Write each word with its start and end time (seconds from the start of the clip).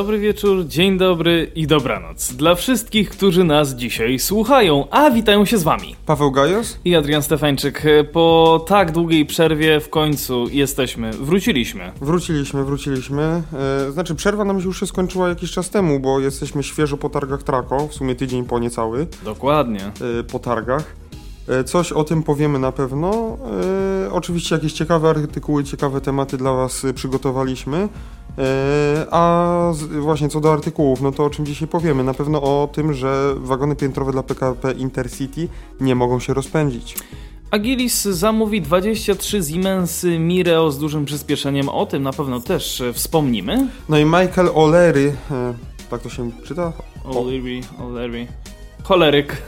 Dobry 0.00 0.18
wieczór, 0.18 0.66
dzień 0.66 0.98
dobry 0.98 1.50
i 1.54 1.66
dobranoc. 1.66 2.32
Dla 2.32 2.54
wszystkich, 2.54 3.10
którzy 3.10 3.44
nas 3.44 3.74
dzisiaj 3.74 4.18
słuchają, 4.18 4.90
a 4.90 5.10
witają 5.10 5.44
się 5.44 5.58
z 5.58 5.62
wami. 5.62 5.96
Paweł 6.06 6.30
Gajos? 6.30 6.78
I 6.84 6.96
Adrian 6.96 7.22
Stefańczyk. 7.22 7.82
Po 8.12 8.64
tak 8.68 8.92
długiej 8.92 9.26
przerwie 9.26 9.80
w 9.80 9.90
końcu 9.90 10.46
jesteśmy, 10.50 11.10
wróciliśmy. 11.12 11.92
Wróciliśmy, 12.00 12.64
wróciliśmy. 12.64 13.42
E, 13.88 13.92
znaczy 13.92 14.14
przerwa 14.14 14.44
nam 14.44 14.60
się 14.60 14.66
już 14.66 14.80
się 14.80 14.86
skończyła 14.86 15.28
jakiś 15.28 15.50
czas 15.52 15.70
temu, 15.70 16.00
bo 16.00 16.20
jesteśmy 16.20 16.62
świeżo 16.62 16.96
po 16.96 17.08
targach 17.10 17.42
Trako, 17.42 17.88
w 17.88 17.94
sumie 17.94 18.14
tydzień 18.14 18.44
po 18.44 18.58
niecały 18.58 19.06
Dokładnie. 19.24 19.80
e, 20.20 20.22
po 20.24 20.38
targach. 20.38 20.96
E, 21.48 21.64
Coś 21.64 21.92
o 21.92 22.04
tym 22.04 22.22
powiemy 22.22 22.58
na 22.58 22.72
pewno. 22.72 23.38
Oczywiście 24.12 24.54
jakieś 24.54 24.72
ciekawe 24.72 25.08
artykuły, 25.10 25.64
ciekawe 25.64 26.00
tematy 26.00 26.36
dla 26.36 26.52
Was 26.52 26.86
przygotowaliśmy. 26.94 27.88
E, 28.38 29.06
a 29.10 29.72
właśnie 30.00 30.28
co 30.28 30.40
do 30.40 30.52
artykułów, 30.52 31.02
no 31.02 31.12
to 31.12 31.24
o 31.24 31.30
czym 31.30 31.46
dzisiaj 31.46 31.68
powiemy? 31.68 32.04
Na 32.04 32.14
pewno 32.14 32.42
o 32.42 32.68
tym, 32.72 32.94
że 32.94 33.34
wagony 33.36 33.76
piętrowe 33.76 34.12
dla 34.12 34.22
PKP 34.22 34.72
Intercity 34.72 35.48
nie 35.80 35.94
mogą 35.94 36.20
się 36.20 36.34
rozpędzić. 36.34 36.96
Agilis 37.50 38.02
zamówi 38.02 38.62
23 38.62 39.42
Siemensy 39.42 40.18
Mireo 40.18 40.70
z 40.70 40.78
dużym 40.78 41.04
przyspieszeniem. 41.04 41.68
O 41.68 41.86
tym 41.86 42.02
na 42.02 42.12
pewno 42.12 42.40
też 42.40 42.80
e, 42.80 42.92
wspomnimy. 42.92 43.68
No 43.88 43.98
i 43.98 44.04
Michael 44.04 44.48
O'Leary, 44.48 45.10
e, 45.30 45.54
tak 45.90 46.02
to 46.02 46.08
się 46.08 46.30
czyta? 46.44 46.72
O'Leary, 47.04 47.62
O'Leary. 47.80 48.26
Choleryk. 48.82 49.42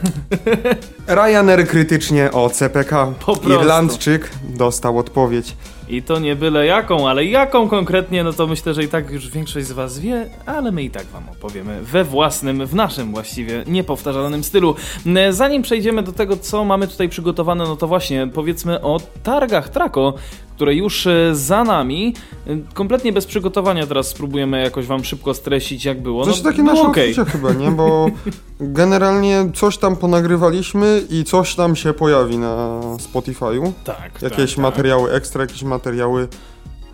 Ryanair 1.07 1.67
krytycznie 1.67 2.31
o 2.31 2.49
CPK. 2.49 3.13
Irlandczyk 3.45 4.31
dostał 4.57 4.97
odpowiedź. 4.97 5.55
I 5.89 6.01
to 6.03 6.19
nie 6.19 6.35
byle 6.35 6.65
jaką, 6.65 7.09
ale 7.09 7.25
jaką 7.25 7.69
konkretnie, 7.69 8.23
no 8.23 8.33
to 8.33 8.47
myślę, 8.47 8.73
że 8.73 8.83
i 8.83 8.87
tak 8.87 9.11
już 9.11 9.29
większość 9.29 9.67
z 9.67 9.71
was 9.71 9.99
wie, 9.99 10.29
ale 10.45 10.71
my 10.71 10.83
i 10.83 10.89
tak 10.89 11.05
wam 11.05 11.29
opowiemy 11.29 11.81
we 11.81 12.03
własnym, 12.03 12.65
w 12.65 12.75
naszym 12.75 13.11
właściwie 13.11 13.63
niepowtarzalnym 13.67 14.43
stylu. 14.43 14.75
E, 15.15 15.33
Zanim 15.33 15.61
przejdziemy 15.61 16.03
do 16.03 16.11
tego, 16.11 16.37
co 16.37 16.65
mamy 16.65 16.87
tutaj 16.87 17.09
przygotowane, 17.09 17.63
no 17.63 17.75
to 17.75 17.87
właśnie 17.87 18.27
powiedzmy 18.33 18.81
o 18.81 18.99
targach 19.23 19.69
Trako, 19.69 20.13
które 20.55 20.75
już 20.75 21.07
e, 21.07 21.35
za 21.35 21.63
nami. 21.63 22.13
E, 22.47 22.57
Kompletnie 22.73 23.13
bez 23.13 23.25
przygotowania 23.25 23.87
teraz 23.87 24.07
spróbujemy 24.07 24.61
jakoś 24.61 24.85
wam 24.85 25.03
szybko 25.03 25.33
streścić, 25.33 25.85
jak 25.85 26.01
było. 26.01 26.25
No, 26.25 26.33
takie 26.43 26.63
nasze 26.63 26.81
okej. 26.81 27.11
odczucia 27.11 27.31
chyba, 27.31 27.53
nie? 27.53 27.71
Bo 27.71 28.07
generalnie 28.59 29.51
coś 29.55 29.77
tam 29.77 29.95
ponagrywaliśmy 29.95 31.01
i 31.09 31.23
coś 31.23 31.55
tam 31.55 31.75
się 31.75 31.93
pojawi 31.93 32.37
na 32.37 32.79
Spotify'u. 32.97 33.71
Tak, 33.83 34.21
Jakieś 34.21 34.51
tak, 34.55 34.61
materiały 34.61 35.11
ekstra, 35.11 35.41
jakieś 35.41 35.63
materiały 35.63 36.27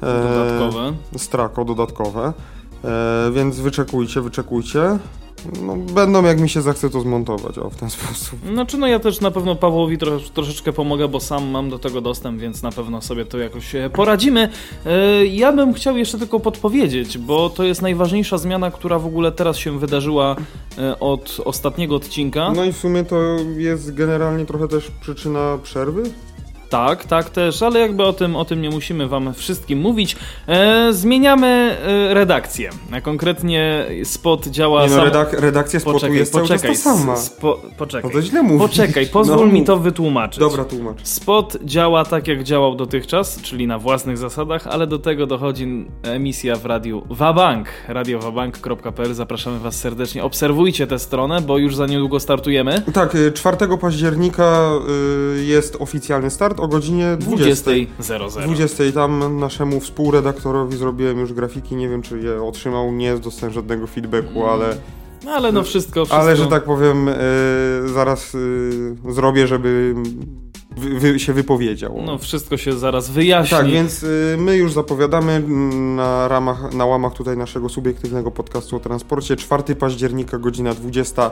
tak. 0.02 0.10
e, 0.10 0.24
dodatkowe. 0.24 0.94
z 1.18 1.28
Trako 1.28 1.66
dodatkowe. 1.66 2.34
E, 2.84 3.32
więc 3.34 3.60
wyczekujcie, 3.60 4.22
wyczekujcie. 4.22 4.98
No, 5.62 5.76
będą 5.76 6.24
jak 6.26 6.40
mi 6.40 6.50
się 6.50 6.62
zachce 6.62 6.90
to 6.90 7.02
zmontować, 7.02 7.58
o 7.58 7.70
w 7.70 7.76
ten 7.76 7.90
sposób. 8.00 8.40
Znaczy, 8.54 8.78
no 8.78 8.88
ja 8.88 9.00
też 9.00 9.22
na 9.22 9.32
pewno 9.32 9.56
Pawłowi 9.56 9.98
trosz, 9.98 10.30
troszeczkę 10.30 10.74
pomogę, 10.74 11.08
bo 11.08 11.20
sam 11.20 11.48
mam 11.50 11.70
do 11.70 11.80
tego 11.80 12.02
dostęp, 12.02 12.40
więc 12.42 12.64
na 12.64 12.72
pewno 12.72 13.02
sobie 13.02 13.26
to 13.26 13.38
jakoś 13.38 13.76
e, 13.76 13.90
poradzimy. 13.90 14.50
E, 14.86 15.26
Ja 15.26 15.54
bym 15.54 15.74
chciał 15.74 15.98
jeszcze 15.98 16.18
tylko 16.18 16.40
podpowiedzieć, 16.40 17.18
bo 17.18 17.50
to 17.50 17.64
jest 17.64 17.82
najważniejsza 17.82 18.38
zmiana, 18.38 18.72
która 18.72 19.00
w 19.00 19.06
ogóle 19.06 19.32
teraz 19.32 19.58
się 19.58 19.80
wydarzyła 19.80 20.36
e, 20.78 21.00
od 21.00 21.42
ostatniego 21.46 21.96
odcinka. 21.96 22.52
No 22.56 22.66
i 22.66 22.74
w 22.74 22.78
sumie 22.78 23.04
to 23.04 23.18
jest 23.58 23.94
generalnie 23.94 24.46
trochę 24.46 24.68
też 24.68 24.92
przyczyna 25.02 25.58
przerwy. 25.64 26.04
Tak, 26.70 27.06
tak 27.06 27.30
też, 27.30 27.62
ale 27.64 27.80
jakby 27.80 28.04
o 28.04 28.14
tym, 28.14 28.36
o 28.36 28.46
tym 28.46 28.62
nie 28.62 28.70
musimy 28.70 29.08
wam 29.08 29.34
wszystkim 29.34 29.80
mówić. 29.80 30.16
E, 30.48 30.94
zmieniamy 30.94 31.48
e, 31.48 32.14
redakcję, 32.14 32.70
a 32.92 33.02
konkretnie 33.02 33.86
spot 34.04 34.48
działa 34.48 34.84
Nie 34.84 34.90
no, 34.90 34.96
sam... 34.96 35.06
redak 35.06 35.34
redakcja 35.34 35.80
spotu 35.80 35.96
Poczekaj, 35.96 36.18
jest 36.18 36.34
cały 36.34 36.48
czas 36.48 36.62
poczekaj, 36.62 36.78
ta 36.78 36.82
sama. 36.82 37.18
Spo... 37.18 37.62
poczekaj. 37.78 38.12
No 38.14 38.20
to 38.20 38.26
źle 38.26 38.44
mówisz. 38.44 38.68
Poczekaj, 38.68 39.08
pozwól 39.14 39.48
No, 39.48 39.54
mi 39.54 39.64
to 39.66 39.78
wytłumaczyć. 39.78 40.40
Dobra, 40.40 40.66
tłumacz. 40.66 40.98
Spot 41.04 41.58
działa 41.64 42.06
tak, 42.06 42.28
jak 42.28 42.44
działał 42.44 42.76
dotychczas, 42.76 43.42
czyli 43.42 43.68
na 43.68 43.80
własnych 43.80 44.18
zasadach, 44.18 44.68
ale 44.68 44.88
do 44.88 45.00
tego 45.00 45.28
dochodzi 45.28 45.86
emisja 46.04 46.56
w 46.56 46.66
radiu 46.66 47.04
Wabank. 47.10 47.68
radiowabank.pl. 47.88 49.14
Zapraszamy 49.14 49.60
Was 49.60 49.76
serdecznie. 49.76 50.24
Obserwujcie 50.24 50.88
tę 50.88 51.00
stronę, 51.00 51.42
bo 51.42 51.58
już 51.58 51.76
za 51.76 51.86
niedługo 51.86 52.20
startujemy. 52.20 52.82
Tak, 52.94 53.16
y, 53.16 53.32
4 53.32 53.58
października 53.82 54.72
y, 55.40 55.44
jest 55.44 55.76
oficjalny 55.80 56.30
start 56.30 56.59
o 56.60 56.68
godzinie 56.68 57.18
20. 57.20 57.72
20.00. 57.72 58.44
20. 58.44 58.84
Tam 58.94 59.40
naszemu 59.40 59.80
współredaktorowi 59.80 60.78
zrobiłem 60.78 61.20
już 61.20 61.34
grafiki, 61.34 61.76
nie 61.76 61.90
wiem 61.90 62.02
czy 62.02 62.20
je 62.20 62.44
otrzymał, 62.44 62.92
nie 62.92 63.18
dostałem 63.18 63.54
żadnego 63.54 63.88
feedbacku, 63.88 64.46
ale, 64.46 64.76
No, 65.26 65.32
ale 65.32 65.52
no 65.52 65.64
wszystko, 65.64 66.06
wszystko. 66.06 66.18
ale 66.18 66.36
że 66.36 66.48
tak 66.48 66.64
powiem, 66.64 67.08
y, 67.08 67.14
zaraz 67.94 68.36
y, 68.36 68.96
zrobię, 69.10 69.48
żeby 69.48 69.96
wy, 70.78 71.00
wy, 71.00 71.20
się 71.20 71.34
wypowiedział. 71.34 72.02
No 72.06 72.18
wszystko 72.18 72.58
się 72.58 72.74
zaraz 72.74 73.10
wyjaśni. 73.10 73.58
Tak, 73.58 73.68
więc 73.68 74.04
y, 74.04 74.36
my 74.40 74.58
już 74.58 74.74
zapowiadamy 74.74 75.32
mm, 75.32 75.96
na 75.96 76.28
ramach, 76.28 76.74
na 76.74 76.86
łamach 76.86 77.14
tutaj 77.14 77.38
naszego 77.38 77.70
subiektywnego 77.70 78.32
podcastu 78.32 78.76
o 78.76 78.80
transporcie 78.80 79.36
4 79.36 79.76
października, 79.76 80.38
godzina 80.38 80.74
20. 80.74 81.32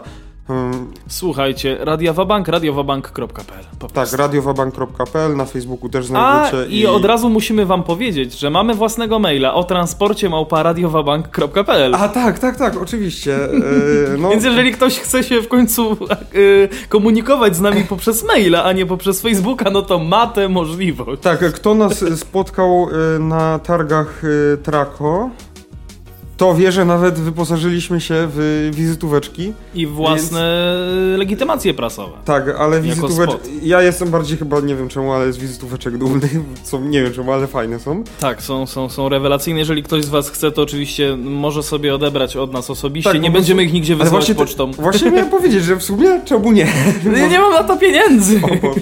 Ym, 0.50 0.94
Słuchajcie, 1.09 1.78
Radio 1.80 2.13
Wabank, 2.13 2.47
radiowabank.pl. 2.47 3.90
Tak, 3.94 4.13
radiowabank.pl, 4.13 5.35
na 5.35 5.46
Facebooku 5.46 5.90
też 5.90 6.06
A, 6.06 6.08
znajdziecie. 6.08 6.75
i 6.75 6.88
od 6.88 7.06
razu 7.06 7.30
musimy 7.30 7.66
wam 7.66 7.84
powiedzieć, 7.84 8.40
że 8.40 8.50
mamy 8.50 8.75
własnego 8.75 9.19
maila 9.19 9.53
o 9.53 9.63
transporcie 9.63 10.30
małpa 10.30 10.63
radiowabank.pl. 10.63 11.96
A 11.96 12.09
tak, 12.09 12.40
tak, 12.40 12.57
tak, 12.57 12.81
oczywiście. 12.81 13.31
Yy, 13.31 14.18
no, 14.22 14.30
Więc 14.30 14.44
jeżeli 14.44 14.72
ktoś 14.72 15.00
chce 15.00 15.24
się 15.24 15.41
w 15.41 15.47
końcu 15.47 15.97
y, 16.36 16.69
komunikować 16.90 17.56
z 17.56 17.62
nami 17.62 17.84
poprzez 17.84 18.24
maila, 18.24 18.63
a 18.63 18.74
nie 18.74 18.86
poprzez 18.86 19.22
Facebooka, 19.22 19.69
no 19.69 19.81
to 19.81 20.00
ma 20.00 20.28
tę 20.28 20.50
możliwość. 20.50 21.22
Tak, 21.22 21.40
kto 21.53 21.75
nas 21.75 22.06
spotkał 22.16 22.88
y, 23.16 23.19
na 23.19 23.59
targach 23.59 24.22
Trako, 24.63 25.30
to 26.38 26.56
wie, 26.56 26.72
że 26.72 26.86
nawet 26.86 27.20
wyposażyliśmy 27.20 28.02
się 28.02 28.16
w 28.34 28.70
wizytóweczki. 28.74 29.53
I 29.75 29.88
własne 29.88 30.75
legitymacje 31.18 31.74
prasowe. 31.74 32.18
Tak, 32.25 32.56
ale 32.59 32.81
wizytóweczki. 32.81 33.50
Ja 33.64 33.81
jestem 33.81 34.09
bardziej 34.09 34.38
chyba, 34.38 34.59
nie 34.59 34.75
wiem 34.75 34.90
czemu, 34.90 35.14
ale 35.14 35.34
z 35.34 35.38
wizytóweczek 35.38 35.98
dumny. 35.98 36.30
Są, 36.64 36.81
nie 36.81 37.03
wiem 37.03 37.14
czemu, 37.14 37.34
ale 37.34 37.48
fajne 37.48 37.80
są. 37.80 38.03
Tak, 38.20 38.42
są, 38.42 38.66
są, 38.68 38.90
są 38.90 39.09
rewelacyjne. 39.09 39.59
Jeżeli 39.59 39.84
ktoś 39.84 40.03
z 40.06 40.09
was 40.09 40.30
chce, 40.30 40.52
to 40.52 40.62
oczywiście 40.62 41.18
może 41.18 41.64
sobie 41.64 41.96
odebrać 41.96 42.36
od 42.36 42.54
nas 42.54 42.69
osobiście. 42.69 43.12
Tak, 43.12 43.22
nie 43.22 43.31
będziemy 43.31 43.58
prostu- 43.58 43.68
ich 43.68 43.74
nigdzie 43.74 43.96
wysyłać 43.96 44.12
właśnie, 44.12 44.36
pocztą. 44.36 44.72
Te, 44.74 44.81
właśnie 44.81 45.12
miałem 45.12 45.30
powiedzieć, 45.30 45.64
że 45.64 45.75
w 45.75 45.84
sumie 45.84 46.22
czemu 46.25 46.52
nie? 46.52 46.68
Ja 47.18 47.28
nie 47.28 47.40
mam 47.40 47.54
na 47.54 47.64
to 47.64 47.78
pieniędzy. 47.78 48.42
O. 48.64 48.75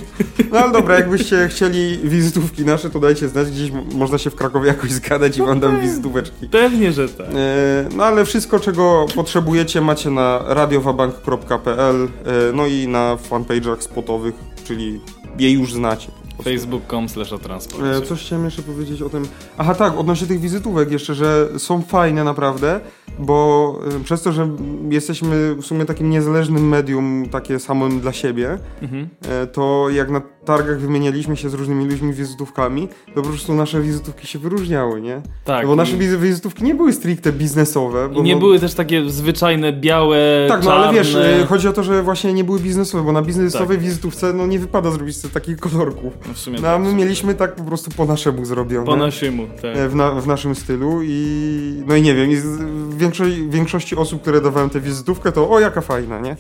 No 0.52 0.60
ale 0.60 0.72
dobra, 0.72 0.96
jakbyście 0.96 1.48
chcieli 1.48 1.98
wizytówki 1.98 2.66
nasze, 2.66 2.90
to 2.90 3.00
dajcie 3.00 3.28
znać. 3.30 3.52
Gdzieś 3.52 3.72
można 3.94 4.18
się 4.18 4.30
w 4.30 4.36
Krakowie 4.36 4.68
jakoś 4.68 4.92
zgadać 4.92 5.38
i 5.38 5.42
wam 5.42 5.60
dam 5.60 5.82
wizytóweczki. 5.82 6.48
Pewnie, 6.50 6.92
że 6.92 7.10
tak. 7.10 7.28
E, 7.28 7.90
No 7.96 8.04
ale 8.06 8.26
wszystko, 8.26 8.60
czego 8.60 9.06
potrzebujecie, 9.16 9.82
macie 9.82 10.10
na 10.10 10.40
radiowabank.pl, 10.48 11.96
e, 12.06 12.08
no 12.54 12.66
i 12.68 12.88
na 12.88 13.18
fanpage'ach 13.30 13.82
spotowych, 13.82 14.36
czyli 14.64 15.02
je 15.40 15.52
już 15.52 15.74
znacie. 15.74 16.12
Facebook.com 16.44 17.10
slash. 17.10 17.34
E, 17.34 18.02
Coś 18.02 18.22
chciałem 18.26 18.46
jeszcze 18.46 18.62
powiedzieć 18.62 19.02
o 19.02 19.10
tym. 19.10 19.28
Aha, 19.58 19.76
tak, 19.76 19.98
odnośnie 19.98 20.28
tych 20.28 20.40
wizytówek 20.40 20.92
jeszcze, 20.92 21.16
że 21.16 21.48
są 21.58 21.82
fajne 21.82 22.24
naprawdę, 22.24 22.80
bo 23.20 23.80
e, 24.02 24.04
przez 24.04 24.22
to, 24.22 24.32
że 24.32 24.50
jesteśmy 24.90 25.56
w 25.56 25.66
sumie 25.66 25.86
takim 25.86 26.10
niezależnym 26.10 26.68
medium, 26.68 27.26
takie 27.32 27.60
samym 27.60 28.00
dla 28.00 28.14
siebie, 28.14 28.58
Mhm. 28.82 29.08
e, 29.30 29.48
to 29.48 29.88
jak 29.90 30.10
na 30.10 30.22
targach 30.46 30.80
wymienialiśmy 30.80 31.38
się 31.38 31.50
z 31.50 31.54
różnymi 31.54 31.86
ludźmi 31.86 32.14
wizytówkami, 32.14 32.88
to 33.16 33.22
po 33.22 33.30
prostu 33.30 33.54
nasze 33.54 33.82
wizytówki 33.82 34.28
się 34.28 34.40
wyróżniały, 34.40 35.02
nie? 35.02 35.22
Tak. 35.46 35.64
No 35.64 35.70
bo 35.70 35.76
nasze 35.76 35.98
wizytówki 35.98 36.64
nie 36.64 36.76
były 36.76 36.94
stricte 36.94 37.32
biznesowe. 37.32 38.10
Bo 38.10 38.20
I 38.20 38.24
nie 38.24 38.34
no, 38.34 38.40
były 38.40 38.60
też 38.60 38.74
takie 38.74 39.10
zwyczajne, 39.10 39.74
białe, 39.74 40.18
Tak, 40.48 40.60
no 40.64 40.72
czarne. 40.72 40.86
ale 40.88 40.98
wiesz, 40.98 41.16
e, 41.16 41.46
chodzi 41.50 41.68
o 41.68 41.74
to, 41.74 41.84
że 41.84 42.04
właśnie 42.04 42.34
nie 42.34 42.44
były 42.44 42.60
biznesowe, 42.60 43.04
bo 43.04 43.12
na 43.12 43.22
biznesowej 43.22 43.78
Tak. 43.78 43.86
wizytówce 43.86 44.34
no 44.34 44.48
nie 44.48 44.60
wypada 44.60 44.92
zrobić 44.92 45.18
sobie 45.18 45.34
takich 45.34 45.58
kolorków. 45.58 46.14
No 46.28 46.34
w 46.34 46.38
sumie 46.38 46.60
No 46.62 46.68
a 46.68 46.74
tak. 46.74 46.82
my 46.84 46.94
mieliśmy 46.94 47.36
tak 47.36 47.56
po 47.56 47.64
prostu 47.64 47.92
po 47.98 48.06
naszemu 48.06 48.46
zrobione. 48.46 48.86
Po 48.86 48.96
naszemu, 48.96 49.48
tak. 49.62 49.78
e, 49.78 49.90
w, 49.90 49.96
na, 49.96 50.12
w 50.12 50.28
naszym 50.28 50.56
stylu 50.56 51.00
i 51.04 51.84
no 51.88 51.96
i 51.96 52.02
nie 52.02 52.16
wiem, 52.16 52.32
i 52.32 52.36
z, 52.36 52.46
większość, 52.96 53.36
większości 53.50 53.96
osób, 53.96 54.22
które 54.22 54.42
dawałem 54.42 54.70
tę 54.70 54.80
wizytówkę, 54.80 55.32
to 55.32 55.50
o 55.50 55.60
jaka 55.60 55.82
fajna, 55.82 56.20
nie? 56.20 56.36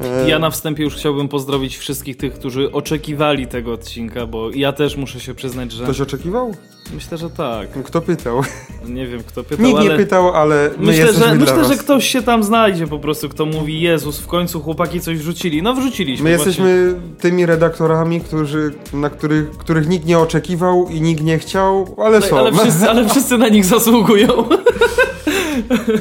E, 0.00 0.28
Ja 0.28 0.38
na 0.38 0.50
wstępie 0.50 0.82
już 0.84 0.94
chciałbym 0.94 1.28
pozdrowić 1.28 1.76
wszystkich 1.78 2.16
tych, 2.16 2.34
którzy 2.34 2.72
oczekiwali 2.72 3.46
tego 3.46 3.72
odcinka, 3.72 4.26
bo 4.26 4.50
ja 4.50 4.72
też 4.72 4.96
muszę 4.96 5.20
się 5.20 5.34
przyznać, 5.34 5.72
że 5.72 5.84
Ktoś 5.84 6.00
oczekiwał? 6.00 6.54
myślę, 6.94 7.18
że 7.18 7.30
tak. 7.30 7.68
Kto 7.84 8.00
pytał? 8.00 8.42
Nie 8.88 9.06
wiem 9.06 9.22
kto 9.26 9.44
pytał, 9.44 9.66
Nikt 9.66 9.78
ale 9.78 9.90
nie 9.90 9.96
pytał, 9.96 10.34
ale 10.34 10.70
my 10.78 10.86
myślę, 10.86 11.12
że, 11.12 11.34
myślę, 11.34 11.64
że 11.64 11.76
ktoś 11.76 12.06
się 12.06 12.22
tam 12.22 12.44
znajdzie 12.44 12.86
po 12.86 12.98
prostu, 12.98 13.28
kto 13.28 13.46
mówi 13.46 13.80
Jezus, 13.80 14.18
w 14.18 14.26
końcu 14.26 14.60
chłopaki 14.60 15.00
coś 15.00 15.18
wrzucili. 15.18 15.62
No 15.62 15.74
wrzuciliśmy. 15.74 16.30
My 16.30 16.36
właśnie. 16.36 16.48
jesteśmy 16.48 16.94
tymi 17.18 17.46
redaktorami, 17.46 18.20
którzy, 18.20 18.74
na 18.92 19.10
których, 19.10 19.50
których 19.50 19.88
nikt 19.88 20.06
nie 20.06 20.18
oczekiwał 20.18 20.88
i 20.88 21.00
nikt 21.00 21.22
nie 21.22 21.38
chciał, 21.38 21.96
ale 22.04 22.22
są. 22.22 22.36
No, 22.36 22.42
Ale 22.42 22.52
wszyscy, 22.52 22.90
ale 22.90 23.08
wszyscy 23.08 23.38
na 23.38 23.48
nich 23.48 23.64
zasługują. 23.64 24.28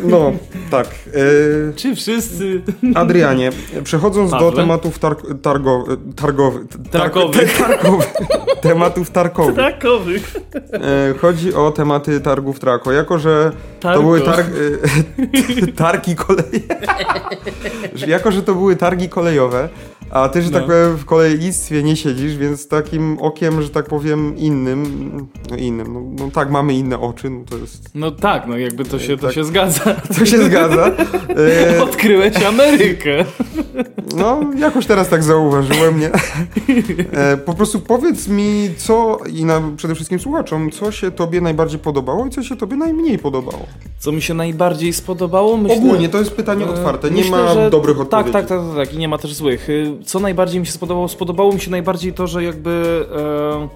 No, 0.04 0.32
tak. 0.72 0.88
E, 0.88 1.74
Czy 1.76 1.96
wszyscy? 1.96 2.62
Adrianie, 2.96 3.50
przechodząc 3.84 4.32
do 4.32 4.38
Pawle? 4.38 4.56
tematów 4.56 5.00
tar 5.00 5.16
targo 5.42 5.86
targowych, 6.16 6.64
Targowych. 6.92 7.58
targowych, 7.68 8.14
tematów 8.62 9.10
targowych. 9.12 9.56
Trakowych. 9.56 10.36
E, 10.74 11.14
chodzi 11.22 11.54
o 11.54 11.72
tematy 11.72 12.20
targów 12.20 12.60
Trako. 12.60 12.92
Jako, 12.92 13.20
że 13.20 13.52
to 13.80 13.88
Targo. 13.88 14.02
były 14.04 14.22
targ, 14.22 14.48
e, 14.48 15.72
targi 15.84 16.16
koleje. 16.16 16.50
że 17.94 18.08
jako, 18.16 18.32
że 18.32 18.42
to 18.44 18.54
były 18.56 18.76
targi 18.76 19.10
kolejowe, 19.10 19.70
a 20.12 20.30
ty, 20.30 20.42
że 20.42 20.52
tak 20.52 20.62
No. 20.62 20.68
powiem, 20.68 20.98
w 20.98 21.06
kolejnictwie 21.06 21.84
nie 21.84 21.96
siedzisz, 21.96 22.38
więc 22.38 22.68
takim 22.68 23.18
okiem, 23.20 23.62
że 23.62 23.70
tak 23.70 23.86
powiem, 23.86 24.38
innym, 24.38 24.84
no 25.50 25.56
innym, 25.58 25.94
no, 25.94 26.26
no 26.26 26.32
tak, 26.32 26.52
mamy 26.52 26.74
inne 26.74 27.00
oczy, 27.00 27.30
no 27.30 27.40
to 27.50 27.58
jest, 27.58 27.90
No 27.96 28.12
tak, 28.12 28.48
no 28.48 28.58
jakby 28.58 28.86
to 28.86 29.00
się, 29.00 29.18
to 29.18 29.26
Tak. 29.26 29.36
się 29.36 29.44
zgadza. 29.44 29.94
to 30.18 30.26
się 30.26 30.44
zgadza. 30.46 30.92
E, 31.78 31.84
Odkryłeś 31.84 32.44
Amerykę. 32.44 33.26
No, 34.16 34.40
jakoś 34.58 34.86
teraz 34.86 35.10
tak 35.10 35.24
zauważyłem, 35.24 36.00
nie? 36.00 36.12
E, 37.12 37.38
po 37.38 37.54
prostu 37.54 37.80
powiedz 37.80 38.28
mi, 38.28 38.70
co 38.78 39.18
i 39.34 39.46
na, 39.46 39.62
przede 39.78 39.96
wszystkim 39.96 40.20
słuchaczom, 40.20 40.72
co 40.72 40.92
się 40.92 41.12
tobie 41.12 41.42
najbardziej 41.42 41.80
podobało 41.80 42.26
i 42.26 42.30
co 42.30 42.44
się 42.44 42.56
tobie 42.56 42.78
najmniej 42.78 43.20
podobało. 43.20 43.66
Co 44.00 44.12
mi 44.12 44.22
się 44.22 44.34
najbardziej 44.34 44.94
spodobało? 44.94 45.58
Myślę, 45.58 45.78
Ogólnie, 45.78 46.10
to 46.10 46.18
jest 46.18 46.32
pytanie 46.32 46.66
e, 46.66 46.70
otwarte, 46.70 47.12
nie 47.12 47.22
myślę, 47.22 47.56
ma 47.56 47.70
dobrych 47.70 47.98
tak, 47.98 48.02
odpowiedzi. 48.02 48.32
Tak, 48.34 48.48
tak, 48.48 48.60
tak, 48.60 48.76
tak, 48.76 48.94
i 48.94 48.98
nie 48.98 49.08
ma 49.08 49.18
też 49.18 49.34
złych. 49.34 49.70
Y, 49.70 49.92
Co 50.06 50.20
najbardziej 50.20 50.60
mi 50.60 50.66
się 50.66 50.72
spodobało? 50.72 51.08
Spodobało 51.08 51.54
mi 51.54 51.60
się 51.60 51.72
najbardziej 51.72 52.14
to, 52.14 52.28
że 52.28 52.44
jakby 52.44 53.06
e, 53.16 53.68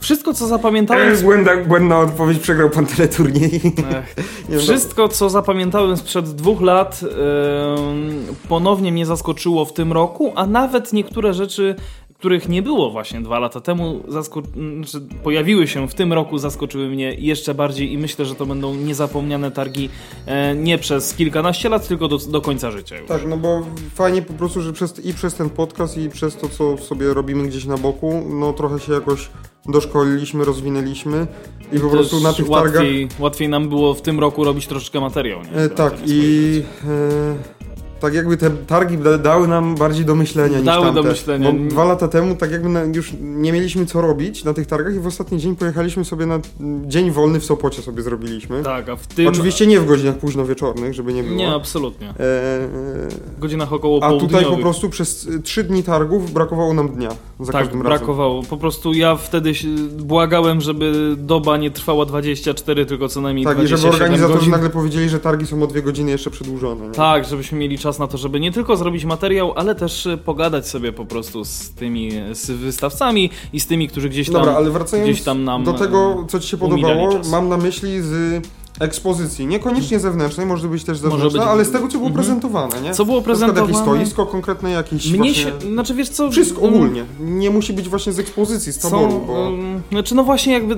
wszystko, 0.00 0.34
co 0.34 0.46
zapamiętałem... 0.46 1.12
E, 1.14 1.16
Błędna, 1.22 1.56
błędna 1.56 1.98
odpowiedź, 2.00 2.38
przegrał 2.38 2.70
pan 2.70 2.86
teleturniej. 2.86 3.60
Ech, 3.64 4.16
Nie, 4.48 4.54
no, 4.56 4.60
Wszystko, 4.62 5.08
co 5.08 5.30
zapamiętałem 5.30 5.96
sprzed 5.96 6.28
dwóch 6.30 6.60
lat, 6.60 7.00
em, 7.02 8.26
ponownie 8.48 8.92
mnie 8.92 9.06
zaskoczyło 9.06 9.64
w 9.64 9.72
tym 9.72 9.92
roku, 9.92 10.32
a 10.34 10.46
nawet 10.46 10.92
niektóre 10.92 11.34
rzeczy, 11.34 11.74
których 12.18 12.48
nie 12.48 12.62
było 12.62 12.90
właśnie 12.90 13.20
dwa 13.20 13.38
lata 13.38 13.60
temu, 13.60 14.00
zasko- 14.08 14.42
znaczy 14.76 15.06
pojawiły 15.24 15.68
się 15.68 15.88
w 15.88 15.94
tym 15.94 16.12
roku, 16.12 16.38
zaskoczyły 16.38 16.88
mnie 16.88 17.14
jeszcze 17.18 17.54
bardziej 17.54 17.92
i 17.92 17.98
myślę, 17.98 18.24
że 18.24 18.34
to 18.34 18.46
będą 18.46 18.74
niezapomniane 18.74 19.50
targi 19.50 19.88
e, 20.26 20.54
nie 20.54 20.78
przez 20.78 21.14
kilkanaście 21.14 21.68
lat, 21.68 21.88
tylko 21.88 22.08
do, 22.08 22.18
do 22.18 22.40
końca 22.40 22.70
życia 22.70 22.98
już. 22.98 23.08
Tak, 23.08 23.26
no 23.26 23.36
bo 23.36 23.62
fajnie 23.94 24.22
po 24.22 24.32
prostu, 24.32 24.60
że 24.62 24.72
przez, 24.72 25.04
i 25.04 25.14
przez 25.14 25.34
ten 25.34 25.50
podcast 25.50 25.98
i 25.98 26.08
przez 26.08 26.36
to, 26.36 26.48
co 26.48 26.76
sobie 26.78 27.14
robimy 27.14 27.48
gdzieś 27.48 27.64
na 27.64 27.76
boku, 27.76 28.22
no 28.30 28.52
trochę 28.52 28.80
się 28.80 28.92
jakoś 28.92 29.28
doszkoliliśmy, 29.66 30.44
rozwinęliśmy 30.44 31.26
i 31.72 31.80
po 31.80 31.88
prostu 31.88 32.20
na 32.20 32.32
tych 32.32 32.48
targach... 32.48 32.74
łatwiej, 32.74 33.08
łatwiej 33.18 33.48
nam 33.48 33.68
było 33.68 33.94
w 33.94 34.02
tym 34.02 34.20
roku 34.20 34.44
robić 34.44 34.66
troszeczkę 34.66 35.00
materiał. 35.00 35.40
Nie? 35.42 35.52
E, 35.52 35.68
tak, 35.68 35.94
i 36.06 36.62
e, 36.84 37.67
tak 38.00 38.14
jakby 38.14 38.36
te 38.36 38.50
targi 38.50 38.98
da, 38.98 39.18
dały 39.18 39.48
nam 39.48 39.74
bardziej 39.74 40.04
do 40.04 40.14
myślenia 40.14 40.62
Dały 40.62 40.84
niż 40.86 40.94
do 40.94 40.94
tamte. 40.94 41.10
myślenia. 41.10 41.52
Bo 41.52 41.58
dwa 41.70 41.84
lata 41.84 42.08
temu 42.08 42.36
tak 42.36 42.50
jakby 42.50 42.68
na, 42.68 42.82
już 42.82 43.12
nie 43.20 43.52
mieliśmy 43.52 43.86
co 43.86 44.00
robić 44.00 44.44
na 44.44 44.54
tych 44.54 44.66
targach 44.66 44.94
i 44.94 44.98
w 44.98 45.06
ostatni 45.06 45.38
dzień 45.38 45.56
pojechaliśmy 45.56 46.04
sobie 46.04 46.26
na 46.26 46.40
dzień 46.86 47.10
wolny 47.10 47.40
w 47.40 47.44
Sopocie 47.44 47.82
sobie 47.82 48.02
zrobiliśmy. 48.02 48.62
Tak, 48.62 48.88
a 48.88 48.96
w 48.96 49.06
tym... 49.06 49.26
Oczywiście 49.26 49.66
nie 49.66 49.80
w 49.80 49.86
godzinach 49.86 50.18
późno 50.18 50.44
wieczornych, 50.46 50.94
żeby 50.94 51.12
nie 51.12 51.22
było. 51.22 51.36
Nie, 51.36 51.48
absolutnie. 51.54 52.08
E, 52.08 52.14
W 52.16 53.38
godzinach 53.38 53.72
około 53.72 53.98
e, 53.98 54.04
a 54.04 54.12
tutaj 54.18 54.44
po 54.44 54.56
prostu 54.56 54.88
przez 54.90 55.28
trzy 55.44 55.64
dni 55.64 55.82
targów 55.82 56.32
brakowało 56.32 56.74
nam 56.74 56.88
dnia 56.88 57.08
za 57.40 57.52
tak, 57.52 57.62
każdym 57.62 57.82
razem. 57.82 57.98
brakowało. 57.98 58.42
Po 58.42 58.56
prostu 58.56 58.92
ja 58.92 59.16
wtedy 59.16 59.52
błagałem, 59.98 60.60
żeby 60.60 61.14
doba 61.18 61.56
nie 61.56 61.70
trwała 61.70 62.04
24, 62.04 62.86
tylko 62.86 63.08
co 63.08 63.20
najmniej 63.20 63.44
Tak, 63.44 63.54
i 63.54 63.56
27 63.58 63.92
żeby 63.92 64.04
organizatorzy 64.04 64.38
godzin. 64.38 64.50
nagle 64.52 64.70
powiedzieli, 64.70 65.08
że 65.08 65.20
targi 65.20 65.46
są 65.46 65.62
o 65.62 65.66
dwie 65.66 65.82
godziny 65.82 66.10
jeszcze 66.10 66.30
przedłużone. 66.30 66.86
Nie? 66.86 66.92
Tak, 66.94 67.24
żebyśmy 67.24 67.58
mieli 67.58 67.78
czas 67.78 67.87
na 67.98 68.06
to, 68.06 68.18
żeby 68.18 68.40
nie 68.40 68.52
tylko 68.52 68.76
zrobić 68.76 69.04
materiał, 69.04 69.52
ale 69.56 69.74
też 69.74 70.06
e, 70.06 70.16
pogadać 70.16 70.68
sobie 70.68 70.92
po 70.92 71.04
prostu 71.04 71.44
z 71.44 71.70
tymi 71.70 72.10
z 72.32 72.50
wystawcami 72.50 73.30
i 73.52 73.60
z 73.60 73.66
tymi, 73.66 73.88
którzy 73.88 74.08
gdzieś 74.08 74.26
tam... 74.26 74.34
Dobra, 74.34 74.52
ale 74.56 74.70
wracając 74.70 75.10
gdzieś 75.10 75.24
tam 75.24 75.44
nam, 75.44 75.64
do 75.64 75.72
tego, 75.72 76.24
co 76.28 76.40
Ci 76.40 76.48
się 76.48 76.56
podobało, 76.56 77.12
czas. 77.12 77.28
mam 77.30 77.48
na 77.48 77.56
myśli 77.56 78.02
z 78.02 78.42
ekspozycji. 78.80 79.46
Niekoniecznie 79.46 79.98
zewnętrznej, 80.00 80.46
może 80.46 80.68
być 80.68 80.84
też 80.84 80.98
zewnętrzna, 80.98 81.40
być- 81.40 81.48
ale 81.48 81.64
z 81.64 81.70
tego, 81.70 81.84
co 81.88 81.92
było 81.98 82.06
Mhm. 82.08 82.14
prezentowane, 82.14 82.80
nie? 82.82 82.94
Co 82.94 83.04
było 83.04 83.22
przykład 83.22 83.40
jakieś 83.40 83.54
prezentowane? 83.56 83.84
stoisko 84.04 84.26
konkretne, 84.26 84.70
jakieś 84.70 85.06
Mnie 85.10 85.16
właśnie... 85.18 85.34
się... 85.34 85.52
Znaczy 85.72 85.94
wiesz 85.94 86.08
co... 86.08 86.30
Wszystko 86.30 86.60
mm, 86.60 86.74
ogólnie. 86.74 87.04
Nie 87.20 87.50
musi 87.50 87.72
być 87.72 87.88
właśnie 87.88 88.12
z 88.12 88.18
ekspozycji, 88.18 88.72
z 88.72 88.78
taboru, 88.78 89.10
Są, 89.12 89.20
bo... 89.26 89.46
mm, 89.46 89.82
znaczy 89.92 90.14
no 90.14 90.24
właśnie 90.24 90.52
jakby 90.52 90.76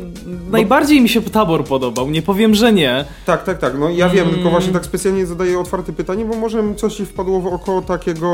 najbardziej 0.51 1.01
mi 1.01 1.09
się 1.09 1.23
tabor 1.23 1.65
podobał, 1.65 2.11
nie 2.11 2.23
powiem, 2.23 2.55
że 2.55 2.73
nie. 2.73 3.05
Tak, 3.27 3.45
tak, 3.45 3.59
tak. 3.59 3.79
No 3.79 3.89
ja 3.91 4.09
wiem, 4.09 4.23
Mm. 4.25 4.35
tylko 4.35 4.51
właśnie 4.51 4.73
tak 4.73 4.85
specjalnie 4.85 5.27
zadaję 5.27 5.59
otwarte 5.59 5.93
pytanie, 5.93 6.25
bo 6.25 6.37
może 6.37 6.63
coś 6.77 6.95
Ci 7.01 7.07
wpadło 7.07 7.41
w 7.41 7.47
oko 7.47 7.83
takiego, 7.83 8.29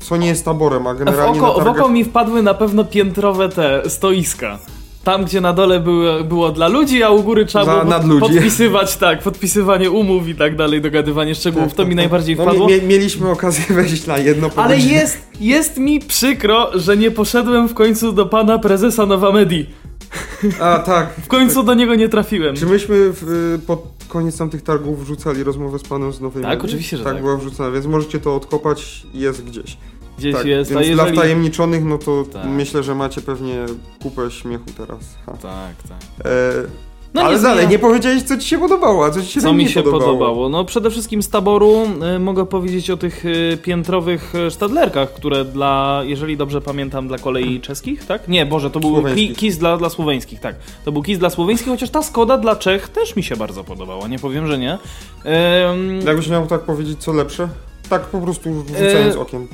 co 0.00 0.16
nie 0.16 0.26
jest 0.26 0.44
taborem, 0.44 0.86
a 0.86 0.94
W 0.94 0.98
generalnie 0.98 1.38
oko, 1.42 1.46
na 1.48 1.52
w 1.52 1.56
targach... 1.64 1.82
oko 1.82 1.88
mi 1.92 2.04
wpadły 2.04 2.42
na 2.42 2.54
pewno 2.54 2.84
piętrowe 2.84 3.48
te 3.48 3.90
stoiska. 3.90 4.58
Tam, 5.04 5.24
gdzie 5.24 5.40
na 5.40 5.52
dole 5.52 5.80
było, 5.80 6.24
było 6.24 6.50
dla 6.50 6.68
ludzi, 6.68 7.02
a 7.02 7.10
u 7.10 7.22
góry 7.22 7.46
trzeba 7.46 7.64
było 7.64 7.84
nad 7.84 8.02
pod, 8.02 8.10
ludzi. 8.10 8.20
podpisywać, 8.20 8.96
tak, 8.96 9.22
podpisywanie 9.22 9.90
umów 9.90 10.28
i 10.28 10.34
tak 10.34 10.56
dalej, 10.56 10.80
dogadywanie 10.80 11.34
szczegółów. 11.34 11.68
Tak, 11.68 11.76
to 11.76 11.82
tak, 11.82 11.88
mi 11.88 11.94
tak. 11.94 11.96
najbardziej 11.96 12.36
no, 12.36 12.42
wpadło. 12.42 12.68
mie- 12.68 12.82
mieliśmy 12.82 13.30
okazję 13.30 13.64
wejść 13.76 14.06
na 14.06 14.18
jedno 14.18 14.50
Ale 14.56 14.78
jest, 14.78 15.18
jest 15.40 15.78
mi 15.78 16.00
przykro, 16.00 16.70
że 16.78 16.96
nie 16.96 17.10
poszedłem 17.10 17.68
w 17.68 17.74
końcu 17.74 18.12
do 18.12 18.26
pana 18.26 18.58
prezesa 18.58 19.06
Nowamedi. 19.06 19.66
A, 20.60 20.78
tak. 20.78 21.08
W 21.24 21.28
końcu 21.28 21.62
do 21.62 21.74
niego 21.74 21.94
nie 21.94 22.08
trafiłem. 22.08 22.56
Czy 22.56 22.66
myśmy 22.66 23.12
w, 23.12 23.30
y, 23.62 23.66
pod 23.66 23.86
koniec 24.08 24.38
tamtych 24.38 24.62
targów 24.62 25.04
wrzucali 25.04 25.42
rozmowę 25.44 25.78
z 25.78 25.82
panem 25.82 26.12
z 26.12 26.20
Nowej 26.20 26.42
Tak, 26.42 26.52
Medii? 26.52 26.66
oczywiście, 26.68 26.96
że 26.96 27.04
tak. 27.04 27.12
tak. 27.12 27.22
była 27.22 27.36
wrzucona, 27.36 27.70
więc 27.70 27.86
możecie 27.86 28.20
to 28.20 28.36
odkopać, 28.36 29.02
jest 29.14 29.44
gdzieś. 29.44 29.76
Gdzieś 30.22 30.34
tak, 30.34 30.46
jest, 30.46 30.70
więc 30.70 30.80
a 30.80 30.84
dla 30.94 31.04
jeżeli... 31.04 31.18
wtajemniczonych, 31.18 31.84
no 31.84 31.98
to 31.98 32.24
Tak. 32.32 32.44
myślę, 32.46 32.82
że 32.82 32.94
macie 32.94 33.20
pewnie 33.20 33.54
kupę 34.02 34.30
śmiechu 34.30 34.64
teraz. 34.76 34.98
Ha. 35.26 35.32
Tak, 35.32 35.88
tak. 35.88 36.26
E, 36.26 36.32
No 37.14 37.22
ale 37.22 37.36
nie 37.36 37.42
dalej, 37.42 37.64
zmienia- 37.66 37.70
nie 37.70 37.78
powiedziałeś, 37.78 38.22
co 38.22 38.38
ci 38.38 38.48
się 38.48 38.58
podobało, 38.58 39.04
a 39.04 39.10
co 39.10 39.20
ci 39.22 39.26
się 39.26 39.40
Co 39.40 39.46
najmniej 39.46 39.66
mi 39.66 39.72
się 39.72 39.82
podobało. 39.82 40.12
podobało? 40.12 40.48
No 40.48 40.64
przede 40.64 40.90
wszystkim 40.90 41.22
z 41.22 41.28
taboru 41.28 41.86
y, 42.16 42.18
mogę 42.18 42.46
powiedzieć 42.46 42.90
o 42.90 42.96
tych 42.96 43.24
y, 43.26 43.58
piętrowych 43.62 44.34
y, 44.34 44.50
sztadlerkach, 44.50 45.14
które 45.14 45.44
dla, 45.44 46.02
jeżeli 46.04 46.36
dobrze 46.36 46.60
pamiętam, 46.60 47.08
dla 47.08 47.18
kolei 47.18 47.60
czeskich, 47.60 48.06
tak? 48.06 48.28
Nie, 48.28 48.46
Boże, 48.46 48.70
to 48.70 48.80
był 48.80 49.02
kis 49.36 49.58
dla, 49.58 49.76
dla 49.76 49.90
słoweńskich, 49.90 50.40
tak. 50.40 50.56
To 50.84 50.92
był 50.92 51.02
kis 51.02 51.18
dla 51.18 51.30
słoweńskich, 51.30 51.68
chociaż 51.68 51.90
ta 51.90 52.02
Skoda 52.02 52.38
dla 52.38 52.56
Czech 52.56 52.88
też 52.88 53.16
mi 53.16 53.22
się 53.22 53.36
bardzo 53.36 53.64
podobała, 53.64 54.08
nie 54.08 54.18
powiem, 54.18 54.46
że 54.46 54.58
nie. 54.58 54.78
Ym, 55.72 56.00
Jakbyś 56.06 56.28
miał 56.28 56.46
tak 56.46 56.60
powiedzieć, 56.60 56.98
co 56.98 57.12
lepsze? 57.12 57.48
Tak 57.88 58.02
po 58.02 58.20
prostu 58.20 58.48
rzucając 58.68 59.16
E, 59.16 59.20
okiem. 59.20 59.48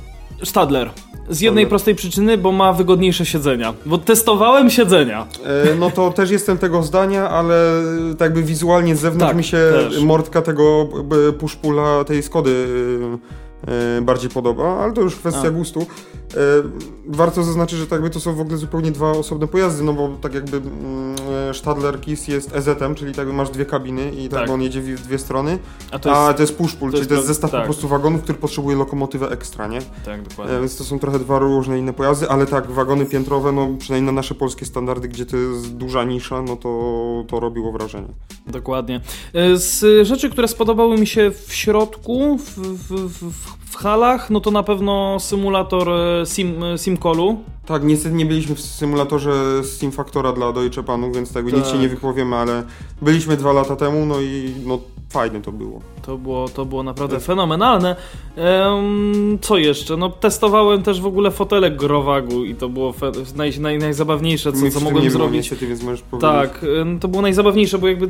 Stadler. 0.45 0.91
Z 1.31 1.41
jednej 1.41 1.65
Stadler. 1.65 1.69
prostej 1.69 1.95
przyczyny, 1.95 2.39
bo 2.39 2.53
ma 2.53 2.73
wygodniejsze 2.73 3.27
siedzenia. 3.27 3.75
Bo 3.87 3.99
testowałem 3.99 4.71
siedzenia. 4.71 5.27
E, 5.71 5.75
no 5.75 5.91
to 5.91 6.11
też 6.11 6.31
jestem 6.31 6.59
tego 6.59 6.83
zdania, 6.83 7.31
ale 7.31 7.55
tak 8.19 8.21
jakby 8.27 8.43
wizualnie 8.43 8.97
z 8.97 9.01
zewnątrz 9.01 9.29
Tak, 9.29 9.37
mi 9.37 9.45
się 9.45 9.57
też. 9.73 10.01
mordka 10.03 10.43
tego 10.43 10.89
puszpula 11.39 12.05
tej 12.05 12.23
Skody 12.23 12.67
e, 13.69 13.99
e, 13.99 14.03
bardziej 14.03 14.31
podoba, 14.31 14.79
ale 14.79 14.93
to 14.93 15.01
już 15.01 15.17
kwestia 15.17 15.49
A. 15.49 15.51
gustu. 15.51 15.87
E, 16.37 16.39
warto 17.07 17.43
zaznaczyć, 17.43 17.79
że 17.79 17.87
tak 17.87 17.93
jakby 17.93 18.11
to 18.11 18.21
są 18.21 18.35
w 18.35 18.41
ogóle 18.41 18.57
zupełnie 18.57 18.91
dwa 18.93 19.11
osobne 19.11 19.47
pojazdy, 19.47 19.85
no 19.85 19.93
bo 19.93 20.09
tak 20.21 20.35
jakby 20.35 20.57
mm, 20.57 21.17
e, 21.51 21.55
Stadler 21.55 22.01
Kiss 22.01 22.29
jest 22.29 22.57
EZ-em, 22.57 22.95
czyli 22.95 23.11
tak 23.11 23.19
jakby 23.19 23.33
masz 23.33 23.51
dwie 23.51 23.65
kabiny 23.67 24.11
i 24.11 24.29
tak, 24.29 24.41
Tak. 24.41 24.51
on 24.51 24.63
jedzie 24.63 24.81
w 24.81 25.03
dwie 25.03 25.19
strony, 25.19 25.59
A 25.91 25.99
to 25.99 26.09
jest... 26.09 26.21
a 26.21 26.35
to 26.35 26.43
jest 26.43 26.57
pushpull, 26.57 26.93
czyli 26.93 27.07
to 27.07 27.15
jest 27.15 27.27
zestaw 27.27 27.51
tak. 27.51 27.61
po 27.61 27.65
prostu 27.65 27.89
wagonów, 27.89 28.23
który 28.23 28.39
potrzebuje 28.39 28.77
lokomotywę 28.77 29.31
ekstra, 29.31 29.67
nie? 29.67 29.79
Tak, 30.05 30.21
E, 30.21 30.23
dokładnie. 30.23 30.59
Więc 30.61 30.77
to 30.77 30.85
są 30.85 30.99
trochę 30.99 31.19
dwa 31.19 31.39
różne 31.39 31.79
inne 31.79 31.93
pojazdy, 31.93 32.29
ale 32.29 32.47
tak, 32.47 32.71
wagony 32.71 33.07
piętrowe, 33.07 33.53
no 33.53 33.69
przynajmniej 33.79 34.07
na 34.07 34.17
nasze 34.17 34.35
polskie 34.35 34.67
standardy, 34.67 35.09
gdzie 35.09 35.27
to 35.27 35.37
jest 35.37 35.75
duża 35.77 36.05
nisza, 36.05 36.43
no 36.43 36.57
to, 36.57 37.25
to 37.29 37.41
robiło 37.41 37.73
wrażenie. 37.73 38.09
Dokładnie. 38.47 39.01
E, 39.35 39.57
Z 39.57 40.07
rzeczy, 40.07 40.31
które 40.31 40.49
spodobały 40.49 40.99
mi 40.99 41.07
się 41.07 41.31
w 41.47 41.55
środku, 41.55 42.39
w, 42.39 42.59
w, 42.59 43.09
w, 43.09 43.33
w 43.71 43.77
halach, 43.77 44.31
no 44.31 44.41
to 44.41 44.51
na 44.51 44.63
pewno 44.63 45.21
symulator 45.21 45.89
e, 45.91 46.18
sim, 46.27 46.55
SimCallu. 46.77 47.37
Tak, 47.67 47.85
niestety 47.85 48.15
nie 48.15 48.27
byliśmy 48.27 48.55
w 48.55 48.61
symulatorze 48.61 49.65
Steam 49.65 49.93
Factora 49.93 50.33
dla 50.33 50.53
Deutsche 50.53 50.83
Panów, 50.83 51.15
więc 51.15 51.29
tak, 51.29 51.37
jakby 51.37 51.53
nic 51.53 51.63
Tak. 51.65 51.73
się 51.73 51.79
nie 51.79 51.89
wypowiemy, 51.89 52.37
ale 52.37 52.63
byliśmy 53.03 53.37
dwa 53.37 53.53
lata 53.53 53.77
temu, 53.77 54.07
no 54.07 54.21
i 54.21 54.55
no, 54.67 54.79
fajne 55.11 55.43
to 55.43 55.53
było. 55.53 55.81
To 56.03 56.19
było, 56.19 56.49
to 56.49 56.65
było 56.65 56.83
naprawdę 56.83 57.21
fenomenalne. 57.21 57.97
Em, 58.37 59.39
co 59.41 59.57
jeszcze? 59.59 59.97
No 59.97 60.11
testowałem 60.11 60.83
też 60.83 61.01
w 61.01 61.07
ogóle 61.07 61.31
fotele 61.31 61.71
Growagu 61.71 62.45
i 62.45 62.55
to 62.55 62.69
było 62.69 62.95
naj, 63.37 63.61
naj, 63.61 63.79
najzabawniejsze, 63.79 64.53
co, 64.53 64.71
co 64.71 64.81
w 64.81 64.83
mogłem 64.85 65.05
nie 65.05 65.11
było 65.11 65.23
zrobić. 65.23 65.37
Niestety, 65.51 65.67
więc 65.67 65.83
możesz 65.83 66.03
powiedzieć. 66.03 66.31
Tak, 66.31 66.65
to 67.01 67.09
było 67.09 67.23
najzabawniejsze, 67.23 67.79
bo 67.79 67.89
jakby 67.89 68.09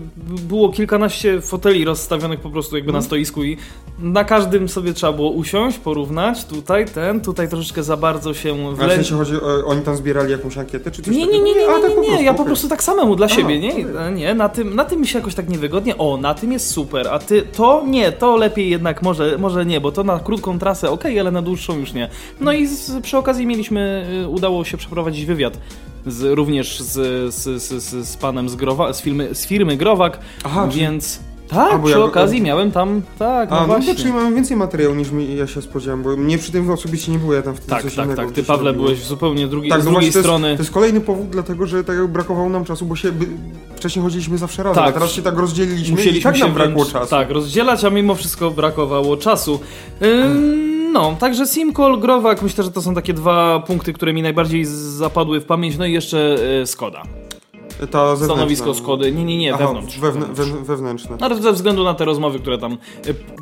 było 0.48 0.68
kilkanaście 0.68 1.40
foteli 1.40 1.84
rozstawionych 1.84 2.40
po 2.40 2.50
prostu 2.50 2.76
jakby 2.76 2.92
na 2.92 2.98
Mhm. 2.98 3.06
stoisku 3.06 3.44
i 3.44 3.56
na 3.98 4.24
każdym 4.24 4.68
sobie 4.68 4.92
trzeba 4.92 5.12
było 5.12 5.30
usiąść, 5.30 5.78
porównać, 5.78 6.44
tutaj 6.44 6.86
ten, 6.86 7.20
tutaj 7.20 7.48
troszeczkę 7.48 7.82
za 7.82 7.96
bardzo 7.96 8.34
się 8.34 8.68
A 8.68 8.70
w 8.72 8.76
wleci. 8.76 8.94
sensie 8.94 9.14
chodzi, 9.14 9.34
o, 9.36 9.66
oni 9.66 9.82
tam 9.82 9.96
zbierali 9.96 10.30
jakąś 10.32 10.58
ankietę, 10.58 10.90
czy 10.90 11.02
coś 11.02 11.14
Nie, 11.16 11.20
nie, 11.20 11.26
takiego? 11.26 11.44
nie, 11.44 11.54
nie, 11.54 11.68
A, 11.68 11.76
nie, 11.76 11.82
tak 11.82 11.92
nie, 12.02 12.16
nie, 12.16 12.22
ja 12.22 12.34
po 12.34 12.44
prostu 12.44 12.68
tak 12.68 12.82
samemu 12.82 13.16
dla 13.16 13.28
siebie, 13.28 13.58
nie? 13.60 13.74
E, 14.00 14.12
Nie, 14.12 14.34
na 14.34 14.48
tym, 14.48 14.74
na 14.74 14.84
tym 14.84 15.00
mi 15.00 15.06
się 15.06 15.18
jakoś 15.18 15.34
tak 15.34 15.48
niewygodnie. 15.48 15.98
O, 15.98 16.16
na 16.16 16.34
tym 16.34 16.52
jest 16.52 16.70
super, 16.70 16.87
a 17.10 17.18
ty 17.18 17.42
to 17.42 17.84
nie, 17.86 18.12
to 18.12 18.36
lepiej 18.36 18.70
jednak 18.70 19.02
może, 19.02 19.38
może 19.38 19.66
nie, 19.66 19.80
bo 19.80 19.92
to 19.92 20.04
na 20.04 20.18
krótką 20.18 20.58
trasę 20.58 20.90
ok, 20.90 21.04
ale 21.20 21.30
na 21.30 21.42
dłuższą 21.42 21.78
już 21.78 21.92
nie. 21.92 22.08
No 22.40 22.52
i 22.52 22.66
z, 22.66 23.02
przy 23.02 23.18
okazji 23.18 23.46
mieliśmy, 23.46 24.06
y, 24.24 24.28
udało 24.28 24.64
się 24.64 24.76
przeprowadzić 24.76 25.24
wywiad 25.24 25.58
z, 26.06 26.22
również 26.22 26.80
z, 26.80 27.34
z, 27.34 27.62
z, 27.62 28.08
z, 28.08 28.16
panem 28.16 28.48
z, 28.48 28.56
Growa, 28.56 28.92
z, 28.92 29.02
firmy, 29.02 29.34
z 29.34 29.46
firmy 29.46 29.76
Growak, 29.76 30.18
Aha, 30.44 30.68
więc 30.72 31.20
tak, 31.48 31.72
A, 31.72 31.78
bo 31.78 31.86
przy 31.88 32.02
okazji 32.04 32.42
miałem 32.42 32.70
tam, 32.72 33.02
tak, 33.18 33.50
no 33.50 33.56
A, 33.56 33.60
no 33.60 33.66
właśnie. 33.66 33.94
to 33.94 34.00
czyli 34.00 34.12
mamy 34.12 34.34
więcej 34.34 34.56
materiału 34.56 34.94
niż 34.94 35.10
mi, 35.10 35.36
ja 35.36 35.46
się 35.46 35.62
spodziewałem, 35.62 36.02
bo 36.02 36.16
mnie 36.16 36.38
przy 36.38 36.52
tym 36.52 36.70
osobiście 36.70 37.12
nie 37.12 37.18
było, 37.18 37.34
ja 37.34 37.42
tam 37.42 37.54
wtedy 37.54 37.70
tak, 37.70 37.82
coś 37.82 37.94
tak, 37.94 38.04
innego 38.06 38.22
tak, 38.22 38.32
ty 38.32 38.42
Pawle 38.42 38.70
robiłem. 38.70 38.86
byłeś 38.86 39.04
zupełnie 39.04 39.46
drugiej, 39.48 39.70
Tak, 39.70 39.82
z 39.82 39.84
no 39.84 39.90
drugiej 39.90 40.10
właśnie, 40.10 40.22
strony. 40.22 40.42
To 40.42 40.48
jest, 40.48 40.58
to 40.58 40.62
jest 40.62 40.74
kolejny 40.74 41.00
powód, 41.00 41.28
dlatego 41.30 41.66
że 41.66 41.84
tak 41.84 42.06
brakowało 42.06 42.48
nam 42.48 42.64
czasu, 42.64 42.86
bo 42.86 42.96
się 42.96 43.12
by, 43.12 43.26
wcześniej 43.76 44.02
chodziliśmy 44.02 44.38
zawsze 44.38 44.62
razem, 44.62 44.84
Tak. 44.84 44.90
a 44.90 44.92
teraz 44.92 45.12
się 45.12 45.22
tak 45.22 45.38
rozdzieliliśmy 45.38 45.96
Musieliśmy 45.96 46.20
i 46.30 46.32
tak 46.32 46.40
nam 46.40 46.52
brakło 46.54 46.74
wręcz, 46.74 46.92
czasu. 46.92 47.10
Tak, 47.10 47.30
rozdzielać, 47.30 47.84
a 47.84 47.90
mimo 47.90 48.14
wszystko 48.14 48.50
brakowało 48.50 49.16
czasu. 49.16 49.60
Ym, 50.02 50.92
no, 50.92 51.16
także 51.20 51.46
Simcol, 51.46 52.00
Growak, 52.00 52.42
myślę, 52.42 52.64
że 52.64 52.70
to 52.70 52.82
są 52.82 52.94
takie 52.94 53.14
dwa 53.14 53.60
punkty, 53.66 53.92
które 53.92 54.12
mi 54.12 54.22
najbardziej 54.22 54.64
zapadły 54.64 55.40
w 55.40 55.44
pamięć. 55.44 55.78
No 55.78 55.86
i 55.86 55.92
jeszcze 55.92 56.36
y, 56.62 56.66
Skoda. 56.66 57.02
Ta. 57.90 58.16
Stanowisko 58.16 58.74
Skody. 58.74 59.12
Nie, 59.12 59.24
nie, 59.24 59.38
nie, 59.38 59.54
Aha, 59.54 59.66
wewnątrz. 59.66 59.98
Wewn- 60.00 60.62
wewnętrzne. 60.64 61.16
No, 61.20 61.26
ale 61.26 61.42
ze 61.42 61.52
względu 61.52 61.84
na 61.84 61.94
te 61.94 62.04
rozmowy, 62.04 62.38
które 62.38 62.58
tam, 62.58 62.78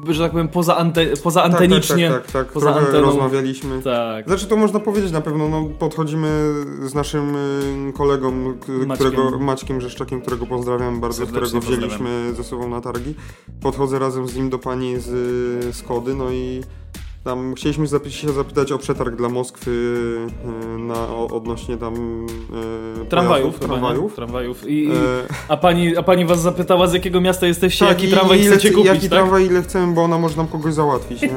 y, 0.09 0.15
że 0.15 0.23
tak 0.23 0.33
powiem, 0.33 0.49
poza, 0.49 0.77
ante, 0.77 1.07
poza 1.23 1.43
Tak, 1.43 1.53
antenicznie. 1.53 2.09
Tak, 2.11 2.23
tak, 2.23 2.33
tak, 2.33 2.45
tak. 2.45 2.53
poza 2.53 2.75
anteną. 2.75 3.01
rozmawialiśmy. 3.01 3.83
Tak. 3.83 4.27
Znaczy 4.27 4.47
to 4.47 4.57
można 4.57 4.81
powiedzieć 4.81 5.13
na 5.13 5.21
pewno, 5.21 5.49
no 5.49 5.65
podchodzimy 5.79 6.29
z 6.83 6.95
naszym 6.95 7.37
y, 7.89 7.93
kolegą, 7.93 8.31
Maćkiem. 8.31 8.91
którego 8.95 9.39
Maćkiem 9.39 9.81
Rzeszczakiem, 9.81 10.21
którego 10.21 10.47
pozdrawiam 10.47 11.01
bardzo, 11.01 11.27
Serdecznie 11.27 11.61
którego 11.61 11.77
wzięliśmy 11.87 12.35
ze 12.35 12.45
sobą 12.45 12.69
na 12.69 12.81
targi. 12.81 13.15
Podchodzę 13.61 13.99
razem 13.99 14.29
z 14.29 14.37
nim 14.37 14.51
do 14.51 14.59
pani 14.59 15.01
z 15.01 15.09
y, 15.67 15.73
Skody, 15.73 16.15
no 16.15 16.31
i 16.31 16.61
tam 17.27 17.55
chcieliśmy 17.55 17.87
zapy- 17.87 18.11
się 18.11 18.33
zapytać 18.33 18.73
o 18.73 18.79
przetarg 18.79 19.17
dla 19.17 19.29
Moskwy 19.29 19.71
y, 19.71 20.79
na, 20.79 20.95
o, 20.95 21.29
odnośnie 21.33 21.77
tam 21.77 22.27
y, 23.03 23.07
Tramwajów, 23.09 23.55
chyba, 23.55 23.67
tramwajów. 23.67 24.15
Tramwajów. 24.15 24.71
I, 24.71 24.87
E, 24.87 24.93
a, 25.49 25.57
pani, 25.57 25.97
a 25.97 26.03
pani 26.03 26.25
was 26.25 26.43
zapytała, 26.43 26.87
z 26.87 26.93
jakiego 26.93 27.21
miasta 27.21 27.47
jesteście, 27.47 27.87
tak, 27.87 28.03
jaki 28.03 28.13
tramwaj 28.15 28.41
ile, 28.41 28.51
chcecie 28.51 28.71
kupić, 28.71 28.87
Jaki 28.87 29.01
tak? 29.01 29.11
tramwaj, 29.11 29.47
ile 29.47 29.63
chcemy, 29.63 29.95
bo 29.95 30.03
ona 30.03 30.19
może 30.19 30.37
nam 30.37 30.47
kogoś 30.47 30.75
załatwić. 30.75 31.23
Nie? 31.23 31.31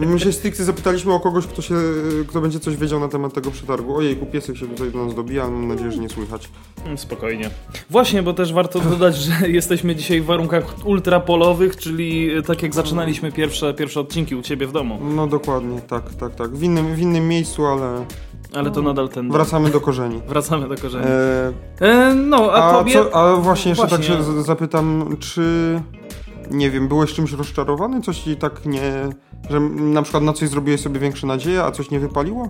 My 0.06 0.20
się 0.20 0.32
stricte 0.32 0.64
zapytaliśmy 0.64 1.12
o 1.14 1.20
kogoś, 1.20 1.46
kto, 1.46 1.62
się, 1.62 1.74
kto 2.26 2.40
będzie 2.40 2.60
coś 2.60 2.76
wiedział 2.76 3.00
na 3.00 3.08
temat 3.08 3.34
tego 3.34 3.50
przetargu. 3.50 3.96
Ojej, 3.96 4.16
piesek 4.16 4.56
się 4.56 4.66
tutaj 4.66 4.90
do 4.90 5.04
nas 5.04 5.14
dobija, 5.14 5.50
mam 5.50 5.68
nadzieję, 5.68 5.92
że 5.92 5.98
nie 5.98 6.08
słychać. 6.08 6.48
Mm, 6.84 6.98
Spokojnie. 6.98 7.50
Właśnie, 7.90 8.22
bo 8.22 8.32
też 8.32 8.52
warto 8.52 8.80
dodać, 8.80 9.16
że 9.16 9.32
jesteśmy 9.58 9.96
dzisiaj 9.96 10.20
w 10.20 10.24
warunkach 10.24 10.86
ultrapolowych, 10.86 11.76
czyli 11.76 12.30
e, 12.30 12.42
tak 12.42 12.62
jak 12.62 12.74
zaczynaliśmy 12.74 13.32
pierwsze, 13.32 13.74
pierwsze 13.74 14.00
odcinki 14.00 14.34
u 14.34 14.42
ciebie 14.42 14.66
w 14.66 14.72
domu. 14.72 14.97
No 15.00 15.26
dokładnie, 15.26 15.80
tak, 15.80 16.14
tak, 16.14 16.34
tak. 16.34 16.50
W 16.50 16.62
innym, 16.62 16.94
w 16.94 16.98
innym 17.00 17.28
miejscu, 17.28 17.66
ale 17.66 18.04
Ale 18.54 18.70
to 18.70 18.82
nadal 18.82 19.08
ten. 19.08 19.32
wracamy 19.32 19.70
do 19.70 19.80
korzeni. 19.80 20.20
Wracamy 20.28 20.68
do 20.68 20.76
korzeni. 20.82 21.04
E, 21.06 21.52
E, 21.80 22.14
no, 22.14 22.52
a, 22.52 22.70
a, 22.70 22.72
tobie. 22.72 22.92
co, 22.92 23.14
a 23.14 23.36
właśnie 23.36 23.68
jeszcze 23.68 23.86
Właśnie. 23.86 24.08
tak 24.16 24.24
się 24.26 24.42
zapytam, 24.42 25.16
czy 25.20 25.42
nie 26.50 26.70
wiem, 26.70 26.88
byłeś 26.88 27.12
czymś 27.14 27.32
rozczarowany? 27.32 28.00
Coś 28.00 28.18
ci 28.18 28.36
tak 28.36 28.66
nie... 28.66 28.92
że 29.50 29.60
na 29.80 30.02
przykład 30.02 30.22
na 30.22 30.32
coś 30.32 30.48
zrobiłeś 30.48 30.80
sobie 30.80 31.00
większe 31.00 31.26
nadzieje, 31.26 31.62
a 31.64 31.70
coś 31.70 31.90
nie 31.90 32.00
wypaliło? 32.00 32.48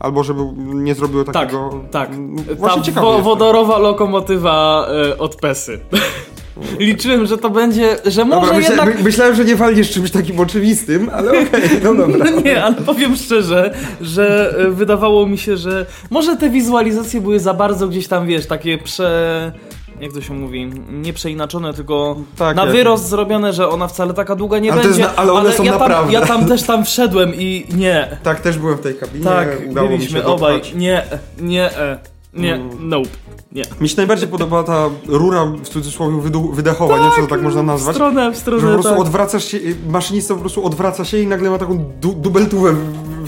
Albo 0.00 0.22
żeby 0.24 0.42
nie 0.56 0.94
zrobiło 0.94 1.24
Tak, 1.24 1.34
takiego... 1.34 1.70
tak. 1.90 2.10
Mm, 2.10 2.44
Ta 2.44 2.54
Właśnie 2.54 2.82
ciekawe 2.82 3.06
wo- 3.06 3.18
wodorowa 3.22 3.78
lokomotywa 3.78 4.86
e, 5.10 5.18
od 5.18 5.36
Pesy. 5.36 5.80
Liczyłem, 6.78 7.26
że 7.26 7.38
to 7.38 7.50
będzie, 7.50 7.96
że 8.06 8.24
może 8.24 8.40
Dobra, 8.40 8.56
myśla, 8.58 8.74
jednak... 8.74 8.96
my, 8.98 9.02
myślałem, 9.04 9.34
że 9.34 9.44
nie 9.44 9.56
walniesz 9.56 9.90
czymś 9.90 10.10
takim 10.10 10.40
oczywistym, 10.40 11.10
ale 11.14 11.30
okej, 11.30 11.62
no 11.84 11.94
dobra. 12.06 12.24
No 12.30 12.40
nie, 12.40 12.64
ale 12.64 12.74
powiem 12.74 13.16
szczerze, 13.16 13.74
że 14.00 14.54
e, 14.58 14.70
wydawało 14.70 15.26
mi 15.26 15.38
się, 15.38 15.56
że 15.56 15.86
może 16.10 16.36
te 16.36 16.50
wizualizacje 16.50 17.20
były 17.20 17.40
za 17.40 17.54
bardzo 17.54 17.88
gdzieś 17.88 18.08
tam, 18.08 18.26
wiesz, 18.26 18.46
takie 18.46 18.78
prze... 18.78 19.52
Jak 20.00 20.12
to 20.12 20.20
się 20.20 20.34
mówi? 20.34 20.70
Nie 20.92 21.12
przeinaczone, 21.12 21.74
tylko 21.74 22.16
Tak, 22.36 22.56
na 22.56 22.66
wyrost 22.66 23.08
zrobione, 23.08 23.52
że 23.52 23.68
ona 23.68 23.88
wcale 23.88 24.14
taka 24.14 24.36
długa 24.36 24.58
nie 24.58 24.72
Ale 24.72 24.82
będzie. 24.82 25.02
na- 25.02 25.14
ale 25.16 25.32
one 25.32 25.52
są 25.52 25.62
ja 25.62 25.70
tam, 25.72 25.80
naprawdę. 25.80 26.12
ja 26.12 26.20
tam 26.26 26.46
też 26.48 26.62
tam 26.62 26.84
wszedłem 26.84 27.34
i 27.34 27.66
nie. 27.76 28.16
Tak, 28.22 28.40
też 28.40 28.58
byłem 28.58 28.78
w 28.78 28.80
tej 28.80 28.94
kabinie, 28.94 29.24
Tak, 29.24 29.48
udało 29.70 29.90
mi 29.90 30.06
się 30.06 30.24
obaj. 30.24 30.60
Nie, 30.74 31.02
nie, 31.40 31.78
e, 31.78 31.98
nie, 32.34 32.54
Mm. 32.54 32.88
nope. 32.88 33.08
Nie. 33.52 33.62
Mi 33.80 33.88
się 33.88 33.96
najbardziej 33.96 34.28
podobała 34.28 34.62
ta 34.64 34.88
rura 35.06 35.44
w 35.46 35.68
cudzysłowie 35.68 36.30
wydechowa, 36.52 36.96
nie 36.96 37.02
wiem, 37.02 37.12
czy 37.14 37.20
to 37.20 37.26
tak 37.26 37.42
można 37.42 37.62
W 37.62 37.66
nazwać. 37.66 37.94
stronę, 37.96 38.30
w 38.30 38.34
Że 38.34 38.40
stronę, 38.40 38.62
po 38.62 38.72
prostu 38.72 38.90
tak. 38.90 39.00
odwracasz 39.00 39.44
się, 39.44 39.58
maszynista 39.88 40.34
po 40.34 40.40
prostu 40.40 40.66
odwraca 40.66 41.04
się 41.04 41.18
i 41.18 41.26
nagle 41.26 41.50
ma 41.50 41.58
taką 41.58 41.78
du 42.00 42.12
dubeltówę 42.12 42.72
w, 42.72 42.78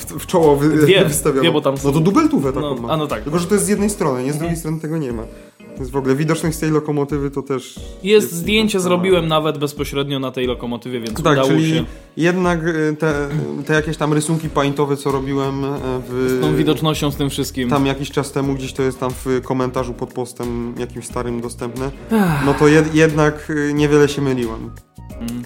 w, 0.04 0.18
w 0.22 0.26
czoło 0.26 0.56
wy, 0.56 0.68
Dwie, 0.68 1.04
wystawioną. 1.04 1.40
dwie, 1.42 1.52
bo 1.52 1.60
tam 1.60 1.78
są- 1.78 1.88
No 1.88 1.94
to 1.94 2.00
dubeltówę 2.00 2.52
taką 2.52 2.74
No, 2.74 2.82
ma. 2.82 2.88
a 2.88 2.96
no 2.96 3.06
tak. 3.06 3.22
Tylko, 3.22 3.38
że 3.38 3.46
to 3.46 3.54
jest 3.54 3.66
z 3.66 3.68
jednej 3.68 3.90
strony, 3.90 4.24
nie 4.24 4.32
z 4.32 4.38
drugiej 4.38 4.56
strony 4.56 4.80
tego 4.80 4.98
nie 4.98 5.12
ma. 5.12 5.22
Więc 5.76 5.90
w 5.90 5.96
ogóle 5.96 6.16
widoczność 6.16 6.56
z 6.56 6.60
tej 6.60 6.70
lokomotywy 6.70 7.30
to 7.30 7.42
też... 7.42 7.80
Jest 8.02 8.32
zdjęcie, 8.32 8.78
to- 8.78 8.82
zrobiłem 8.84 9.28
nawet 9.28 9.58
bezpośrednio 9.58 10.18
na 10.18 10.30
tej 10.30 10.46
lokomotywie, 10.46 11.00
więc 11.00 11.22
Tak, 11.22 11.32
udało 11.32 11.48
czyli 11.48 11.70
się. 11.70 11.84
jednak 12.16 12.66
y, 12.66 12.96
te, 12.98 13.28
te 13.66 13.74
jakieś 13.74 13.96
tam 13.96 14.12
rysunki 14.12 14.48
paintowe, 14.50 14.96
co 14.96 15.12
robiłem 15.12 15.64
y, 15.64 15.68
w... 16.08 16.36
Z 16.38 16.40
tą 16.40 16.56
widocznością, 16.56 17.10
z 17.10 17.16
tym 17.16 17.30
wszystkim. 17.30 17.70
Tam 17.70 17.86
jakiś 17.86 18.10
czas 18.10 18.32
temu, 18.32 18.54
gdzieś 18.54 18.72
to 18.72 18.82
jest 18.82 19.00
tam 19.00 19.10
w 19.24 19.40
komentarzu 19.44 19.94
pod 19.94 20.12
postem 20.14 20.74
jakimś 20.78 21.04
starym 21.06 21.40
dostępne, 21.40 21.90
no 22.46 22.54
to 22.54 22.68
jed, 22.68 22.94
jednak 22.94 23.50
y, 23.50 23.74
niewiele 23.74 24.08
się 24.08 24.22
myliłem. 24.22 24.70
Mm. 25.20 25.42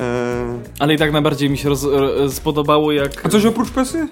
E, 0.00 0.60
Ale 0.78 0.94
i 0.94 0.98
tak 0.98 1.12
najbardziej 1.12 1.50
mi 1.50 1.58
się 1.58 1.68
roz, 1.68 1.84
ro- 1.84 2.30
spodobało 2.30 2.92
jak... 2.92 3.26
a 3.26 3.28
coś 3.28 3.44
oprócz 3.46 3.70
pesy? 3.70 4.08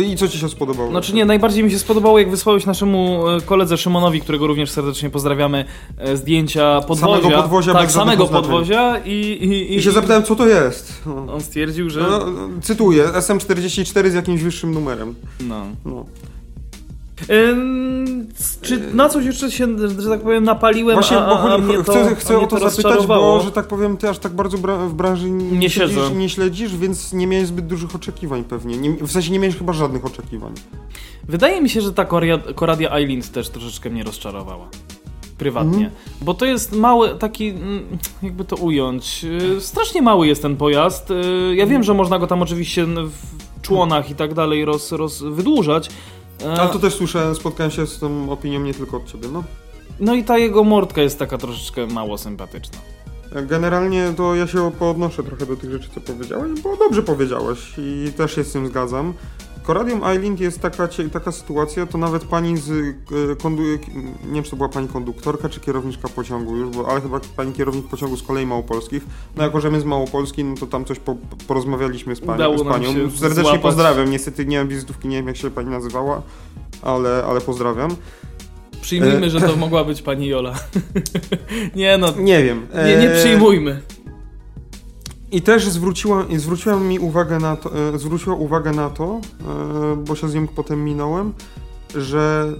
I 0.00 0.16
co 0.16 0.28
ci 0.28 0.38
się 0.38 0.48
spodobało? 0.48 0.90
Znaczy 0.90 1.14
nie, 1.14 1.24
najbardziej 1.24 1.64
mi 1.64 1.70
się 1.70 1.78
spodobało 1.78 2.18
jak 2.18 2.30
wysłałeś 2.30 2.66
naszemu 2.66 3.28
e, 3.28 3.40
koledze 3.40 3.78
Szymonowi, 3.78 4.20
którego 4.20 4.46
również 4.46 4.70
serdecznie 4.70 5.10
pozdrawiamy, 5.10 5.64
e, 5.98 6.16
zdjęcia 6.16 6.80
podwozia. 6.80 7.22
Samego 7.22 7.42
podwozia 7.42 7.72
Tak, 7.72 7.92
samego 7.92 8.26
podwozia 8.26 8.98
i... 9.04 9.10
I, 9.10 9.76
I 9.76 9.82
się 9.82 9.90
zapytałem, 9.92 10.22
co 10.22 10.36
to 10.36 10.46
jest. 10.46 11.02
No. 11.06 11.34
On 11.34 11.40
stwierdził, 11.40 11.90
że... 11.90 12.00
No, 12.00 12.20
cytuję, 12.62 13.04
SM44 13.04 14.10
z 14.10 14.14
jakimś 14.14 14.42
wyższym 14.42 14.74
numerem. 14.74 15.14
No. 15.40 15.66
No. 15.84 16.04
Ym, 17.30 18.28
czy 18.62 18.94
na 18.94 19.08
coś 19.08 19.24
jeszcze 19.24 19.50
się, 19.50 19.66
że 19.98 20.08
tak 20.08 20.20
powiem, 20.20 20.44
napaliłem, 20.44 20.96
Właśnie, 20.96 21.16
a, 21.18 21.26
a, 21.26 21.54
a 21.54 21.58
mnie 21.58 21.74
to, 21.76 21.82
chcę, 21.82 22.14
chcę 22.16 22.34
a 22.34 22.36
o 22.36 22.40
mnie 22.40 22.48
to 22.48 22.70
zapytać, 22.70 23.06
bo, 23.06 23.40
że 23.40 23.52
tak 23.52 23.66
powiem, 23.66 23.96
ty 23.96 24.08
aż 24.08 24.18
tak 24.18 24.32
bardzo 24.32 24.58
bra 24.58 24.76
w 24.76 24.94
branży 24.94 25.30
nie, 25.30 25.58
Nie 25.58 25.70
śledzisz, 25.70 25.96
siedzę. 25.96 26.14
nie 26.14 26.28
śledzisz, 26.28 26.76
więc 26.76 27.12
nie 27.12 27.26
miałeś 27.26 27.46
zbyt 27.46 27.66
dużych 27.66 27.94
oczekiwań 27.94 28.44
pewnie. 28.44 28.76
Nie, 28.76 29.06
w 29.06 29.12
sensie 29.12 29.32
nie 29.32 29.38
miałeś 29.38 29.56
chyba 29.56 29.72
żadnych 29.72 30.04
oczekiwań. 30.04 30.52
Wydaje 31.28 31.60
mi 31.60 31.68
się, 31.70 31.80
że 31.80 31.92
ta 31.92 32.04
Korea, 32.04 32.38
Koradia 32.54 32.98
Island 32.98 33.32
też 33.32 33.48
troszeczkę 33.48 33.90
mnie 33.90 34.02
rozczarowała. 34.04 34.68
Prywatnie. 35.38 35.72
Mhm. 35.84 35.90
Bo 36.22 36.34
to 36.34 36.44
jest 36.44 36.72
mały, 36.72 37.08
taki, 37.18 37.48
mm, 37.48 37.84
jakby 38.22 38.44
to 38.44 38.56
ująć, 38.56 39.22
yy, 39.24 39.60
strasznie 39.60 40.02
mały 40.02 40.26
jest 40.26 40.42
ten 40.42 40.56
pojazd. 40.56 41.10
Yy, 41.10 41.56
Ja 41.56 41.66
wiem, 41.66 41.82
że 41.82 41.94
można 41.94 42.18
go 42.18 42.26
tam 42.26 42.42
oczywiście 42.42 42.86
w 42.86 43.12
członach 43.62 44.10
i 44.10 44.14
tak 44.14 44.34
dalej 44.34 44.64
roz, 44.64 44.92
roz 44.92 45.22
wydłużać. 45.22 45.90
Ale 46.42 46.68
to 46.68 46.78
też 46.78 46.94
słyszę, 46.94 47.34
spotkałem 47.34 47.70
się 47.70 47.86
z 47.86 47.98
tą 47.98 48.30
opinią 48.30 48.60
nie 48.60 48.74
tylko 48.74 48.96
od 48.96 49.04
ciebie, 49.12 49.28
no. 49.32 49.44
No 50.00 50.14
i 50.14 50.24
ta 50.24 50.38
jego 50.38 50.64
mordka 50.64 51.02
jest 51.02 51.18
taka 51.18 51.38
troszeczkę 51.38 51.86
mało 51.86 52.18
sympatyczna. 52.18 52.78
Generalnie 53.42 54.12
to 54.16 54.34
ja 54.34 54.46
się 54.46 54.72
podnoszę 54.78 55.22
trochę 55.22 55.46
do 55.46 55.56
tych 55.56 55.72
rzeczy, 55.72 55.88
co 55.94 56.00
powiedziałeś, 56.00 56.60
bo 56.60 56.76
dobrze 56.76 57.02
powiedziałeś 57.02 57.58
i 57.78 58.12
też 58.16 58.34
się 58.34 58.44
z 58.44 58.52
tym 58.52 58.66
zgadzam. 58.66 59.14
Koradium 59.64 60.00
Island 60.16 60.40
jest 60.40 60.60
taka, 60.60 60.88
taka 61.12 61.32
sytuacja, 61.32 61.86
to 61.86 61.98
nawet 61.98 62.24
pani 62.24 62.56
z 62.56 62.70
e, 62.70 63.36
kondu, 63.36 63.62
nie 64.24 64.34
wiem 64.34 64.44
czy 64.44 64.50
to 64.50 64.56
była 64.56 64.68
pani 64.68 64.88
konduktorka 64.88 65.48
czy 65.48 65.60
kierowniczka 65.60 66.08
pociągu 66.08 66.56
już, 66.56 66.76
bo, 66.76 66.88
ale 66.88 67.00
chyba 67.00 67.20
pani 67.36 67.52
kierownik 67.52 67.86
pociągu 67.86 68.16
z 68.16 68.22
kolei 68.22 68.46
małopolskich. 68.46 69.02
No 69.36 69.42
jako, 69.42 69.60
że 69.60 69.70
my 69.70 69.80
z 69.80 69.84
Małopolski, 69.84 70.44
no 70.44 70.56
to 70.56 70.66
tam 70.66 70.84
coś 70.84 70.98
po, 70.98 71.16
porozmawialiśmy 71.48 72.16
z 72.16 72.20
panią. 72.20 72.34
Udało 72.34 72.58
z 72.58 72.62
panią. 72.62 73.10
Serdecznie 73.10 73.42
złapać. 73.42 73.62
pozdrawiam, 73.62 74.10
niestety 74.10 74.46
nie 74.46 74.58
mam 74.58 74.68
wizytówki, 74.68 75.08
nie 75.08 75.16
wiem 75.16 75.26
jak 75.26 75.36
się 75.36 75.50
pani 75.50 75.70
nazywała, 75.70 76.22
ale, 76.82 77.24
ale 77.24 77.40
pozdrawiam. 77.40 77.96
Przyjmijmy, 78.80 79.26
E, 79.26 79.30
że 79.30 79.40
to 79.40 79.56
mogła 79.66 79.84
być 79.84 80.02
pani 80.02 80.26
Jola. 80.26 80.54
nie 81.76 81.98
no, 81.98 82.12
Nie 82.18 82.44
wiem. 82.44 82.66
nie, 82.74 82.96
nie 82.96 83.10
e, 83.10 83.20
przyjmujmy. 83.20 83.82
I 85.34 85.42
też 85.42 85.68
zwróciła, 85.68 86.24
zwróciła 86.36 86.76
mi 86.76 86.98
uwagę 86.98 87.38
na 87.38 87.56
to, 87.56 87.70
e, 87.94 87.98
zwróciła 87.98 88.36
uwagę 88.36 88.72
na 88.72 88.90
to, 88.90 89.20
e, 89.40 89.96
bo 89.96 90.14
się 90.14 90.28
z 90.28 90.34
nią 90.34 90.46
potem 90.48 90.84
minąłem, 90.84 91.32
że 91.94 92.52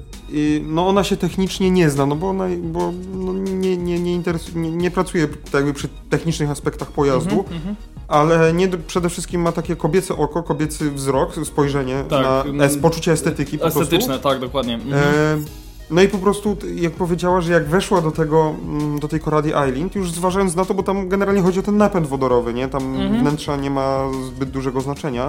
no 0.62 0.88
ona 0.88 1.04
się 1.04 1.16
technicznie 1.16 1.71
nie 1.71 1.90
zna, 1.90 2.07
no 2.07 2.16
bo 2.16 2.28
ona 2.28 2.45
bo, 2.62 2.93
no, 3.14 3.33
nie, 3.33 3.76
nie, 3.76 4.00
nie, 4.00 4.19
nie, 4.54 4.71
nie 4.71 4.90
pracuje 4.90 5.28
tak 5.28 5.54
jakby 5.54 5.75
przy 5.75 5.88
technicznych 6.11 6.50
aspektach 6.50 6.93
pojazdu, 6.93 7.38
Mhm, 7.38 7.57
mhm. 7.57 7.76
ale 8.09 8.52
nie, 8.52 8.69
przede 8.69 9.09
wszystkim 9.09 9.40
ma 9.40 9.52
takie 9.52 9.76
kobiece 9.76 10.16
oko, 10.16 10.43
kobiecy 10.43 10.90
wzrok, 10.90 11.35
spojrzenie 11.45 12.04
Tak, 12.09 12.52
na 12.52 12.64
es, 12.64 12.78
poczucie 12.78 13.12
estetyki 13.12 13.59
po 13.59 13.66
Estetyczne, 13.66 14.19
tak, 14.19 14.40
dokładnie. 14.40 14.75
Mhm. 14.75 14.90
prostu. 14.90 15.61
E, 15.61 15.63
no 15.94 16.02
i 16.02 16.08
po 16.08 16.18
prostu, 16.18 16.56
jak 16.74 16.92
powiedziała, 16.92 17.40
że 17.40 17.52
jak 17.52 17.68
weszła 17.68 18.00
do 18.00 18.10
tego, 18.10 18.54
mm, 18.64 18.98
do 18.98 19.08
tej 19.08 19.20
Corradi 19.20 19.48
Island, 19.48 19.94
już 19.94 20.12
zważając 20.12 20.56
na 20.56 20.64
to, 20.64 20.74
bo 20.74 20.82
tam 20.82 21.08
generalnie 21.08 21.42
chodzi 21.42 21.58
o 21.60 21.62
ten 21.62 21.76
napęd 21.76 22.06
wodorowy, 22.06 22.54
nie? 22.54 22.68
Tam 22.68 22.82
Mhm. 22.94 23.20
wnętrza 23.20 23.56
nie 23.56 23.70
ma 23.70 24.04
zbyt 24.26 24.50
dużego 24.50 24.80
znaczenia. 24.80 25.28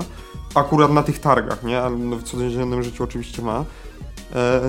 Akurat 0.56 0.92
na 0.92 1.04
tych 1.04 1.20
targach, 1.20 1.64
nie? 1.64 1.82
Ale 1.82 1.96
no 1.98 2.16
w 2.16 2.24
codziennym 2.24 2.84
życiu 2.84 3.04
oczywiście 3.04 3.42
ma. 3.42 3.66
E, 4.36 4.62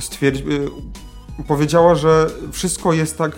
stwierdzi, 0.00 0.42
e, 0.42 1.44
powiedziała, 1.44 1.94
że 1.94 2.30
wszystko 2.52 2.92
jest 2.92 3.18
tak 3.18 3.32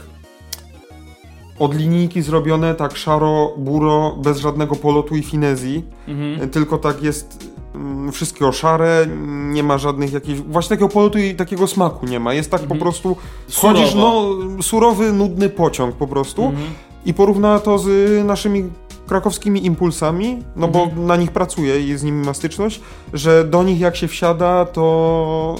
od 1.58 1.74
linijki 1.74 2.22
zrobione, 2.22 2.74
tak 2.74 2.96
szaro, 2.96 3.52
buro, 3.56 4.16
bez 4.16 4.38
żadnego 4.38 4.76
polotu 4.76 5.16
i 5.16 5.22
finezji. 5.22 5.84
Mhm. 6.08 6.50
Tylko 6.50 6.78
tak 6.78 7.02
jest 7.02 7.57
mm, 7.78 8.12
wszystko 8.12 8.52
szare, 8.52 9.06
nie 9.52 9.62
ma 9.62 9.78
żadnych 9.78 10.12
jakichś... 10.12 10.40
Właśnie 10.40 10.68
takiego 10.68 10.88
polotu 10.88 11.18
i 11.18 11.34
takiego 11.34 11.66
smaku 11.66 12.06
nie 12.06 12.20
ma. 12.20 12.34
Jest 12.34 12.50
tak 12.50 12.60
Mhm. 12.60 12.78
po 12.78 12.84
prostu... 12.84 13.16
Wchodzisz, 13.50 13.90
Surowo. 13.90 14.34
no, 14.56 14.62
surowy, 14.62 15.12
nudny 15.12 15.48
pociąg 15.48 15.94
po 15.96 16.06
prostu 16.06 16.44
Mhm. 16.44 16.66
i 17.06 17.14
porównała 17.14 17.58
to 17.60 17.78
z 17.78 17.88
naszymi 18.26 18.64
krakowskimi 19.06 19.66
impulsami, 19.66 20.38
no 20.56 20.68
bo 20.68 20.82
Mhm. 20.82 21.06
na 21.06 21.16
nich 21.16 21.30
pracuję 21.32 21.80
i 21.88 21.96
z 21.96 22.02
nimi 22.02 22.26
ma 22.26 22.34
styczność, 22.34 22.80
że 23.12 23.44
do 23.44 23.62
nich 23.62 23.80
jak 23.80 23.96
się 23.96 24.08
wsiada, 24.08 24.64
to... 24.64 25.56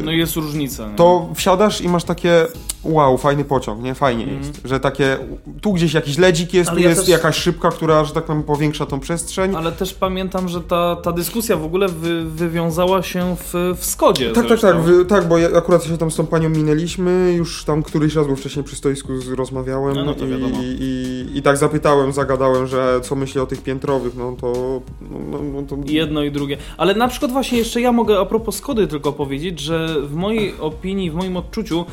y, 0.00 0.04
No 0.04 0.12
jest 0.12 0.36
różnica. 0.36 0.88
nie? 0.88 0.94
to 0.94 1.28
wsiadasz 1.34 1.80
i 1.80 1.88
masz 1.88 2.04
takie 2.04 2.46
wow, 2.84 3.18
fajny 3.18 3.44
pociąg, 3.44 3.82
nie? 3.82 3.94
Fajnie 3.94 4.24
Mhm. 4.24 4.42
jest, 4.42 4.60
że 4.64 4.80
takie 4.80 5.18
tu 5.60 5.72
gdzieś 5.72 5.94
jakiś 5.94 6.18
ledzik 6.18 6.54
jest, 6.54 6.70
Ale 6.70 6.76
tu 6.78 6.82
ja 6.82 6.88
jest 6.88 7.00
też- 7.00 7.08
jakaś 7.08 7.36
szybka, 7.36 7.70
która, 7.70 8.04
że 8.04 8.12
tak 8.14 8.24
powiem, 8.24 8.42
powiększa 8.42 8.86
tą 8.86 9.00
przestrzeń. 9.00 9.54
Ale 9.56 9.72
też 9.72 9.94
pamiętam, 9.94 10.48
że 10.48 10.60
ta, 10.60 10.96
ta 10.96 11.12
dyskusja 11.12 11.56
w 11.56 11.64
ogóle 11.64 11.88
wy, 11.88 12.24
wywiązała 12.24 13.02
się 13.02 13.36
w, 13.38 13.74
w 13.76 13.84
Skodzie. 13.84 14.26
Tak, 14.26 14.34
tak, 14.34 14.48
zresztą. 14.48 14.68
tak, 14.68 14.80
wy, 14.80 15.04
tak, 15.04 15.28
bo 15.28 15.38
ja, 15.38 15.48
akurat 15.56 15.84
się 15.84 15.98
tam 15.98 16.10
z 16.10 16.16
tą 16.16 16.26
panią 16.26 16.48
minęliśmy, 16.48 17.34
już 17.36 17.64
tam 17.64 17.82
któryś 17.82 18.14
raz, 18.14 18.26
bo 18.26 18.36
wcześniej 18.36 18.64
przy 18.64 18.76
stoisku 18.76 19.20
z, 19.20 19.28
rozmawiałem 19.28 19.94
No, 19.94 20.04
no 20.04 20.12
i, 20.26 20.64
i, 20.64 20.82
i, 20.82 21.38
i 21.38 21.42
tak 21.42 21.56
zapytałem, 21.56 22.12
zagadałem, 22.12 22.66
że 22.66 23.00
co 23.02 23.14
myśli 23.14 23.40
o 23.40 23.46
tych 23.46 23.62
piętrowych, 23.62 24.16
no 24.16 24.36
to... 24.40 24.80
No, 25.10 25.18
no, 25.30 25.38
no 25.42 25.62
to 25.62 25.76
jedno 25.86 26.22
i 26.22 26.30
drugie. 26.30 26.56
Ale 26.76 26.94
na 26.94 27.08
przykład 27.08 27.32
właśnie 27.32 27.58
jeszcze 27.58 27.80
ja 27.80 27.92
mogę 27.92 28.18
a 28.18 28.24
propos 28.24 28.56
Skody 28.56 28.86
tylko 28.86 29.12
powiedzieć, 29.12 29.60
że 29.60 29.86
w 30.02 30.14
mojej 30.14 30.54
opinii, 30.60 31.10
w 31.10 31.14
moim 31.14 31.36
odczuciu, 31.36 31.84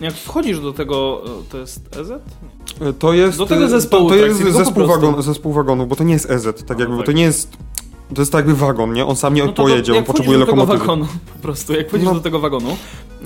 jak 0.00 0.14
wchodzisz 0.14 0.60
do 0.60 0.72
tego, 0.72 1.22
e, 1.26 1.50
to 1.50 1.58
jest 1.58 1.96
EZ? 1.96 2.12
to 2.98 3.12
jest... 3.12 3.38
do 3.38 3.46
tego 3.46 3.68
zespołu 3.68 4.08
To, 4.08 4.14
to 4.14 4.26
jest 4.26 4.38
zespół, 4.42 4.74
prostu. 4.74 5.00
wagon, 5.00 5.22
zespół 5.22 5.52
wagonów, 5.52 5.88
bo 5.88 5.96
to 5.96 6.04
nie 6.04 6.12
jest 6.12 6.30
EZ, 6.30 6.64
tak 6.66 6.76
A, 6.76 6.80
jakby, 6.80 6.96
tak. 6.96 7.06
to 7.06 7.12
nie 7.12 7.22
jest... 7.22 7.56
To 8.14 8.22
jest 8.22 8.32
tak 8.32 8.46
jakby 8.46 8.60
wagon, 8.66 8.92
nie? 8.92 9.06
On 9.06 9.16
sam 9.16 9.34
nie 9.34 9.44
No 9.44 9.52
pojedzie, 9.52 9.98
on 9.98 10.04
potrzebuje 10.04 10.38
do 10.38 10.46
tego 10.46 10.56
lokomotywy. 10.56 10.86
wagonu, 10.86 11.06
po 11.36 11.38
prostu, 11.42 11.72
jak 11.72 11.88
wchodzisz 11.88 12.06
No. 12.08 12.14
do 12.14 12.20
tego 12.20 12.38
wagonu, 12.38 12.76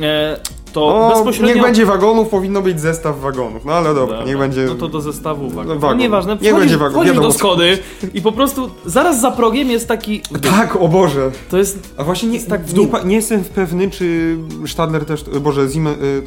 e, 0.00 0.37
to 0.73 0.87
O, 0.87 1.11
bezpośrednio... 1.14 1.54
niech 1.54 1.62
będzie 1.62 1.87
wagonów, 1.87 2.28
powinno 2.28 2.62
być 2.62 2.80
zestaw 2.80 3.21
wagonów. 3.21 3.64
No 3.64 3.73
ale 3.73 3.95
dobra, 3.95 4.25
niech 4.25 4.38
będzie... 4.38 4.64
No 4.64 4.75
to 4.75 4.88
do 4.88 5.00
zestawu 5.00 5.49
wagon. 5.50 5.75
No, 5.75 5.80
wagon. 5.80 5.99
nieważne, 5.99 6.38
Niech 6.42 6.54
będzie 6.54 6.76
wagon, 6.78 6.92
wchodzisz 7.04 7.23
do 7.23 7.33
Skody 7.33 7.78
i 8.14 8.23
po 8.23 8.33
prostu 8.33 8.71
zaraz 8.87 9.21
za 9.21 9.30
progiem 9.30 9.71
jest 9.71 9.88
taki... 9.88 10.21
Tak, 10.42 10.76
o 10.76 10.88
Boże. 10.88 11.30
To 11.50 11.59
jest... 11.59 11.95
A 11.97 12.04
właśnie 12.04 12.28
nie, 12.28 12.35
Jest 12.35 12.49
tak 12.49 12.64
w 12.64 12.68
nie, 12.68 12.75
dół. 12.75 12.87
pa- 12.87 13.02
nie 13.02 13.16
jestem 13.16 13.45
pewny, 13.45 13.90
czy 13.90 14.37
Stadler 14.66 15.05
też... 15.05 15.24
Boże, 15.24 15.68
Zimmer... 15.68 16.05
y, 16.05 16.22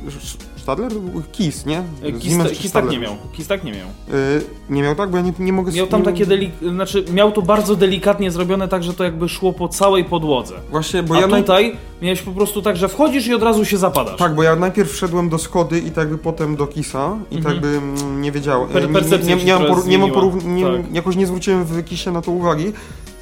Stadler? 0.62 0.92
Kis, 1.32 1.66
nie? 1.66 1.84
Kis, 2.20 2.38
czy 2.38 2.50
Kis 2.50 2.62
tak 2.62 2.70
Stadler? 2.70 2.92
nie 2.94 3.00
miał. 3.00 3.16
Kis 3.34 3.48
tak 3.48 3.64
nie 3.64 3.72
miał. 3.72 3.88
Y, 3.88 4.42
nie 4.70 4.82
miał 4.84 4.96
tak? 4.96 5.10
Bo 5.12 5.18
ja 5.18 5.24
nie, 5.24 5.34
nie 5.40 5.54
mogę... 5.54 5.72
Miał 5.72 5.88
tam 5.88 6.00
nie, 6.00 6.06
takie 6.06 6.26
delik... 6.26 6.52
Znaczy, 6.70 7.06
miał 7.14 7.32
to 7.32 7.42
bardzo 7.42 7.76
delikatnie 7.76 8.32
zrobione 8.32 8.68
tak, 8.68 8.84
że 8.84 8.94
to 8.94 9.04
jakby 9.04 9.30
szło 9.30 9.54
po 9.54 9.68
całej 9.68 10.04
podłodze. 10.06 10.56
Właśnie, 10.72 11.04
bo 11.04 11.16
A 11.16 11.20
ja... 11.20 11.28
tutaj 11.28 11.76
miałeś 12.02 12.22
po 12.22 12.32
prostu 12.32 12.62
tak, 12.62 12.78
że 12.78 12.88
wchodzisz 12.88 13.28
i 13.28 13.34
od 13.34 13.44
razu 13.44 13.66
się 13.66 13.78
zapadasz. 13.78 14.18
Tak, 14.20 14.36
bo 14.36 14.44
ja 14.44 14.56
najpierw 14.56 14.92
wszedłem 14.92 15.30
do 15.30 15.38
Skody 15.38 15.80
i 15.80 15.92
tak 15.92 15.98
jakby 15.98 16.18
potem 16.18 16.56
do 16.56 16.68
Kisa 16.68 17.16
i 17.32 17.38
tak 17.38 17.52
jakby 17.54 17.68
mm, 17.68 18.22
nie 18.22 18.32
wiedziałem. 18.32 18.70
Per- 18.70 18.90
Nie- 18.92 19.18
nie, 19.18 19.36
nie, 19.36 19.40
się 19.40 19.46
nie, 19.46 19.98
mam 19.98 20.12
poru- 20.12 20.46
nie, 20.46 20.54
nie, 20.54 20.64
Tak. 20.84 20.94
Jakoś 20.94 21.16
nie 21.16 21.28
zwróciłem 21.28 21.64
w 21.64 21.84
Kisie 21.86 22.12
na 22.12 22.22
to 22.22 22.32
uwagi, 22.32 22.72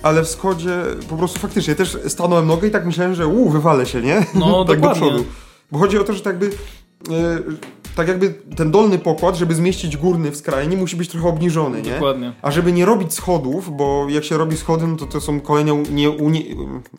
ale 0.03 0.23
w 0.23 0.27
Skodzie 0.29 0.81
po 1.09 1.15
prostu 1.15 1.39
faktycznie 1.39 1.75
też 1.75 1.97
stanąłem 2.07 2.47
nogę 2.47 2.67
i 2.67 2.71
tak 2.71 2.85
myślałem, 2.85 3.13
że 3.15 3.27
uuu, 3.27 3.49
wywalę 3.49 3.85
się, 3.85 4.01
nie? 4.01 4.25
No, 4.35 4.65
tak 4.65 4.79
do 4.81 4.87
dokładnie. 4.87 5.07
przodu. 5.07 5.25
Bo 5.71 5.79
chodzi 5.79 5.97
o 5.97 6.03
to, 6.03 6.13
że 6.13 6.21
tak 6.21 6.33
jakby... 6.33 6.57
e, 7.11 7.39
tak 7.95 8.07
jakby 8.07 8.33
ten 8.55 8.71
dolny 8.71 8.97
pokład, 8.97 9.35
żeby 9.35 9.55
zmieścić 9.55 9.97
górny 9.97 10.31
w 10.31 10.37
skrajnie, 10.37 10.77
musi 10.77 10.95
być 10.95 11.09
trochę 11.09 11.27
obniżony, 11.27 11.81
nie? 11.81 11.91
Dokładnie. 11.91 12.33
A 12.41 12.51
żeby 12.51 12.71
nie 12.71 12.85
robić 12.85 13.13
schodów, 13.13 13.77
bo 13.77 14.05
jak 14.09 14.23
się 14.23 14.37
robi 14.37 14.57
schody, 14.57 14.87
no 14.87 14.95
to 14.95 15.05
to 15.05 15.21
są 15.21 15.39
kolejne 15.39 15.73
unie, 15.73 16.09
unie, 16.09 16.41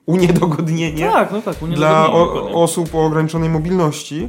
uniedogodnienia 0.07 1.13
Tak, 1.13 1.33
no 1.33 1.43
tak. 1.43 1.57
dla 1.57 2.13
o, 2.13 2.51
osób 2.63 2.95
o 2.95 3.05
ograniczonej 3.05 3.49
mobilności, 3.49 4.29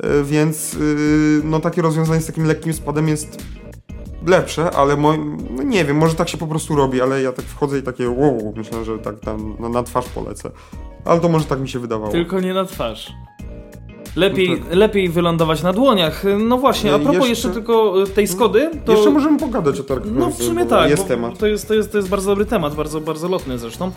e, 0.00 0.24
więc 0.24 0.74
y, 0.74 1.40
no 1.44 1.60
takie 1.60 1.82
rozwiązanie 1.82 2.20
z 2.20 2.26
takim 2.26 2.44
lekkim 2.44 2.72
spadem 2.72 3.08
jest 3.08 3.44
lepsze, 4.26 4.70
ale 4.70 4.96
mo, 4.96 5.14
no 5.50 5.62
nie 5.62 5.84
wiem, 5.84 5.96
może 5.96 6.14
tak 6.14 6.28
się 6.28 6.38
po 6.38 6.46
prostu 6.46 6.76
robi, 6.76 7.00
ale 7.00 7.22
ja 7.22 7.32
tak 7.32 7.44
wchodzę 7.44 7.78
i 7.78 7.82
takie 7.82 8.10
wow, 8.10 8.52
myślę, 8.56 8.84
że 8.84 8.98
tak 8.98 9.20
tam 9.20 9.56
na 9.72 9.82
twarz 9.82 10.08
polecę. 10.08 10.50
Ale 11.04 11.20
to 11.20 11.28
może 11.28 11.44
tak 11.44 11.60
mi 11.60 11.68
się 11.68 11.78
wydawało. 11.78 12.12
Tylko 12.12 12.40
nie 12.40 12.54
na 12.54 12.64
twarz. 12.64 13.12
Lepiej, 14.16 14.62
No 14.70 14.76
lepiej 14.76 15.08
wylądować 15.08 15.62
na 15.62 15.72
dłoniach. 15.72 16.22
No 16.38 16.58
właśnie, 16.58 16.94
a 16.94 16.98
propos 16.98 17.14
jeszcze, 17.14 17.28
jeszcze- 17.28 17.50
tylko 17.50 18.02
e, 18.02 18.06
tej 18.06 18.28
Skody, 18.28 18.70
to... 18.84 18.92
Jeszcze 18.92 19.10
możemy 19.10 19.38
pogadać 19.38 19.80
o 19.80 19.82
targach. 19.82 20.12
No 20.14 20.30
w 20.30 20.42
sumie 20.42 20.66
tak, 20.66 20.90
Jest 20.90 21.08
temat. 21.08 21.38
To, 21.38 21.46
jest, 21.46 21.68
to, 21.68 21.74
jest, 21.74 21.92
to 21.92 21.98
jest 21.98 22.08
bardzo 22.08 22.30
dobry 22.30 22.44
temat, 22.44 22.74
bardzo, 22.74 23.00
bardzo 23.00 23.28
lotny 23.28 23.58
zresztą. 23.58 23.90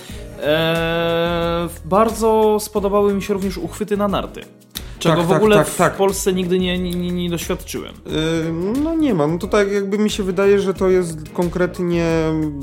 Eee, 0.44 1.70
bardzo 1.86 2.58
spodobały 2.60 3.14
mi 3.14 3.22
się 3.22 3.34
również 3.34 3.58
uchwyty 3.58 3.98
na 3.98 4.08
narty. 4.08 4.42
Czego 5.04 5.16
Tak, 5.16 5.26
w 5.26 5.30
tak, 5.30 5.38
ogóle 5.38 5.56
tak, 5.56 5.68
w 5.68 5.78
tak. 5.78 5.96
Polsce 5.96 6.34
nigdy 6.34 6.60
nie, 6.60 6.80
nie, 6.80 7.12
nie, 7.12 7.30
doświadczyłem. 7.30 7.94
Yy, 8.06 8.14
No 8.84 8.96
nie 8.96 9.14
ma, 9.14 9.28
no 9.28 9.38
to 9.38 9.48
tak 9.48 9.72
jakby 9.72 9.98
mi 9.98 10.10
się 10.10 10.24
wydaje, 10.24 10.60
że 10.60 10.74
to 10.74 10.90
jest 10.90 11.18
konkretnie 11.34 12.06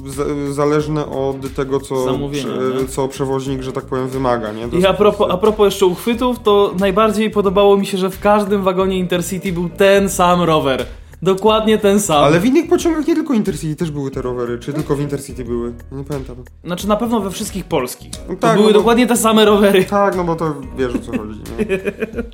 za- 0.06 0.52
zależne 0.52 1.06
od 1.06 1.54
tego, 1.56 1.80
co, 1.80 1.94
prze- 2.32 2.86
co 2.88 3.08
przewoźnik, 3.08 3.62
że 3.62 3.72
tak 3.72 3.84
powiem, 3.84 4.08
wymaga, 4.08 4.52
nie? 4.52 4.68
To 4.68 4.76
I 4.76 4.86
a 4.86 4.92
po 4.92 4.98
propos, 4.98 5.30
a 5.30 5.36
propos 5.36 5.64
jeszcze 5.64 5.86
uchwytów, 5.86 6.38
to 6.42 6.74
najbardziej 6.78 7.30
podobało 7.30 7.76
mi 7.76 7.86
się, 7.86 7.98
że 7.98 8.10
w 8.10 8.20
każdym 8.20 8.62
wagonie 8.62 8.98
Intercity 8.98 9.52
był 9.52 9.68
ten 9.68 10.08
sam 10.08 10.42
rower. 10.42 10.86
Dokładnie 11.22 11.78
ten 11.78 12.00
sam. 12.00 12.24
Ale 12.24 12.40
w 12.40 12.44
innych 12.44 12.68
pociągach 12.68 13.06
nie 13.06 13.14
tylko 13.14 13.34
Intercity 13.34 13.76
też 13.76 13.90
były 13.90 14.10
te 14.10 14.22
rowery, 14.22 14.58
czy 14.58 14.72
tylko 14.72 14.96
w 14.96 15.00
Intercity 15.00 15.44
były? 15.44 15.72
Nie 15.92 16.04
pamiętam. 16.04 16.36
Znaczy 16.64 16.88
na 16.88 16.96
pewno 16.96 17.20
we 17.20 17.30
wszystkich 17.30 17.64
polskich. 17.64 18.10
No 18.28 18.36
tak, 18.36 18.52
były 18.56 18.66
no 18.66 18.72
bo- 18.72 18.78
dokładnie 18.78 19.06
te 19.06 19.16
same 19.16 19.44
rowery. 19.44 19.84
Tak, 19.84 20.16
no 20.16 20.24
bo 20.24 20.36
to 20.36 20.54
wiesz 20.78 20.94
o 20.94 20.98
co 20.98 21.12
chodzi, 21.18 21.40
nie? 21.58 21.66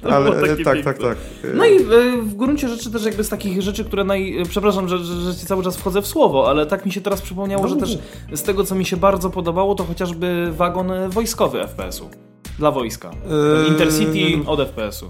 było 0.03 0.12
Ale 0.14 0.40
takie 0.49 0.64
tak, 0.64 0.75
piękne. 0.75 0.83
tak, 0.92 0.99
tak. 0.99 1.18
No 1.55 1.64
i 1.66 1.77
e, 1.77 1.83
w 2.22 2.35
gruncie 2.35 2.68
rzeczy 2.68 2.90
też 2.90 3.05
jakby 3.05 3.25
z 3.25 3.29
takich 3.29 3.62
rzeczy, 3.62 3.85
które 3.85 4.05
naj... 4.05 4.38
e, 4.38 4.44
Przepraszam, 4.44 4.88
że, 4.88 4.99
że, 4.99 5.20
że 5.20 5.35
ci 5.35 5.46
cały 5.46 5.62
czas 5.64 5.77
wchodzę 5.77 6.03
w 6.03 6.07
słowo, 6.07 6.49
ale 6.49 6.66
tak 6.66 6.87
mi 6.87 6.92
się 6.92 7.01
teraz 7.01 7.22
przypomniało, 7.22 7.62
No 7.62 7.68
że 7.68 7.77
też 7.77 7.99
z 8.35 8.42
tego, 8.42 8.64
co 8.64 8.75
mi 8.75 8.85
się 8.85 8.96
bardzo 8.96 9.31
podobało, 9.31 9.75
to 9.75 9.85
chociażby 9.85 10.53
wagon 10.57 10.90
e, 10.90 11.09
wojskowy 11.09 11.61
FPS-u. 11.61 12.11
Dla 12.59 12.70
wojska. 12.70 13.11
Eee, 13.11 13.68
Intercity 13.68 14.38
od 14.46 14.61
FPS-u. 14.61 15.09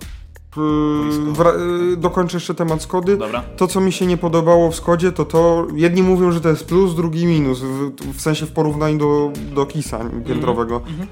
Wra- 1.32 1.88
yy, 1.90 1.96
dokończę 1.96 2.36
jeszcze 2.36 2.54
temat 2.54 2.82
Skody. 2.82 3.16
Dobra. 3.16 3.42
To, 3.56 3.66
co 3.66 3.80
mi 3.80 3.92
się 3.92 4.06
nie 4.06 4.16
podobało 4.16 4.70
w 4.70 4.76
Skodzie, 4.76 5.12
to 5.12 5.24
to, 5.24 5.66
jedni 5.74 6.02
mówią, 6.02 6.32
że 6.32 6.40
to 6.40 6.48
jest 6.48 6.64
plus, 6.66 6.94
drugi 6.94 7.26
minus, 7.26 7.60
w, 7.60 7.90
w 8.16 8.20
sensie 8.20 8.46
w 8.46 8.52
porównaniu 8.52 8.98
do, 8.98 9.32
do 9.54 9.66
Kisa 9.66 10.00
piętrowego. 10.28 10.76
mhm. 10.76 11.08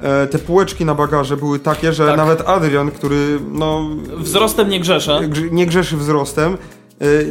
E, 0.00 0.26
te 0.26 0.38
półeczki 0.38 0.84
na 0.84 0.94
bagaże 0.94 1.36
były 1.36 1.58
takie, 1.58 1.92
że 1.92 2.06
Tak. 2.06 2.16
nawet 2.16 2.48
Adrian, 2.48 2.90
który 2.90 3.38
no, 3.52 3.88
Wzrostem 4.16 4.68
nie 4.68 4.80
grzeszę. 4.80 5.20
grze- 5.28 5.50
nie 5.52 5.66
grzeszy 5.66 5.96
wzrostem, 5.96 6.56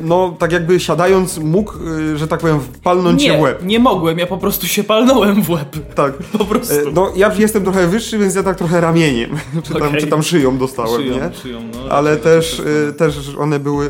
no 0.04 0.36
tak 0.40 0.52
jakby 0.52 0.80
siadając 0.80 1.38
mógł, 1.38 1.74
e, 2.14 2.18
że 2.18 2.28
tak 2.28 2.40
powiem, 2.40 2.60
palnąć 2.84 3.24
się 3.24 3.32
w 3.34 3.36
Nie, 3.36 3.42
łeb. 3.42 3.64
nie 3.66 3.80
mogłem, 3.80 4.20
ja 4.20 4.28
po 4.28 4.38
prostu 4.38 4.68
się 4.68 4.84
palnąłem 4.84 5.44
w 5.44 5.50
łeb. 5.50 5.94
Tak. 5.96 6.14
Po 6.38 6.46
prostu. 6.46 6.74
E, 6.74 6.92
No, 6.94 7.12
ja 7.16 7.34
jestem 7.38 7.64
trochę 7.64 7.88
wyższy, 7.88 8.18
więc 8.18 8.36
ja 8.36 8.44
tak 8.44 8.58
trochę 8.58 8.82
ramieniem, 8.82 9.30
czy, 9.64 9.74
tam, 9.74 9.88
Okej. 9.88 10.02
czy 10.02 10.08
tam 10.08 10.24
szyją 10.24 10.58
dostałem, 10.58 11.02
Szyją, 11.02 11.16
nie? 11.16 11.34
szyją, 11.34 11.60
no, 11.74 11.92
Ale 11.92 12.18
też, 12.18 12.60
y, 12.60 12.94
też 12.98 13.36
one 13.40 13.60
były. 13.60 13.90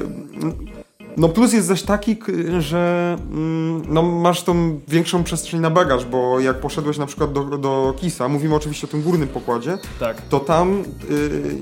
No 1.18 1.30
plus 1.30 1.54
jest 1.54 1.68
zaś 1.68 1.84
taki, 1.84 2.18
że 2.60 3.16
mm, 3.32 3.82
no, 3.90 4.02
masz 4.02 4.44
tą 4.44 4.80
większą 4.88 5.24
przestrzeń 5.24 5.60
na 5.60 5.70
bagaż, 5.70 6.06
bo 6.06 6.40
jak 6.40 6.60
poszedłeś 6.60 6.98
na 6.98 7.06
przykład 7.06 7.34
do, 7.34 7.44
do 7.44 7.94
Kisa, 7.98 8.28
mówimy 8.28 8.56
oczywiście 8.56 8.88
o 8.88 8.90
tym 8.90 9.02
górnym 9.02 9.28
pokładzie, 9.28 9.78
Tak. 10.00 10.22
to 10.30 10.40
tam 10.40 10.84
y, 11.12 11.56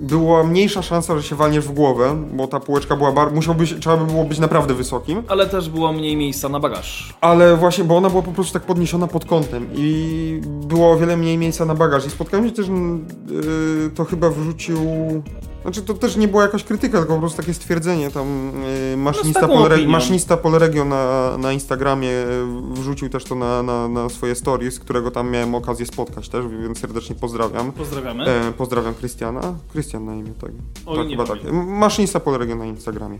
była 0.00 0.44
mniejsza 0.44 0.82
szansa, 0.82 1.16
że 1.16 1.22
się 1.22 1.36
walniesz 1.36 1.64
w 1.64 1.72
głowę, 1.72 2.16
bo 2.32 2.46
ta 2.46 2.60
półeczka 2.60 2.96
była, 2.96 3.12
bar- 3.12 3.32
musiałbyś, 3.32 3.74
trzeba 3.80 3.96
by 3.96 4.04
było 4.12 4.24
być 4.24 4.38
naprawdę 4.38 4.74
wysokim, 4.74 5.22
Ale 5.28 5.46
też 5.46 5.70
było 5.70 5.92
mniej 5.92 6.16
miejsca 6.16 6.48
na 6.48 6.60
bagaż. 6.60 7.14
ale 7.20 7.56
właśnie, 7.56 7.84
bo 7.84 7.96
ona 7.96 8.10
była 8.10 8.22
po 8.22 8.32
prostu 8.32 8.52
tak 8.52 8.62
podniesiona 8.62 9.06
pod 9.06 9.24
kątem 9.24 9.66
i 9.74 10.40
było 10.44 10.90
o 10.92 10.96
wiele 10.96 11.16
mniej 11.16 11.38
miejsca 11.38 11.64
na 11.64 11.74
bagaż 11.74 12.06
i 12.06 12.10
spotkałem 12.10 12.46
się 12.48 12.52
też, 12.54 12.68
mm, 12.68 13.06
y, 13.86 13.90
to 13.94 14.04
chyba 14.04 14.30
wrzucił... 14.30 14.78
Znaczy 15.62 15.82
to 15.82 15.94
też 15.94 16.16
nie 16.16 16.28
była 16.28 16.42
jakaś 16.42 16.64
krytyka, 16.64 16.98
tylko 16.98 17.14
po 17.14 17.20
prostu 17.20 17.36
takie 17.42 17.54
stwierdzenie 17.54 18.10
tam 18.10 18.52
y, 18.92 18.96
maszynista, 18.96 19.40
taką 19.40 19.54
Polre- 19.54 19.86
maszynista 19.88 20.36
Polregio 20.36 20.84
na, 20.84 21.36
na 21.38 21.52
Instagramie 21.52 22.10
y, 22.10 22.46
wrzucił 22.72 23.08
też 23.08 23.24
to 23.24 23.34
na, 23.34 23.62
na, 23.62 23.88
na 23.88 24.08
swoje 24.08 24.34
stories, 24.34 24.78
którego 24.80 25.10
tam 25.10 25.30
miałem 25.30 25.54
okazję 25.54 25.86
spotkać 25.86 26.28
też, 26.28 26.44
więc 26.62 26.78
serdecznie 26.78 27.16
pozdrawiam. 27.16 27.72
Pozdrawiamy. 27.72 28.24
E, 28.24 28.52
pozdrawiam 28.52 28.94
Krystiana. 28.94 29.54
Krystian 29.72 30.04
na 30.04 30.14
imię, 30.14 30.32
tak. 30.40 30.50
Oj, 30.86 30.98
tak 30.98 31.08
chyba 31.08 31.26
tak. 31.26 31.52
Maszynista 31.66 32.20
Polregio 32.20 32.56
na 32.56 32.66
Instagramie. 32.66 33.18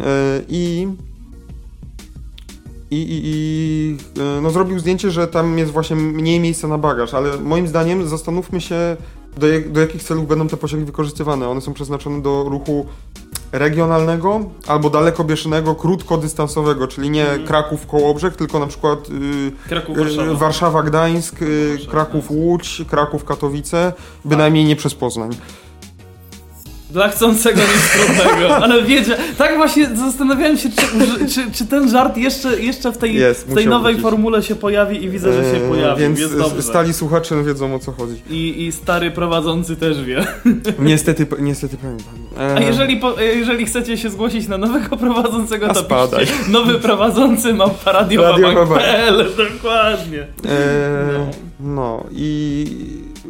E, 0.00 0.42
I... 0.48 0.88
I, 2.92 2.96
i, 2.96 3.20
i 3.24 3.96
e, 4.20 4.40
no 4.40 4.50
zrobił 4.50 4.78
zdjęcie, 4.78 5.10
że 5.10 5.28
tam 5.28 5.58
jest 5.58 5.72
właśnie 5.72 5.96
mniej 5.96 6.40
miejsca 6.40 6.68
na 6.68 6.78
bagaż, 6.78 7.14
ale 7.14 7.36
moim 7.36 7.68
zdaniem 7.68 8.08
zastanówmy 8.08 8.60
się, 8.60 8.96
do, 9.36 9.48
jak, 9.48 9.72
do 9.72 9.80
jakich 9.80 10.02
celów 10.02 10.28
będą 10.28 10.48
te 10.48 10.56
pociągi 10.56 10.84
wykorzystywane. 10.86 11.48
One 11.48 11.60
są 11.60 11.74
przeznaczone 11.74 12.22
do 12.22 12.44
ruchu 12.48 12.86
regionalnego 13.52 14.40
albo 14.66 14.90
dalekobieżnego, 14.90 15.74
krótkodystansowego, 15.74 16.88
czyli 16.88 17.10
nie 17.10 17.22
Mhm. 17.22 17.46
Kraków 17.46 17.86
Kołobrzeg, 17.86 18.36
tylko 18.36 18.58
na 18.58 18.66
przykład 18.66 19.08
y, 19.10 19.68
Kraków, 19.68 19.98
y, 19.98 20.00
Warszawa. 20.04 20.34
Warszawa, 20.34 20.82
Gdańsk, 20.82 21.42
y, 21.42 21.68
Warszawa, 21.70 21.90
Kraków, 21.90 22.30
Łódź, 22.30 22.82
Kraków, 22.90 23.24
Katowice, 23.24 23.92
bynajmniej 24.24 24.64
nie 24.64 24.76
przez 24.76 24.94
Poznań. 24.94 25.30
Dla 26.92 27.08
chcącego 27.08 27.60
nic 27.60 28.04
trudnego. 28.06 28.56
Ale 28.56 28.82
wiecie, 28.82 29.16
tak 29.38 29.56
właśnie 29.56 29.86
zastanawiałem 29.96 30.56
się, 30.58 30.68
czy, 30.70 31.26
czy, 31.34 31.50
czy 31.52 31.66
ten 31.66 31.90
żart 31.90 32.16
jeszcze, 32.16 32.60
jeszcze 32.60 32.92
w 32.92 32.98
tej, 32.98 33.14
Jest, 33.14 33.48
w 33.48 33.54
tej 33.54 33.66
nowej 33.66 33.94
wrócić. 33.94 34.02
formule 34.10 34.42
się 34.42 34.54
pojawi 34.54 35.04
i 35.04 35.08
widzę, 35.10 35.32
że 35.32 35.42
się 35.50 35.62
Eee, 35.64 35.68
pojawi. 35.70 36.00
Więc 36.02 36.18
jest 36.20 36.38
dobrze. 36.38 36.62
stali 36.62 36.92
słuchacze 36.94 37.42
wiedzą 37.44 37.74
o 37.74 37.78
co 37.78 37.92
chodzi. 37.92 38.14
I, 38.30 38.64
I 38.66 38.72
stary 38.72 39.10
prowadzący 39.10 39.76
też 39.76 40.04
wie. 40.04 40.26
Niestety, 40.78 41.26
niestety 41.38 41.76
pamiętam. 41.76 42.14
Eee, 42.38 42.56
A 42.56 42.60
jeżeli, 42.60 42.96
po, 42.96 43.20
jeżeli 43.20 43.66
chcecie 43.66 43.98
się 43.98 44.10
zgłosić 44.10 44.48
na 44.48 44.58
nowego 44.58 44.96
prowadzącego, 44.96 45.68
to 45.68 45.80
spadaj. 45.80 46.26
piszcie 46.26 46.52
nowy 46.52 46.74
prowadzący 46.78 47.54
ma 47.54 47.64
Radio 47.86 48.22
radiowabank.pl 48.22 49.26
Dokładnie. 49.36 50.18
Eee, 50.18 50.50
no 51.60 52.04
i 52.12 52.66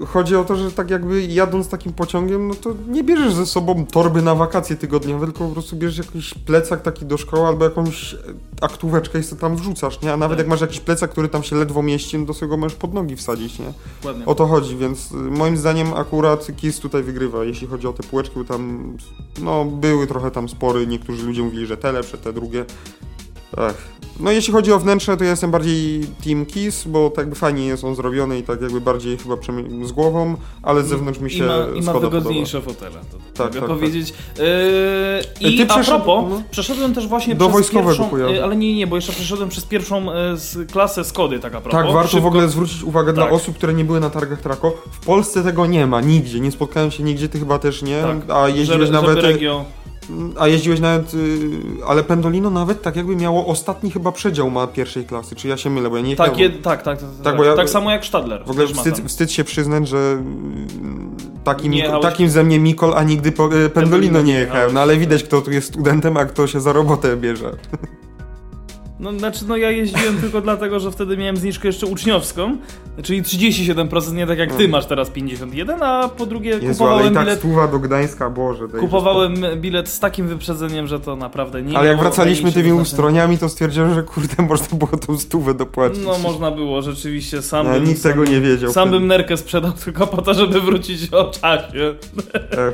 chodzi 0.07 0.37
o 0.37 0.45
to, 0.45 0.57
że 0.57 0.73
tak 0.73 0.91
jakby 0.91 1.23
jadąc 1.23 1.69
takim 1.69 1.93
pociągiem, 1.93 2.49
no 2.49 2.55
to 2.55 2.75
nie 2.89 3.05
bierzesz 3.05 3.35
ze 3.35 3.47
sobą 3.47 3.87
torby 3.87 4.23
na 4.23 4.35
wakacje 4.35 4.77
tygodniowe, 4.77 5.27
tylko 5.27 5.47
po 5.47 5.53
prostu 5.53 5.77
bierzesz 5.77 6.07
jakiś 6.07 6.35
plecak 6.35 6.83
taki 6.83 7.05
do 7.07 7.17
szkoły 7.17 7.47
albo 7.47 7.65
jakąś 7.65 8.17
aktóweczkę 8.61 9.19
i 9.19 9.23
sobie 9.23 9.41
tam 9.41 9.57
wrzucasz, 9.57 10.01
nie? 10.03 10.13
A 10.13 10.17
nawet 10.17 10.39
Tak. 10.39 10.45
jak 10.45 10.49
masz 10.49 10.61
jakiś 10.61 10.81
plecak, 10.81 11.11
który 11.11 11.29
tam 11.29 11.43
się 11.43 11.57
ledwo 11.57 11.83
mieści, 11.83 12.19
no 12.19 12.27
to 12.27 12.35
sobie 12.35 12.49
go 12.51 12.57
możesz 12.57 12.79
pod 12.79 12.95
nogi 12.95 13.17
wsadzić, 13.17 13.59
nie? 13.59 13.73
Dokładnie. 14.01 14.27
O 14.27 14.35
to 14.35 14.47
chodzi, 14.47 14.77
więc 14.77 15.13
y, 15.13 15.15
moim 15.15 15.57
zdaniem 15.57 15.95
akurat 15.95 16.47
KIS 16.57 16.81
tutaj 16.81 17.03
wygrywa, 17.03 17.45
jeśli 17.45 17.67
chodzi 17.67 17.87
o 17.87 17.93
te 17.93 18.03
półeczki, 18.03 18.35
bo 18.39 18.45
tam 18.45 18.93
no, 19.43 19.65
były 19.65 20.07
trochę 20.07 20.31
tam 20.31 20.49
spory, 20.49 20.87
niektórzy 20.87 21.27
ludzie 21.27 21.43
mówili, 21.43 21.67
że 21.67 21.77
te 21.77 21.93
lepsze, 21.93 22.19
te 22.19 22.33
drugie. 22.33 22.65
Ach. 23.57 23.75
No 24.21 24.31
jeśli 24.31 24.53
chodzi 24.53 24.73
o 24.73 24.79
wnętrze, 24.79 25.17
to 25.17 25.25
ja 25.25 25.31
jestem 25.31 25.51
bardziej 25.51 26.07
Team 26.25 26.47
Kiss, 26.47 26.85
bo 26.85 27.11
tak 27.11 27.19
jakby 27.19 27.35
fajnie 27.37 27.67
jest 27.67 27.85
on 27.85 27.95
zrobiony 27.95 28.39
i 28.39 28.43
tak 28.43 28.63
jakby 28.63 28.81
bardziej 28.81 29.19
chyba 29.19 29.37
z 29.85 29.93
głową, 29.93 30.37
ale 30.63 30.83
z 30.83 30.87
zewnątrz 30.87 31.21
mi 31.21 31.31
się 31.31 31.45
I 31.45 31.47
ma, 31.47 31.55
i 31.75 31.83
ma 31.83 31.93
wygodniejsze 31.93 32.61
fotele, 32.61 32.91
to 33.35 33.45
Tak, 33.45 33.55
mogę 33.55 33.61
tak, 33.61 33.69
powiedzieć. 33.69 34.15
Yy, 35.41 35.49
I 35.49 35.57
Ty 35.59 35.67
a 35.73 35.85
propos, 35.85 36.25
no. 36.31 36.43
przeszedłem 36.51 36.95
też 36.95 37.07
właśnie 37.09 37.35
Do 37.35 37.45
przez 37.45 37.53
wojskowego 37.53 37.89
pierwszą, 37.89 38.09
pojazdu. 38.11 38.35
yy, 38.35 38.45
ale 38.45 38.57
nie, 38.57 38.77
nie, 38.77 38.87
bo 38.87 38.97
jeszcze 38.97 39.13
przeszedłem 39.13 39.49
przez 39.49 39.65
pierwszą 39.65 40.07
klasę 40.73 41.05
Skody, 41.05 41.39
tak 41.39 41.55
a 41.55 41.61
propos. 41.61 41.83
Tak, 41.83 41.93
warto 41.93 42.11
Szybko. 42.11 42.23
w 42.23 42.27
ogóle 42.27 42.49
zwrócić 42.49 42.83
uwagę 42.83 43.13
dla 43.13 43.25
Tak. 43.25 43.33
osób, 43.33 43.57
które 43.57 43.75
nie 43.75 43.85
były 43.85 44.01
na 44.01 44.11
targach 44.11 44.41
Trako. 44.41 44.73
W 44.93 45.05
Polsce 45.07 45.43
tego 45.43 45.67
nie 45.67 45.87
ma, 45.87 46.01
nigdzie. 46.01 46.41
Nie 46.41 46.53
spotkałem 46.53 46.91
się 46.91 47.03
nigdzie, 47.03 47.29
ty 47.29 47.39
chyba 47.39 47.59
też 47.59 47.83
nie. 47.83 48.03
Tak, 48.03 48.37
A 48.37 48.49
jeździłeś 48.49 48.91
nawet. 48.91 49.19
Regio... 49.19 49.65
A 50.39 50.49
jeździłeś 50.49 50.81
nawet, 50.81 51.15
y, 51.15 51.39
ale 51.87 52.05
Pendolino 52.05 52.51
nawet 52.51 52.83
tak 52.83 52.97
jakby 52.97 53.17
miało 53.17 53.47
ostatni 53.47 53.91
chyba 53.91 54.13
przedział 54.13 54.51
ma 54.51 54.67
pierwszej 54.67 55.05
klasy, 55.05 55.37
czy 55.37 55.49
ja 55.49 55.57
się 55.57 55.71
mylę, 55.71 55.91
bo 55.91 55.97
ja 55.97 56.03
nie 56.03 56.17
Tak, 56.17 56.27
jechałem. 56.39 56.53
je, 56.57 56.63
tak, 56.63 56.83
tak, 56.83 56.99
tak, 57.01 57.09
Tak, 57.23 57.37
tak, 57.37 57.47
ja- 57.47 57.55
tak 57.57 57.71
samo 57.71 57.91
jak 57.91 58.05
Stadler. 58.05 58.45
W 58.47 58.51
ogóle 58.51 58.67
wstyd, 58.67 59.03
wstyd 59.07 59.33
się 59.33 59.45
przyznać, 59.45 59.89
że 59.89 59.99
mm, 59.99 61.17
takim, 61.45 61.73
jechałeś- 61.73 62.03
takim 62.03 62.31
ze 62.31 62.45
mnie 62.45 62.61
Mikol, 62.61 62.95
a 62.97 63.03
nigdy 63.03 63.33
y, 63.67 63.71
Pendolino 63.71 64.23
nie 64.23 64.35
jechałem. 64.35 64.75
No 64.75 64.81
ale 64.81 64.97
widać, 64.97 65.23
kto 65.23 65.41
tu 65.41 65.51
jest 65.51 65.69
studentem, 65.69 66.17
a 66.17 66.25
kto 66.25 66.47
się 66.47 66.61
za 66.61 66.73
robotę 66.73 67.17
bierze. 67.17 67.51
No, 69.01 69.19
znaczy, 69.19 69.45
no 69.49 69.57
ja 69.57 69.71
jeździłem 69.71 70.21
tylko 70.21 70.41
dlatego, 70.41 70.81
że 70.81 70.91
wtedy 70.91 71.17
miałem 71.17 71.37
zniżkę 71.37 71.69
jeszcze 71.69 71.87
uczniowską, 71.87 72.57
czyli 73.03 73.23
37%, 73.23 74.15
nie 74.15 74.27
tak 74.27 74.39
jak 74.39 74.49
ty 74.51 74.57
Mm. 74.59 74.71
masz 74.71 74.87
teraz 74.87 75.11
51, 75.11 75.83
a 75.83 76.09
po 76.09 76.27
drugie 76.27 76.51
Jezu, 76.51 76.65
ale 76.65 76.73
kupowałem 76.75 77.13
i 77.13 77.15
tak 77.15 77.25
bilet, 77.25 77.41
stúwa 77.43 77.71
do 77.71 77.79
Gdańska, 77.79 78.31
Boże. 78.31 78.69
kupowałem 78.81 79.35
bilet 79.57 79.89
z 79.89 80.01
takim 80.01 80.29
wyprzedzeniem, 80.29 80.87
że 80.87 81.01
to 81.01 81.17
naprawdę 81.17 81.63
nie 81.63 81.79
Ale 81.79 81.89
jak 81.89 81.99
wracaliśmy 82.01 82.53
tymi 82.53 82.73
ustroniami, 82.73 83.39
to 83.39 83.49
stwierdziłem, 83.49 83.95
że 83.95 84.03
kurde, 84.03 84.43
można 84.49 84.79
było 84.79 84.91
tą 85.07 85.19
stówę 85.19 85.55
dopłacić. 85.55 86.01
No 86.05 86.19
można 86.19 86.51
było, 86.51 86.83
rzeczywiście, 86.83 87.43
sam 87.43 87.67
No, 87.67 87.73
bym... 87.73 87.85
nikt 87.85 88.01
sam, 88.01 88.13
tego 88.13 88.25
nie 88.25 88.41
wiedział. 88.41 88.73
Sam 88.73 88.89
wtedy. 88.89 88.99
bym 88.99 89.07
nerkę 89.09 89.37
sprzedał 89.37 89.73
tylko 89.85 90.07
po 90.07 90.23
to, 90.23 90.35
żeby 90.35 90.61
wrócić 90.61 91.13
o 91.15 91.25
czasie. 91.25 91.95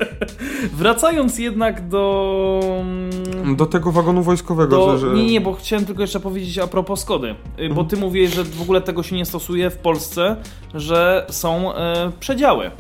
Wracając 0.73 1.39
jednak 1.39 1.89
do... 1.89 2.61
mm, 2.81 3.57
Do 3.57 3.67
tego 3.67 3.93
wagonu 3.93 4.23
wojskowego, 4.23 4.77
Do, 4.77 4.99
że... 4.99 5.07
Nie, 5.15 5.27
nie, 5.27 5.41
bo 5.41 5.53
chciałem 5.55 5.85
tylko 5.85 6.03
jeszcze 6.03 6.16
powiedzieć 6.21 6.59
a 6.59 6.67
propos 6.67 7.01
Skody. 7.01 7.35
Y, 7.59 7.69
Bo 7.69 7.85
ty 7.85 7.97
mówiłeś, 7.97 8.35
że 8.35 8.45
w 8.45 8.63
ogóle 8.63 8.81
tego 8.81 9.03
się 9.03 9.17
nie 9.17 9.27
stosuje 9.27 9.71
w 9.71 9.77
Polsce, 9.77 10.37
że 10.75 11.27
są 11.31 11.75
e, 11.75 12.11
przedziały. 12.21 12.71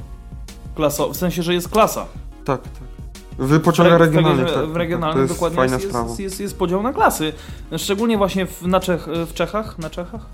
W 1.12 1.16
sensie, 1.16 1.42
że 1.42 1.54
jest 1.54 1.68
klasa. 1.68 2.06
Tak, 2.44 2.62
tak. 2.62 2.70
W 3.38 3.60
pociągach 3.60 3.98
W 3.98 4.02
re- 4.02 4.06
regionalnych, 4.06 4.48
w, 4.48 4.54
tak, 4.54 4.64
w 4.64 4.66
tak, 4.68 4.76
regionalnych 4.76 5.16
To 5.16 5.22
jest 5.22 5.34
dokładnie 5.34 5.56
fajna 5.56 5.74
jest, 5.76 5.88
sprawa. 5.88 6.08
jest, 6.08 6.20
jest, 6.20 6.40
jest 6.40 6.58
podział 6.58 6.82
na 6.82 6.92
klasy. 6.92 7.32
Szczególnie 7.76 8.18
właśnie 8.18 8.46
w, 8.46 8.62
na 8.62 8.80
Czech, 8.80 9.06
w 9.26 9.34
Czechach. 9.34 9.78
Na 9.78 9.90
Czechach? 9.90 10.26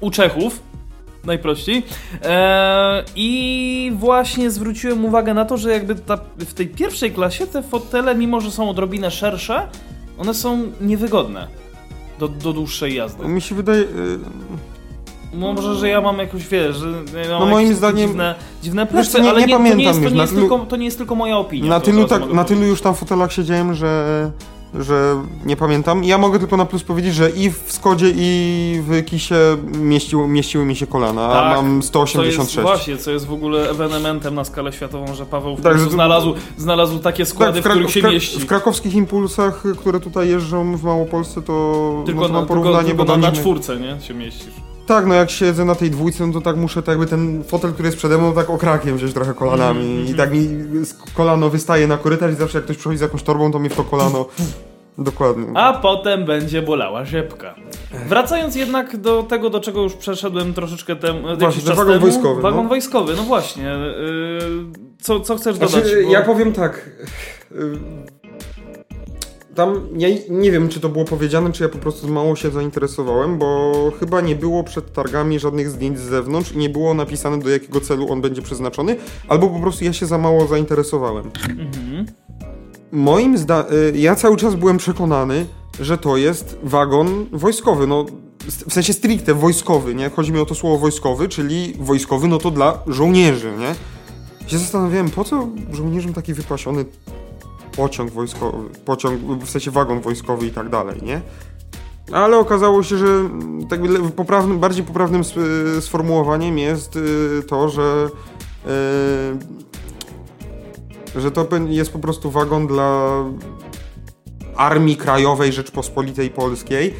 U 0.00 0.10
Czechów. 0.10 0.60
Najprościej. 1.24 1.82
E, 2.22 3.04
I 3.16 3.92
właśnie 3.96 4.50
zwróciłem 4.50 5.04
uwagę 5.04 5.34
na 5.34 5.44
to, 5.44 5.56
że 5.56 5.70
jakby 5.72 5.94
ta, 5.94 6.18
w 6.38 6.54
tej 6.54 6.68
pierwszej 6.68 7.12
klasie 7.12 7.46
te 7.46 7.62
fotele, 7.62 8.14
mimo 8.14 8.40
że 8.40 8.50
są 8.50 8.70
odrobinę 8.70 9.10
szersze, 9.10 9.68
one 10.18 10.34
są 10.34 10.62
niewygodne 10.80 11.46
do, 12.18 12.28
do 12.28 12.52
dłuższej 12.52 12.94
jazdy. 12.94 13.28
Mi 13.28 13.40
się 13.40 13.54
wydaje... 13.54 13.80
y, 13.82 14.18
No 15.32 15.52
może, 15.52 15.74
że 15.74 15.88
ja 15.88 16.00
mam 16.00 16.18
jakoś, 16.18 16.48
wiesz, 16.48 16.76
że 16.76 17.20
ja 17.30 17.38
No 17.38 17.46
moim 17.46 17.74
zdaniem- 17.74 18.08
dziwne, 18.08 18.34
dziwne 18.62 18.86
plecy, 18.86 19.10
co, 19.10 19.18
nie- 19.18 19.30
ale 19.30 19.40
nie 19.40 19.46
nie, 19.46 19.52
to, 19.52 19.58
nie 19.58 19.70
pamiętam 19.70 19.80
jest, 19.94 20.02
to, 20.02 20.10
nie 20.10 20.20
jest 20.20 20.34
tylko, 20.34 20.58
to 20.58 20.76
nie 20.76 20.84
jest 20.84 20.98
tylko 20.98 21.14
moja 21.14 21.36
opinia. 21.38 21.68
Na 21.68 21.80
tylu, 21.80 22.04
tak, 22.04 22.32
na 22.32 22.44
tylu 22.44 22.62
już 22.66 22.80
tam 22.80 22.94
fotelach 22.94 23.32
siedziałem, 23.32 23.74
że... 23.74 24.30
że 24.74 25.22
nie 25.46 25.56
pamiętam. 25.56 26.04
Ja 26.04 26.18
mogę 26.18 26.38
tylko 26.38 26.56
na 26.56 26.66
plus 26.66 26.82
powiedzieć, 26.84 27.14
że 27.14 27.30
i 27.30 27.50
w 27.50 27.64
Skodzie 27.72 28.12
i 28.16 28.80
w 28.88 29.04
Kisie 29.04 29.34
mieściły, 29.80 30.28
mieściły 30.28 30.64
mi 30.64 30.76
się 30.76 30.86
kolana, 30.86 31.28
a 31.28 31.32
Tak, 31.32 31.56
mam 31.56 31.66
Co 31.70 31.74
jest 31.76 31.88
186. 31.88 32.60
właśnie, 32.60 32.96
co 32.96 33.10
jest 33.10 33.26
w 33.26 33.32
ogóle 33.32 33.70
ewenementem 33.70 34.34
na 34.34 34.44
skalę 34.44 34.72
światową, 34.72 35.14
że 35.14 35.26
Paweł 35.26 35.56
w 35.56 35.60
Tak, 35.60 35.78
że 35.78 35.90
znalazł, 35.90 36.34
znalazł 36.56 36.98
takie 36.98 37.26
składy, 37.26 37.62
Tak, 37.62 37.72
w, 37.72 37.74
których 37.74 37.90
się 37.90 38.00
Krak- 38.00 38.12
mieści. 38.12 38.40
w 38.40 38.46
krakowskich 38.46 38.94
impulsach, 38.94 39.62
które 39.78 40.00
tutaj 40.00 40.28
jeżdżą 40.28 40.76
w 40.76 40.84
Małopolsce, 40.84 41.42
to 41.42 42.02
Tylko, 42.06 42.20
no, 42.20 42.26
to 42.26 42.32
na, 42.32 42.38
mam 42.38 42.46
tylko, 42.48 42.60
porównanie, 42.62 42.88
tylko 42.88 43.04
bo 43.04 43.16
na, 43.16 43.30
na 43.30 43.32
czwórce, 43.32 43.76
nie? 43.80 44.00
Się 44.00 44.14
mieścisz. 44.14 44.67
Tak, 44.88 45.06
no 45.06 45.14
jak 45.14 45.30
siedzę 45.30 45.64
na 45.64 45.74
tej 45.74 45.90
dwójce, 45.90 46.26
no 46.26 46.32
to 46.32 46.40
tak 46.40 46.56
muszę 46.56 46.82
tak 46.82 46.88
jakby 46.92 47.06
ten 47.06 47.44
fotel, 47.44 47.72
który 47.72 47.88
jest 47.88 47.98
przede 47.98 48.18
mną, 48.18 48.32
tak 48.32 48.50
okrakiem 48.50 48.96
wziąć 48.96 49.12
trochę 49.14 49.34
kolanami 49.34 49.80
Mhm, 49.90 50.06
i 50.08 50.14
tak 50.14 50.32
mi 50.32 50.48
z- 50.84 50.94
kolano 51.14 51.50
wystaje 51.50 51.86
na 51.86 51.96
korytarz 51.96 52.32
i 52.32 52.34
zawsze 52.36 52.58
jak 52.58 52.64
ktoś 52.64 52.76
przychodzi 52.76 52.98
z 52.98 53.00
jakąś 53.00 53.22
torbą, 53.22 53.52
to 53.52 53.58
mi 53.58 53.68
w 53.68 53.74
to 53.76 53.84
kolano... 53.84 54.26
Dokładnie. 54.98 55.46
A 55.54 55.72
potem 55.72 56.24
będzie 56.24 56.62
bolała 56.62 57.04
rzepka. 57.04 57.54
Wracając 58.08 58.56
jednak 58.56 58.96
do 58.96 59.22
tego, 59.22 59.50
do 59.50 59.60
czego 59.60 59.82
już 59.82 59.94
przeszedłem 59.94 60.54
troszeczkę 60.54 60.96
temu, 60.96 61.20
Właśnie, 61.22 61.62
ten 61.62 61.68
czas 61.68 61.76
wagon 61.76 61.92
temu. 61.92 62.00
wojskowy, 62.06 62.42
Wagon 62.42 62.62
no. 62.62 62.68
wojskowy, 62.68 63.14
no 63.16 63.22
właśnie. 63.22 63.62
Yy, 63.64 64.50
co, 65.00 65.20
co 65.20 65.36
chcesz 65.36 65.58
dodać? 65.58 65.70
Znaczy, 65.70 66.02
Bo- 66.04 66.12
ja 66.12 66.22
powiem 66.22 66.52
tak. 66.52 66.90
Y, 69.58 69.62
Tam 69.64 69.80
ja 69.96 70.08
nie 70.30 70.50
wiem, 70.52 70.68
czy 70.68 70.80
to 70.80 70.88
było 70.88 71.04
powiedziane, 71.04 71.52
czy 71.52 71.62
ja 71.62 71.68
po 71.68 71.78
prostu 71.78 72.08
mało 72.08 72.36
się 72.36 72.50
zainteresowałem, 72.50 73.38
bo 73.38 73.72
chyba 74.00 74.20
nie 74.20 74.36
było 74.36 74.64
przed 74.64 74.92
targami 74.92 75.38
żadnych 75.38 75.70
zdjęć 75.70 75.98
z 75.98 76.02
zewnątrz 76.02 76.52
i 76.52 76.58
nie 76.58 76.68
było 76.68 76.94
napisane 76.94 77.38
do 77.38 77.50
jakiego 77.50 77.80
celu 77.80 78.12
on 78.12 78.20
będzie 78.20 78.42
przeznaczony, 78.42 78.96
albo 79.28 79.48
po 79.48 79.60
prostu 79.60 79.84
ja 79.84 79.92
się 79.92 80.06
za 80.06 80.18
mało 80.18 80.46
zainteresowałem. 80.46 81.30
Mhm. 81.50 82.06
moim 82.92 83.38
zdaniem, 83.38 83.72
ja 83.94 84.14
cały 84.14 84.36
czas 84.36 84.54
byłem 84.54 84.76
przekonany, 84.78 85.46
że 85.80 85.98
to 85.98 86.16
jest 86.16 86.58
wagon 86.62 87.26
wojskowy, 87.32 87.86
no 87.86 88.06
w 88.68 88.72
sensie 88.72 88.92
stricte 88.92 89.34
wojskowy, 89.34 89.94
nie? 89.94 90.10
Chodzi 90.10 90.32
mi 90.32 90.40
o 90.40 90.46
to 90.46 90.54
słowo 90.54 90.78
wojskowy, 90.78 91.28
czyli 91.28 91.74
wojskowy, 91.78 92.28
no 92.28 92.38
to 92.38 92.50
dla 92.50 92.82
żołnierzy, 92.86 93.52
nie? 93.58 93.74
Się 94.50 94.58
zastanawiałem, 94.58 95.10
po 95.10 95.24
co 95.24 95.48
żołnierzom 95.72 96.12
taki 96.12 96.34
wypasiony 96.34 96.84
pociąg 97.78 98.10
wojskowy, 98.10 98.68
pociąg, 98.84 99.20
w 99.44 99.50
sensie 99.50 99.70
wagon 99.70 100.00
wojskowy 100.00 100.46
i 100.46 100.50
tak 100.50 100.68
dalej, 100.68 101.02
nie? 101.02 101.20
Ale 102.12 102.38
okazało 102.38 102.82
się, 102.82 102.96
że 102.96 103.06
tak 103.68 103.80
bardziej 104.58 104.84
poprawnym 104.84 105.22
sformułowaniem 105.80 106.58
jest 106.58 106.96
y, 106.96 107.42
to, 107.48 107.68
że 107.68 108.08
y, 111.16 111.20
że 111.20 111.30
to 111.30 111.46
jest 111.68 111.92
po 111.92 111.98
prostu 111.98 112.30
wagon 112.30 112.66
dla 112.66 113.24
Armii 114.56 114.96
Krajowej 114.96 115.52
Rzeczpospolitej 115.52 116.30
Polskiej. 116.30 116.94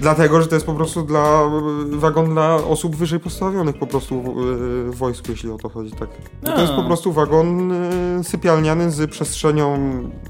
Dlatego, 0.00 0.42
że 0.42 0.46
to 0.46 0.54
jest 0.54 0.66
po 0.66 0.74
prostu 0.74 1.02
dla 1.02 1.50
wagon 1.90 2.30
dla 2.32 2.54
osób 2.54 2.96
wyżej 2.96 3.20
postawionych 3.20 3.78
po 3.78 3.86
prostu 3.86 4.22
w, 4.22 4.34
w 4.90 4.96
wojsku, 4.96 5.24
jeśli 5.30 5.50
o 5.50 5.58
to 5.58 5.68
chodzi, 5.68 5.90
tak. 5.90 6.08
To 6.44 6.60
jest 6.60 6.72
po 6.72 6.84
prostu 6.84 7.12
wagon 7.12 7.72
y, 8.20 8.24
sypialniany 8.24 8.90
z 8.90 9.10
przestrzenią 9.10 9.78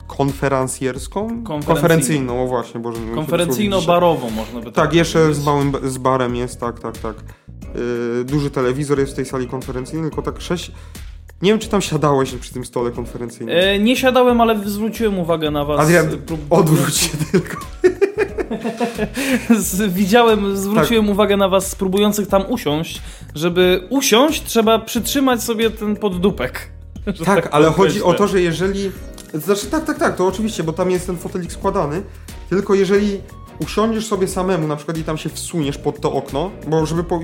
konferencjerską? 0.06 1.44
Konferencyjną, 1.44 2.44
o 2.44 2.46
właśnie, 2.46 2.80
Boże. 2.80 2.98
Konferencyjno-barową 3.14 4.30
można 4.30 4.60
by 4.60 4.64
tak 4.64 4.74
Tak, 4.74 4.94
jeszcze 4.94 5.34
z 5.34 5.44
małym, 5.44 5.72
z 5.84 5.98
barem 5.98 6.36
jest, 6.36 6.60
tak, 6.60 6.80
tak, 6.80 6.98
tak. 6.98 7.14
Yy, 8.18 8.24
duży 8.24 8.50
telewizor 8.50 8.98
jest 8.98 9.12
w 9.12 9.16
tej 9.16 9.24
sali 9.24 9.48
konferencyjnej, 9.48 10.10
tylko 10.10 10.22
tak 10.22 10.40
sześć, 10.40 10.72
nie 11.42 11.50
wiem, 11.50 11.58
czy 11.58 11.68
tam 11.68 11.82
siadałeś 11.82 12.34
przy 12.34 12.52
tym 12.52 12.64
stole 12.64 12.90
konferencyjnym. 12.90 13.56
E, 13.58 13.78
nie 13.78 13.96
siadałem, 13.96 14.40
ale 14.40 14.68
zwróciłem 14.68 15.18
uwagę 15.18 15.50
na 15.50 15.64
was. 15.64 15.80
Adrian, 15.80 16.08
odwróć 16.50 16.96
się 16.96 17.16
tylko. 17.32 17.56
Widziałem, 19.88 20.56
zwróciłem 20.56 21.04
tak. 21.04 21.12
uwagę 21.12 21.36
na 21.36 21.48
was 21.48 21.70
spróbujących 21.70 22.26
tam 22.28 22.42
usiąść. 22.48 23.02
Żeby 23.34 23.86
usiąść, 23.90 24.44
trzeba 24.44 24.78
przytrzymać 24.78 25.42
sobie 25.42 25.70
ten 25.70 25.96
poddupek. 25.96 26.60
Tak, 27.06 27.24
tak, 27.24 27.48
ale 27.50 27.70
chodzi 27.70 28.02
o 28.02 28.14
to, 28.14 28.28
że 28.28 28.40
jeżeli... 28.40 28.90
Znaczy, 29.34 29.66
tak, 29.66 29.84
tak, 29.84 29.98
tak, 29.98 30.16
to 30.16 30.26
oczywiście, 30.26 30.62
bo 30.62 30.72
tam 30.72 30.90
jest 30.90 31.06
ten 31.06 31.16
fotelik 31.16 31.52
składany. 31.52 32.02
Tylko 32.50 32.74
jeżeli 32.74 33.20
usiądziesz 33.58 34.06
sobie 34.06 34.28
samemu 34.28 34.66
na 34.66 34.76
przykład 34.76 34.98
i 34.98 35.04
tam 35.04 35.18
się 35.18 35.28
wsuniesz 35.28 35.78
pod 35.78 36.00
to 36.00 36.12
okno, 36.12 36.50
bo 36.66 36.86
żeby 36.86 37.04
po, 37.04 37.20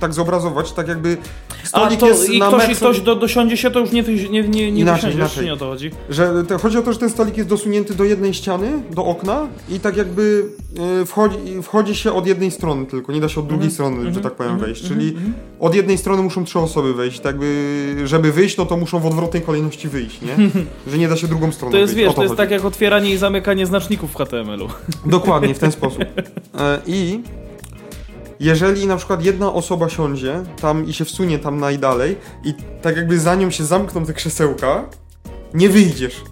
tak 0.00 0.14
zobrazować, 0.14 0.72
tak 0.72 0.88
jakby 0.88 1.16
stolik 1.64 1.98
A, 1.98 2.00
to, 2.00 2.08
jest 2.08 2.30
i 2.30 2.38
na 2.38 2.48
ktoś, 2.48 2.68
metr... 2.68 2.76
ktoś 2.76 3.00
do, 3.00 3.14
dosiądzie 3.14 3.56
się, 3.56 3.70
to 3.70 3.80
już 3.80 3.92
nie, 3.92 4.02
nie, 4.02 4.28
nie, 4.28 4.48
nie 4.48 4.80
inaczej, 4.80 5.14
inaczej. 5.14 5.44
nie 5.44 5.52
o 5.52 5.56
to 5.56 5.66
chodzi? 5.66 5.90
Że, 6.10 6.44
to, 6.44 6.58
chodzi 6.58 6.78
o 6.78 6.82
to, 6.82 6.92
że 6.92 6.98
ten 6.98 7.10
stolik 7.10 7.36
jest 7.36 7.48
dosunięty 7.48 7.94
do 7.94 8.04
jednej 8.04 8.34
ściany, 8.34 8.82
do 8.90 9.04
okna 9.04 9.48
i 9.68 9.80
tak 9.80 9.96
jakby 9.96 10.44
y, 11.02 11.06
wchodzi, 11.06 11.36
wchodzi 11.62 11.94
się 11.94 12.12
od 12.12 12.26
jednej 12.26 12.50
strony 12.50 12.86
tylko, 12.86 13.12
nie 13.12 13.20
da 13.20 13.28
się 13.28 13.40
od 13.40 13.46
drugiej 13.46 13.64
mm 13.64 13.74
strony, 13.74 13.96
mm 13.96 14.10
-hmm, 14.12 14.14
że 14.14 14.20
tak 14.20 14.34
powiem, 14.34 14.52
mm 14.52 14.62
-hmm, 14.62 14.66
wejść, 14.66 14.88
czyli 14.88 15.08
mm 15.08 15.22
-hmm. 15.22 15.32
od 15.60 15.74
jednej 15.74 15.98
strony 15.98 16.22
muszą 16.22 16.44
trzy 16.44 16.58
osoby 16.58 16.94
wejść, 16.94 17.20
tak 17.20 17.38
by, 17.38 17.96
żeby 18.04 18.32
wyjść, 18.32 18.56
no 18.56 18.66
to 18.66 18.76
muszą 18.76 19.00
w 19.00 19.06
odwrotnej 19.06 19.42
kolejności 19.42 19.88
wyjść, 19.88 20.20
nie? 20.22 20.36
Że 20.92 20.98
nie 20.98 21.08
da 21.08 21.16
się 21.16 21.28
drugą 21.28 21.52
stroną 21.52 21.72
To 21.72 21.78
jest, 21.78 21.94
wyjść. 21.94 22.06
wiesz, 22.06 22.14
to, 22.14 22.16
to 22.16 22.22
jest 22.22 22.36
tak 22.36 22.50
jak 22.50 22.64
otwieranie 22.64 23.10
i 23.10 23.16
zamykanie 23.16 23.66
znaczników 23.66 24.12
w 24.12 24.16
HTML-u. 24.16 24.68
Dokładnie, 25.06 25.54
w 25.54 25.58
ten 25.58 25.72
sposób. 25.76 26.04
E, 26.58 26.80
I 26.86 27.22
jeżeli 28.40 28.86
na 28.86 28.96
przykład 28.96 29.24
jedna 29.24 29.52
osoba 29.52 29.88
siądzie 29.88 30.42
tam 30.60 30.86
i 30.88 30.92
się 30.92 31.04
wsunie 31.04 31.38
tam 31.38 31.60
najdalej 31.60 32.16
i 32.44 32.54
tak 32.82 32.96
jakby 32.96 33.20
za 33.20 33.34
nią 33.34 33.50
się 33.50 33.64
zamkną 33.64 34.06
te 34.06 34.12
krzesełka, 34.12 34.84
nie 35.54 35.68
wyjdziesz 35.68 36.22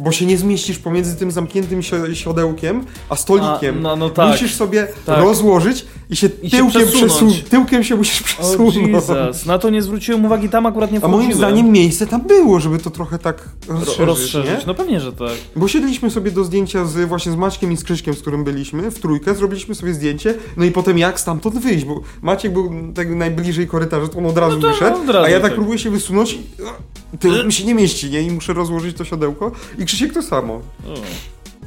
bo 0.00 0.12
się 0.12 0.26
nie 0.26 0.38
zmieścisz 0.38 0.78
pomiędzy 0.78 1.16
tym 1.16 1.30
zamkniętym 1.30 1.82
siodełkiem 2.14 2.86
a 3.08 3.16
stolikiem. 3.16 3.78
A, 3.78 3.80
no, 3.80 3.96
no 3.96 4.10
tak. 4.10 4.28
Musisz 4.28 4.54
sobie 4.54 4.88
tak. 5.06 5.18
rozłożyć 5.18 5.86
i 6.10 6.16
się 6.16 6.28
I 6.42 6.50
tyłkiem 6.50 6.88
przesunąć. 6.88 7.42
Tyłkiem 7.42 7.84
się 7.84 7.96
musisz 7.96 8.22
przesunąć. 8.22 8.76
O 8.76 8.80
Jesus. 8.80 9.46
Na 9.46 9.58
to 9.58 9.70
nie 9.70 9.82
zwróciłem 9.82 10.24
uwagi, 10.24 10.48
tam 10.48 10.66
akurat 10.66 10.92
nie 10.92 11.04
A 11.04 11.08
moim 11.08 11.34
zdaniem 11.34 11.72
miejsce 11.72 12.06
tam 12.06 12.20
było, 12.20 12.60
żeby 12.60 12.78
to 12.78 12.90
trochę 12.90 13.18
tak 13.18 13.48
rozszerzyć, 13.68 13.98
rozszerzyć. 13.98 14.66
No 14.66 14.74
pewnie, 14.74 15.00
że 15.00 15.12
tak. 15.12 15.32
Bo 15.56 15.68
siedliśmy 15.68 16.10
sobie 16.10 16.30
do 16.30 16.44
zdjęcia 16.44 16.84
z 16.84 17.08
właśnie 17.08 17.32
z 17.32 17.36
Maćkiem 17.36 17.72
i 17.72 17.76
z 17.76 17.84
Krzyśkiem, 17.84 18.14
z 18.14 18.20
którym 18.20 18.44
byliśmy, 18.44 18.90
w 18.90 18.98
trójkę, 18.98 19.34
zrobiliśmy 19.34 19.74
sobie 19.74 19.94
zdjęcie, 19.94 20.34
no 20.56 20.64
i 20.64 20.70
potem 20.70 20.98
jak 20.98 21.20
stamtąd 21.20 21.58
wyjść, 21.58 21.84
bo 21.84 22.00
Maciek 22.22 22.52
był 22.52 22.70
tak 22.94 23.10
najbliżej 23.10 23.66
korytarza, 23.66 24.08
to 24.08 24.18
on 24.18 24.26
od 24.26 24.38
razu 24.38 24.56
no 24.56 24.62
to, 24.62 24.68
wyszedł, 24.68 25.02
od 25.02 25.08
razu, 25.08 25.26
a 25.26 25.28
ja 25.28 25.40
tak, 25.40 25.42
tak 25.42 25.54
próbuję 25.54 25.78
się 25.78 25.90
wysunąć 25.90 26.38
to 27.20 27.44
mi 27.44 27.52
się 27.52 27.64
nie 27.64 27.74
mieści, 27.74 28.10
nie? 28.10 28.22
I 28.22 28.30
muszę 28.30 28.52
rozłożyć 28.52 28.96
to 28.96 29.04
siodełko. 29.04 29.52
I 29.78 29.84
Krzysiek 29.84 30.12
to 30.12 30.22
samo. 30.22 30.60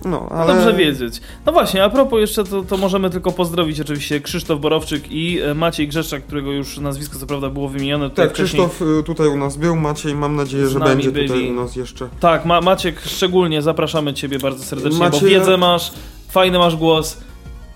No, 0.06 0.28
ale... 0.32 0.54
Dobrze 0.54 0.74
wiedzieć. 0.74 1.22
No 1.46 1.52
właśnie, 1.52 1.84
a 1.84 1.90
propos 1.90 2.20
jeszcze, 2.20 2.44
to, 2.44 2.64
to 2.64 2.78
możemy 2.78 3.10
tylko 3.10 3.32
pozdrowić 3.32 3.82
oczywiście 3.82 4.22
Krzysztof 4.22 4.60
Borowczyk 4.60 5.12
i 5.12 5.40
e, 5.42 5.54
Maciej 5.54 5.88
Grzeszczak, 5.88 6.24
którego 6.24 6.52
już 6.52 6.78
nazwisko 6.78 7.20
co 7.20 7.26
prawda 7.26 7.50
było 7.50 7.70
wymienione. 7.70 8.10
Tutaj 8.10 8.26
tak, 8.26 8.36
wcześniej... 8.36 8.68
Krzysztof 8.68 8.88
y, 9.00 9.04
tutaj 9.04 9.28
u 9.28 9.38
nas 9.38 9.58
był, 9.58 9.76
Maciej 9.76 10.16
mam 10.16 10.36
nadzieję, 10.36 10.68
że 10.68 10.80
będzie 10.80 11.12
byli. 11.12 11.28
tutaj 11.28 11.50
u 11.50 11.54
nas 11.54 11.76
jeszcze. 11.76 12.10
Tak, 12.20 12.46
Ma 12.46 12.62
Maciek, 12.62 13.02
szczególnie 13.06 13.62
zapraszamy 13.62 14.14
Ciebie 14.14 14.40
bardzo 14.40 14.64
serdecznie, 14.64 15.00
Maciej... 15.00 15.22
bo 15.22 15.28
wiedzę 15.28 15.58
masz, 15.58 15.92
fajny 16.30 16.58
masz 16.58 16.76
głos. 16.76 17.18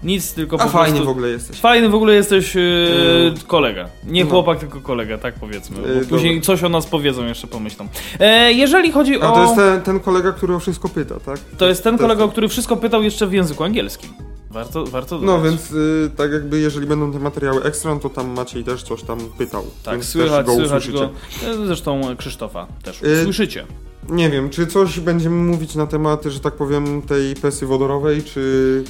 Nic, 0.04 0.34
tylko 0.34 0.62
A 0.62 0.64
po 0.64 0.70
fajny 0.70 1.02
w 1.02 1.10
ogóle 1.10 1.30
jesteś. 1.30 1.60
Fajny 1.60 1.90
w 1.90 1.96
ogóle 1.96 2.14
jesteś 2.14 2.56
yy, 2.56 3.34
kolega. 3.48 3.90
Nie 4.04 4.24
no. 4.24 4.30
chłopak, 4.30 4.60
tylko 4.60 4.82
kolega, 4.82 5.18
tak 5.18 5.34
powiedzmy. 5.34 5.78
Yy, 5.96 6.06
później 6.06 6.36
dobra. 6.36 6.46
coś 6.46 6.64
o 6.64 6.70
nas 6.70 6.86
powiedzą, 6.86 7.26
jeszcze 7.26 7.48
pomyślą. 7.48 7.88
E, 8.20 8.54
jeżeli 8.54 8.92
chodzi 8.92 9.16
A, 9.16 9.20
o... 9.20 9.32
A 9.32 9.36
to 9.36 9.42
jest 9.42 9.56
ten, 9.56 9.82
ten, 9.82 10.00
kolega, 10.00 10.32
który 10.32 10.56
o 10.56 10.60
wszystko 10.60 10.90
pyta, 10.90 11.20
tak? 11.20 11.40
To 11.58 11.68
jest 11.68 11.84
ten 11.84 11.98
to 11.98 12.02
kolega, 12.02 12.22
jest... 12.22 12.32
który 12.32 12.48
wszystko 12.48 12.78
pytał 12.78 13.04
jeszcze 13.04 13.28
w 13.28 13.34
języku 13.34 13.64
angielskim. 13.64 14.10
Warto, 14.50 14.86
warto 14.86 15.18
No 15.18 15.42
więc 15.42 15.72
y, 15.72 16.12
tak 16.18 16.32
jakby 16.32 16.60
jeżeli 16.60 16.88
będą 16.88 17.12
te 17.12 17.20
materiały 17.20 17.64
ekstra, 17.64 17.94
no 17.94 18.00
to 18.00 18.10
tam 18.10 18.30
Maciej 18.30 18.64
też 18.64 18.84
coś 18.84 19.04
tam 19.04 19.20
pytał. 19.38 19.64
Tak, 19.84 20.06
słychać, 20.06 20.46
go 20.46 20.56
słychać 20.56 20.92
go. 20.92 21.10
E, 21.46 21.66
zresztą 21.66 22.02
Krzysztofa 22.18 22.68
też 22.84 23.04
y, 23.04 23.24
słyszycie. 23.24 23.66
Nie 24.10 24.30
wiem, 24.30 24.50
czy 24.50 24.68
coś 24.68 25.00
będziemy 25.00 25.36
mówić 25.36 25.76
na 25.76 25.88
temat, 25.88 26.24
że 26.26 26.40
tak 26.40 26.54
powiem, 26.54 27.02
tej 27.02 27.36
pesy 27.36 27.66
wodorowej, 27.66 28.24
czy 28.24 28.84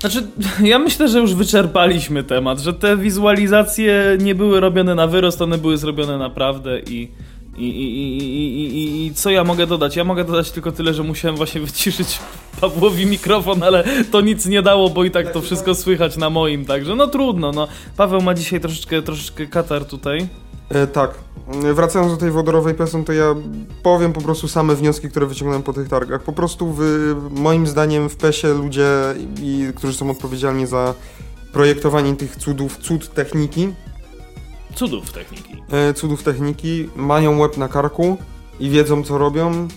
znaczy, 0.00 0.26
ja 0.72 0.78
myślę, 0.78 1.08
że 1.08 1.18
już 1.18 1.34
wyczerpaliśmy 1.34 2.24
temat, 2.24 2.60
że 2.60 2.72
te 2.72 2.96
wizualizacje 2.96 4.18
nie 4.20 4.34
były 4.34 4.60
robione 4.60 4.94
na 4.94 5.06
wyrost, 5.06 5.42
one 5.42 5.58
były 5.58 5.78
zrobione 5.78 6.18
naprawdę 6.18 6.80
i. 6.80 7.08
I, 7.56 7.68
i, 7.68 8.18
i, 8.18 9.06
i, 9.06 9.14
co 9.14 9.30
ja 9.30 9.44
mogę 9.44 9.66
dodać? 9.66 9.96
Ja 9.96 10.04
mogę 10.04 10.24
dodać 10.24 10.50
tylko 10.50 10.72
tyle, 10.72 10.94
że 10.94 11.02
musiałem 11.02 11.36
właśnie 11.36 11.60
wyciszyć 11.66 12.18
Pawłowi 12.60 13.06
mikrofon, 13.06 13.62
ale 13.62 13.84
to 14.10 14.20
nic 14.20 14.46
nie 14.46 14.62
dało, 14.62 14.90
bo 14.90 15.04
i 15.04 15.10
tak 15.10 15.32
to 15.32 15.40
wszystko 15.40 15.74
słychać 15.74 16.16
na 16.16 16.30
moim, 16.30 16.64
także 16.64 16.96
no 16.96 17.06
trudno. 17.06 17.52
No. 17.52 17.68
Paweł 17.96 18.20
ma 18.22 18.34
dzisiaj 18.34 18.60
troszeczkę, 18.60 19.02
troszeczkę 19.02 19.46
katar 19.46 19.84
tutaj. 19.84 20.28
E, 20.68 20.86
tak. 20.86 21.14
Wracając 21.74 22.12
do 22.12 22.18
tej 22.18 22.30
wodorowej 22.30 22.74
pesy, 22.74 23.04
to 23.04 23.12
ja 23.12 23.34
powiem 23.82 24.12
po 24.12 24.20
prostu 24.20 24.48
same 24.48 24.74
wnioski, 24.74 25.10
które 25.10 25.26
wyciągnąłem 25.26 25.62
po 25.62 25.72
tych 25.72 25.88
targach. 25.88 26.22
Po 26.22 26.32
prostu 26.32 26.74
w, 26.78 26.80
moim 27.30 27.66
zdaniem 27.66 28.08
w 28.08 28.16
PESie 28.16 28.48
ludzie, 28.48 28.88
i, 29.42 29.72
którzy 29.74 29.94
są 29.94 30.10
odpowiedzialni 30.10 30.66
za 30.66 30.94
projektowanie 31.52 32.16
tych 32.16 32.36
cudów, 32.36 32.78
cud 32.78 33.14
techniki. 33.14 33.68
Cudów 34.74 35.12
techniki. 35.12 35.62
E, 35.70 35.94
cudów 35.94 36.22
techniki, 36.22 36.88
mają 36.96 37.38
łeb 37.38 37.56
na 37.56 37.68
karku 37.68 38.16
i 38.60 38.70
wiedzą 38.70 39.02
co 39.02 39.18
robią, 39.18 39.68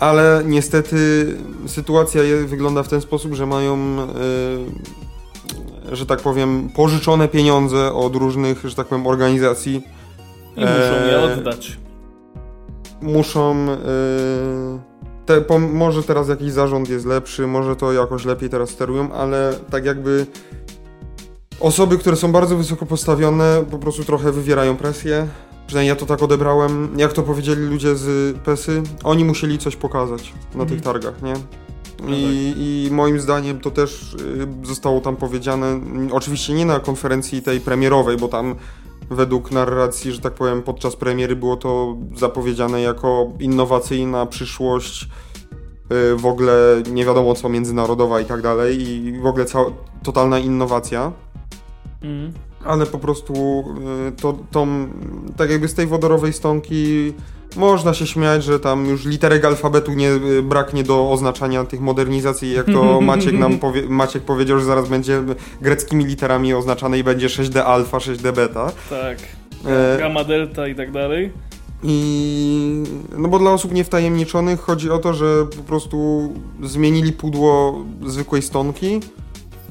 ale 0.00 0.42
niestety 0.46 1.26
sytuacja 1.66 2.22
wygląda 2.46 2.82
w 2.82 2.88
ten 2.88 3.00
sposób, 3.00 3.34
że 3.34 3.46
mają, 3.46 3.74
e, 3.74 4.06
że 5.92 6.06
tak 6.06 6.20
powiem, 6.20 6.68
pożyczone 6.74 7.28
pieniądze 7.28 7.92
od 7.92 8.16
różnych, 8.16 8.64
że 8.64 8.74
tak 8.74 8.86
powiem, 8.86 9.06
organizacji 9.06 9.82
i 10.56 10.60
muszą 10.60 11.06
je 11.06 11.18
eee, 11.18 11.38
oddać. 11.38 11.78
Muszą. 13.02 13.66
Yy, 13.66 13.76
te, 15.26 15.40
po, 15.40 15.58
może 15.58 16.02
teraz 16.02 16.28
jakiś 16.28 16.52
zarząd 16.52 16.88
jest 16.88 17.06
lepszy, 17.06 17.46
może 17.46 17.76
to 17.76 17.92
jakoś 17.92 18.24
lepiej 18.24 18.50
teraz 18.50 18.70
sterują, 18.70 19.12
ale 19.12 19.54
tak 19.70 19.84
jakby 19.84 20.26
osoby, 21.60 21.98
które 21.98 22.16
są 22.16 22.32
bardzo 22.32 22.56
wysoko 22.56 22.86
postawione, 22.86 23.64
po 23.70 23.78
prostu 23.78 24.04
trochę 24.04 24.32
wywierają 24.32 24.76
presję. 24.76 25.26
Przynajmniej 25.66 25.88
ja 25.88 25.96
to 25.96 26.06
tak 26.06 26.22
odebrałem. 26.22 26.88
Jak 26.96 27.12
to 27.12 27.22
powiedzieli 27.22 27.62
ludzie 27.62 27.96
z 27.96 28.36
PESY, 28.38 28.82
oni 29.04 29.24
musieli 29.24 29.58
coś 29.58 29.76
pokazać 29.76 30.32
na 30.54 30.64
tych 30.64 30.78
mhm. 30.78 30.80
targach, 30.80 31.22
nie? 31.22 31.34
No 32.02 32.08
I, 32.08 32.10
tak. 32.12 32.58
I, 32.58 32.88
moim 32.90 33.20
zdaniem 33.20 33.60
to 33.60 33.70
też 33.70 34.14
y, 34.14 34.66
zostało 34.66 35.00
tam 35.00 35.16
powiedziane, 35.16 35.80
oczywiście 36.12 36.52
nie 36.54 36.66
na 36.66 36.80
konferencji 36.80 37.42
tej 37.42 37.60
premierowej, 37.60 38.16
bo 38.16 38.28
tam 38.28 38.54
według 39.10 39.50
narracji, 39.50 40.12
że 40.12 40.20
tak 40.20 40.34
powiem, 40.34 40.62
podczas 40.62 40.96
premiery 40.96 41.36
było 41.36 41.56
to 41.56 41.96
zapowiedziane 42.16 42.80
jako 42.80 43.32
innowacyjna 43.40 44.26
przyszłość, 44.26 45.08
y, 46.12 46.16
w 46.16 46.26
ogóle 46.26 46.82
nie 46.92 47.04
wiadomo 47.04 47.34
co, 47.34 47.48
międzynarodowa 47.48 48.20
i 48.20 48.24
tak 48.24 48.42
dalej, 48.42 48.82
i 48.82 49.20
w 49.20 49.26
ogóle 49.26 49.44
cała, 49.44 49.70
totalna 50.02 50.38
innowacja. 50.38 51.12
Mm. 52.02 52.32
Ale 52.64 52.86
po 52.86 52.98
prostu 52.98 53.64
y, 54.08 54.12
to, 54.12 54.38
tą, 54.50 54.88
tak 55.36 55.50
jakby 55.50 55.68
z 55.68 55.74
tej 55.74 55.86
wodorowej 55.86 56.32
stonki 56.32 57.12
Można 57.56 57.94
się 57.94 58.06
śmiać, 58.06 58.44
że 58.44 58.60
tam 58.60 58.86
już 58.86 59.04
literek 59.04 59.44
alfabetu 59.44 59.92
nie 59.92 60.10
y, 60.10 60.42
braknie 60.42 60.84
do 60.84 61.10
oznaczania 61.10 61.64
tych 61.64 61.80
modernizacji, 61.80 62.52
jak 62.52 62.66
to 62.66 63.00
Maciek 63.10 63.38
nam 63.38 63.58
powie, 63.58 63.82
Maciek 63.88 64.22
powiedział, 64.22 64.58
że 64.58 64.64
zaraz 64.64 64.88
będzie 64.88 65.22
greckimi 65.60 66.04
literami 66.04 66.54
oznaczane 66.54 66.98
i 66.98 67.04
będzie 67.04 67.26
6D 67.26 67.58
alfa, 67.58 67.98
6D 67.98 68.32
beta. 68.32 68.72
Tak. 68.90 69.18
E, 69.66 69.98
Gamma, 69.98 70.24
delta 70.24 70.68
i 70.68 70.74
tak 70.74 70.92
dalej. 70.92 71.32
I 71.82 72.82
no 73.18 73.28
bo 73.28 73.38
dla 73.38 73.50
osób 73.50 73.72
niewtajemniczonych 73.72 74.60
chodzi 74.60 74.90
o 74.90 74.98
to, 74.98 75.14
że 75.14 75.46
po 75.56 75.62
prostu 75.62 76.28
zmienili 76.62 77.12
pudło 77.12 77.84
zwykłej 78.06 78.42
stonki 78.42 79.00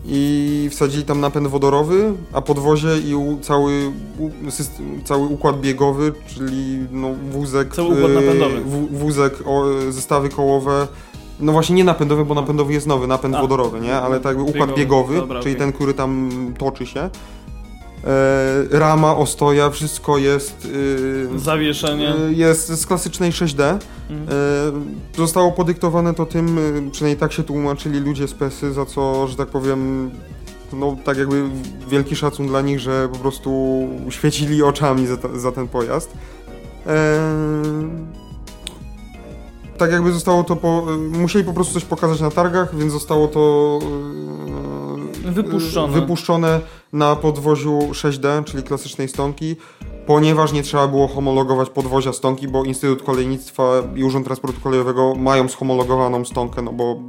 i 0.07 0.67
wsadzili 0.71 1.03
tam 1.03 1.21
napęd 1.21 1.47
wodorowy, 1.47 2.13
a 2.33 2.41
podwozie 2.41 2.97
i 2.99 3.15
u, 3.15 3.37
cały, 3.41 3.91
u, 4.19 4.51
system, 4.51 5.01
cały 5.03 5.27
układ 5.27 5.59
biegowy, 5.61 6.13
czyli 6.27 6.79
no, 6.91 7.09
wózek, 7.31 7.75
Cały 7.75 7.87
układ 7.87 8.11
e, 8.11 8.13
napędowy. 8.13 8.61
wó- 8.65 8.87
wózek, 8.91 9.33
o, 9.45 9.63
zestawy 9.89 10.29
kołowe. 10.29 10.87
No 11.39 11.51
właśnie 11.51 11.75
nie 11.75 11.83
napędowy, 11.83 12.25
bo 12.25 12.33
napędowy 12.35 12.73
jest 12.73 12.87
nowy, 12.87 13.07
napęd 13.07 13.35
A. 13.35 13.41
wodorowy, 13.41 13.79
nie? 13.79 13.95
Ale 13.95 14.19
tak 14.19 14.25
jakby 14.37 14.43
układ 14.43 14.69
Biegowy, 14.69 14.79
biegowy, 14.79 15.15
dobra, 15.15 15.39
czyli 15.41 15.55
okej. 15.55 15.59
ten, 15.67 15.73
który 15.73 15.93
tam 15.93 16.29
toczy 16.57 16.85
się. 16.85 17.09
E, 18.03 18.79
rama, 18.79 19.15
ostoja, 19.17 19.69
wszystko 19.69 20.17
jest... 20.17 20.65
y, 20.65 21.39
Zawieszenie. 21.39 22.13
Y, 22.29 22.33
Jest 22.33 22.67
z 22.67 22.85
klasycznej 22.85 23.31
6D. 23.31 23.77
Mhm. 24.09 24.29
Y, 25.13 25.17
Zostało 25.17 25.51
podyktowane 25.51 26.13
to 26.13 26.25
tym, 26.25 26.57
y, 26.87 26.91
przynajmniej 26.91 27.19
tak 27.19 27.33
się 27.33 27.43
tłumaczyli 27.43 27.99
ludzie 27.99 28.27
z 28.27 28.33
PESY, 28.33 28.73
za 28.73 28.85
co, 28.85 29.27
że 29.27 29.35
tak 29.35 29.47
powiem, 29.47 30.11
no 30.73 30.95
tak 31.03 31.17
jakby 31.17 31.43
wielki 31.89 32.15
szacun 32.15 32.47
dla 32.47 32.61
nich, 32.61 32.79
że 32.79 33.09
po 33.11 33.17
prostu 33.19 33.79
świecili 34.09 34.63
oczami 34.63 35.07
za, 35.07 35.17
ta- 35.17 35.39
za 35.39 35.51
ten 35.51 35.67
pojazd. 35.67 36.11
Eee, 36.87 36.93
tak 39.77 39.91
jakby 39.91 40.11
zostało 40.11 40.43
to 40.43 40.55
po, 40.55 40.85
musieli 41.11 41.45
po 41.45 41.53
prostu 41.53 41.73
coś 41.73 41.85
pokazać 41.85 42.21
na 42.21 42.31
targach, 42.31 42.75
więc 42.77 42.93
zostało 42.93 43.27
to 43.27 43.79
Wypuszczone. 45.25 45.93
wypuszczone 45.93 46.59
na 46.93 47.15
podwoziu 47.15 47.79
6D, 47.91 48.43
czyli 48.43 48.63
klasycznej 48.63 49.07
stonki, 49.07 49.55
ponieważ 50.05 50.53
nie 50.53 50.63
trzeba 50.63 50.87
było 50.87 51.07
homologować 51.07 51.69
podwozia 51.69 52.13
stonki, 52.13 52.47
bo 52.47 52.63
Instytut 52.63 53.03
Kolejnictwa 53.03 53.63
i 53.95 54.03
Urząd 54.03 54.25
Transportu 54.25 54.61
Kolejowego 54.61 55.15
mają 55.15 55.47
schomologowaną 55.47 56.25
stonkę, 56.25 56.61
no 56.61 56.73
bo 56.73 56.99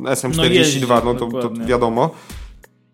SM42, 0.00 0.50
jeździ, 0.50 0.86
no, 1.04 1.14
to, 1.14 1.26
to 1.26 1.50
wiadomo. 1.66 2.10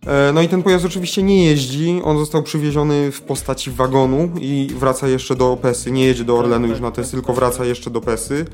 E, 0.06 0.32
No 0.32 0.42
i 0.42 0.48
ten 0.48 0.62
pojazd 0.62 0.84
oczywiście 0.84 1.22
nie 1.22 1.44
jeździ, 1.44 2.00
on 2.04 2.18
został 2.18 2.42
przywieziony 2.42 3.12
w 3.12 3.20
postaci 3.20 3.70
wagonu 3.70 4.30
i 4.40 4.68
wraca 4.78 5.08
jeszcze 5.08 5.36
do 5.36 5.56
Pesy, 5.62 5.90
nie 5.90 6.04
jedzie 6.04 6.24
do 6.24 6.32
Tak, 6.36 6.44
Orlenu 6.44 6.64
tak, 6.64 6.70
już 6.70 6.80
na 6.80 6.90
Tesy, 6.90 7.12
tylko 7.12 7.26
tak, 7.26 7.36
wraca 7.36 7.58
tak. 7.58 7.66
jeszcze 7.66 7.90
do 7.90 8.00
Pesy. 8.00 8.44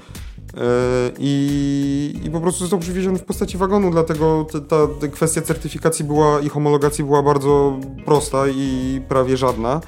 E, 0.55 0.61
I, 1.19 2.21
I 2.25 2.31
po 2.31 2.41
prostu 2.41 2.61
został 2.61 2.79
przywieziony 2.79 3.19
w 3.19 3.25
postaci 3.25 3.59
wagonu, 3.59 3.91
dlatego 3.91 4.47
te- 4.53 4.61
ta, 4.61 4.77
ta 5.01 5.09
kwestia 5.09 5.43
certyfikacji 5.43 6.05
była 6.05 6.41
i 6.41 6.49
homologacji 6.49 7.05
była 7.05 7.23
bardzo 7.23 7.77
prosta 8.05 8.49
i 8.49 9.01
prawie 9.09 9.37
żadna. 9.37 9.81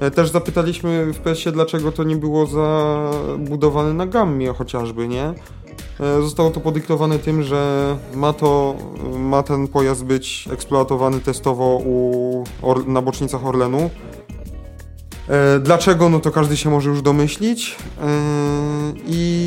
E, 0.00 0.10
Też 0.10 0.30
zapytaliśmy 0.30 1.12
w 1.12 1.18
PES-ie, 1.18 1.52
dlaczego 1.52 1.92
to 1.92 2.04
nie 2.04 2.16
było 2.16 2.46
zabudowane 2.46 3.94
na 3.94 4.06
gammie 4.06 4.52
chociażby, 4.52 5.08
nie? 5.08 5.24
E, 6.00 6.22
Zostało 6.22 6.50
to 6.50 6.60
podyktowane 6.60 7.18
tym, 7.18 7.42
że 7.42 7.96
ma, 8.14 8.32
to, 8.32 8.74
ma 9.18 9.42
ten 9.42 9.68
pojazd 9.68 10.04
być 10.04 10.48
eksploatowany 10.52 11.20
testowo 11.20 11.64
u, 11.86 12.44
na 12.86 13.02
bocznicach 13.02 13.46
Orlenu. 13.46 13.90
Dlaczego? 15.60 16.08
No 16.08 16.20
to 16.20 16.30
każdy 16.30 16.56
się 16.56 16.70
może 16.70 16.90
już 16.90 17.02
domyślić. 17.02 17.76
I, 19.06 19.46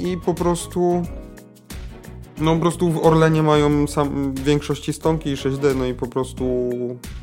I 0.00 0.16
po 0.16 0.34
prostu. 0.34 1.02
No 2.40 2.54
po 2.54 2.60
prostu 2.60 2.90
w 2.90 3.06
Orlenie 3.06 3.42
mają 3.42 3.86
sam, 3.86 4.34
w 4.34 4.44
większości 4.44 4.92
stonki 4.92 5.30
i 5.30 5.34
6D, 5.34 5.76
no 5.76 5.86
i 5.86 5.94
po 5.94 6.06
prostu 6.06 6.68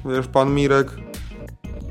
wiesz, 0.05 0.27
pan 0.27 0.53
Mirek 0.55 0.91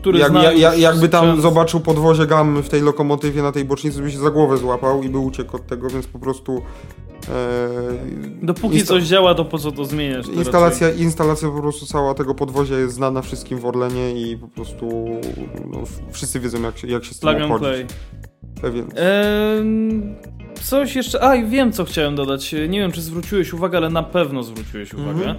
Który 0.00 0.18
jak, 0.18 0.34
ja, 0.34 0.52
ja, 0.52 0.74
jakby 0.74 1.08
tam 1.08 1.24
sprzęt. 1.24 1.42
zobaczył 1.42 1.80
podwozie 1.80 2.26
gammy 2.26 2.62
w 2.62 2.68
tej 2.68 2.82
lokomotywie 2.82 3.42
na 3.42 3.52
tej 3.52 3.64
bocznicy, 3.64 4.02
by 4.02 4.10
się 4.12 4.18
za 4.18 4.30
głowę 4.30 4.56
złapał 4.56 5.02
i 5.02 5.08
by 5.08 5.18
uciekł 5.18 5.56
od 5.56 5.66
tego, 5.66 5.90
więc 5.90 6.06
po 6.06 6.18
prostu 6.18 6.62
e, 7.28 7.68
Dopóki 8.42 8.84
coś 8.84 9.04
działa, 9.04 9.34
to 9.34 9.44
po 9.44 9.58
co 9.58 9.72
to 9.72 9.84
zmieniać? 9.84 10.26
Instalacja, 10.26 10.90
instalacja 10.90 11.48
po 11.48 11.60
prostu 11.60 11.86
cała 11.86 12.14
tego 12.14 12.34
podwozia 12.34 12.78
jest 12.78 12.94
znana 12.94 13.22
wszystkim 13.22 13.58
w 13.58 13.66
Orlenie 13.66 14.12
i 14.12 14.36
po 14.36 14.48
prostu 14.48 15.06
no, 15.70 15.78
wszyscy 16.10 16.40
wiedzą 16.40 16.62
jak 16.62 16.78
się, 16.78 16.88
jak 16.88 17.04
się 17.04 17.14
z 17.14 17.18
tym 17.20 17.28
Plug 17.30 17.42
obchodzić. 17.42 17.68
play. 17.68 17.86
Pewien. 18.62 18.86
Coś 20.62 20.96
jeszcze. 20.96 21.22
A, 21.24 21.34
i 21.34 21.44
wiem, 21.46 21.72
co 21.72 21.84
chciałem 21.84 22.14
dodać. 22.16 22.52
Nie 22.68 22.78
wiem, 22.80 22.92
czy 22.92 23.02
zwróciłeś 23.02 23.52
uwagę, 23.52 23.78
ale 23.78 23.90
na 23.90 24.02
pewno 24.02 24.42
zwróciłeś 24.42 24.94
Mhm. 24.94 25.16
uwagę, 25.16 25.34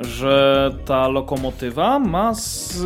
że 0.00 0.70
ta 0.84 1.08
lokomotywa 1.08 1.98
ma 1.98 2.34
z, 2.34 2.76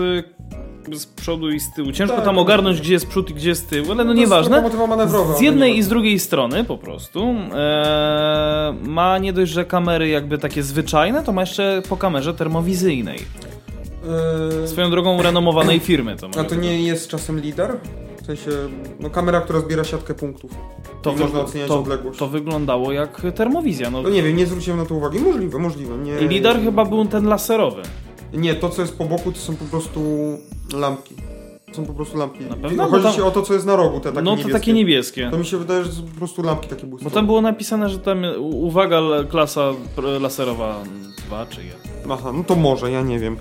z 0.93 1.07
przodu 1.07 1.51
i 1.51 1.61
z 1.61 1.73
tyłu. 1.73 1.93
Ciężko 1.93 2.17
Tak. 2.17 2.25
tam 2.25 2.39
ogarnąć, 2.39 2.81
gdzie 2.81 2.93
jest 2.93 3.07
przód 3.07 3.31
i 3.31 3.35
gdzie 3.35 3.49
jest 3.49 3.71
tył, 3.71 3.93
ale 3.93 4.05
no 4.05 4.13
nieważne. 4.13 4.71
Z 5.39 5.41
jednej 5.41 5.77
i 5.79 5.83
z 5.83 5.89
drugiej 5.89 6.19
strony 6.19 6.65
po 6.65 6.79
prostu 6.79 7.35
e, 7.55 8.75
ma 8.83 9.19
nie 9.19 9.33
dość, 9.33 9.53
że 9.53 9.65
kamery 9.65 10.09
jakby 10.09 10.39
takie 10.39 10.63
zwyczajne, 10.63 11.23
to 11.23 11.33
ma 11.33 11.41
jeszcze 11.43 11.83
po 11.89 11.97
kamerze 11.97 12.35
termowizyjnej. 12.35 13.19
Eee, 13.19 14.69
Swoją 14.69 14.91
drogą 14.91 15.23
renomowanej 15.23 15.81
firmy 15.81 16.17
to 16.17 16.29
A 16.41 16.45
to 16.45 16.55
nie 16.55 16.83
jest 16.83 17.09
czasem 17.09 17.41
lider? 17.41 17.77
W 18.23 18.27
sensie, 18.27 18.51
no 19.01 19.11
kamera, 19.11 19.41
która 19.41 19.61
zbiera 19.61 19.85
siatkę 19.85 20.15
punktów. 20.15 20.51
to, 21.03 21.13
można 21.13 21.41
oceniać 21.41 21.69
to, 21.69 21.81
odległość. 21.81 22.19
to 22.19 22.29
wyglądało 22.29 22.93
jak 22.93 23.23
termowizja. 23.35 23.91
No, 23.91 24.03
No 24.03 24.09
nie 24.09 24.23
wiem, 24.23 24.37
nie 24.37 24.47
zwróciłem 24.47 24.79
na 24.79 24.87
to 24.87 24.95
uwagi. 24.95 25.19
Możliwe, 25.19 25.59
możliwe. 25.59 25.99
Nie... 25.99 26.19
Lidar 26.29 26.61
chyba 26.61 26.85
był 26.85 27.05
ten 27.05 27.27
laserowy. 27.27 27.83
Nie, 28.33 28.55
to 28.55 28.69
co 28.69 28.83
jest 28.83 28.99
po 28.99 29.05
boku 29.05 29.33
to 29.33 29.39
są 29.39 29.57
po 29.57 29.65
prostu 29.65 30.01
lampki. 30.75 31.15
Są 31.73 31.87
po 31.87 31.93
prostu 31.93 32.19
lampki. 32.19 32.45
Na 32.45 32.57
pewno? 32.57 32.89
Chodzi 32.89 33.05
tam- 33.05 33.15
ci 33.15 33.23
o 33.23 33.31
to, 33.31 33.43
co 33.43 33.55
jest 33.55 33.67
na 33.67 33.77
rogu, 33.77 34.01
te 34.01 34.13
takie 34.13 34.25
no 34.25 34.31
to 34.31 34.37
niebieskie. 34.37 34.53
takie 34.53 34.73
niebieskie. 34.73 35.29
To 35.31 35.39
mi 35.39 35.45
się 35.47 35.59
wydaje, 35.59 35.85
że 35.85 35.89
to 35.91 35.95
są 35.97 36.03
po 36.03 36.17
prostu 36.19 36.43
lampki 36.43 36.69
takie 36.69 36.87
błyskowe. 36.87 37.11
Bo 37.11 37.15
tam 37.15 37.27
było 37.27 37.41
napisane, 37.41 37.89
że 37.89 37.99
tam 37.99 38.23
uwaga 38.41 39.01
klasa 39.31 39.71
laserowa 40.21 40.83
2 41.27 41.47
czy 41.47 41.65
1. 41.65 41.81
Aha, 42.11 42.33
no 42.33 42.45
to 42.45 42.55
może, 42.55 42.91
ja 42.91 43.03
nie 43.03 43.19
wiem. 43.19 43.37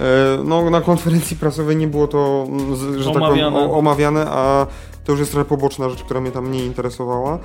E, 0.00 0.38
no, 0.44 0.70
na 0.70 0.80
konferencji 0.80 1.36
prasowej 1.36 1.76
nie 1.76 1.86
było 1.86 2.06
to, 2.06 2.46
mm, 2.48 2.76
że 2.98 3.04
tak 3.04 3.16
Omawiane. 3.16 3.56
powiem, 3.56 3.70
o, 3.70 3.78
omawiane, 3.78 4.26
a 4.28 4.66
to 5.04 5.12
już 5.12 5.20
jest 5.20 5.32
trochę 5.32 5.48
poboczna 5.48 5.88
rzecz, 5.88 6.02
która 6.02 6.20
mnie 6.20 6.30
tam 6.30 6.52
nie 6.52 6.64
interesowała. 6.64 7.38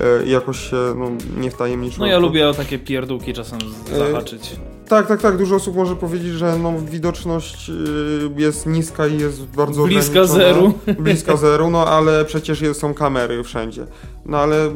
E, 0.00 0.24
i 0.26 0.30
jakoś 0.30 0.70
się 0.70 0.76
no, 0.96 1.10
nie 1.40 1.50
wtajemniczyłem. 1.50 2.00
No 2.00 2.12
ja 2.12 2.18
lubię 2.18 2.48
o 2.48 2.54
takie 2.54 2.78
pierdółki 2.78 3.32
czasem 3.32 3.58
E, 3.92 3.98
zahaczyć. 3.98 4.56
Tak, 4.88 5.06
tak, 5.06 5.22
tak. 5.22 5.36
Dużo 5.36 5.56
osób 5.56 5.76
może 5.76 5.96
powiedzieć, 5.96 6.32
że 6.32 6.58
no, 6.58 6.72
widoczność 6.90 7.68
y, 7.68 7.72
jest 8.36 8.66
niska 8.66 9.06
i 9.06 9.18
jest 9.18 9.44
bardzo 9.44 9.84
Bliska 9.84 10.24
zeru. 10.24 10.72
Bliska 10.98 11.36
zeru, 11.36 11.70
no 11.70 11.86
ale 11.86 12.24
przecież 12.24 12.62
są 12.72 12.94
kamery 12.94 13.42
wszędzie. 13.44 13.86
No 14.26 14.38
ale 14.38 14.70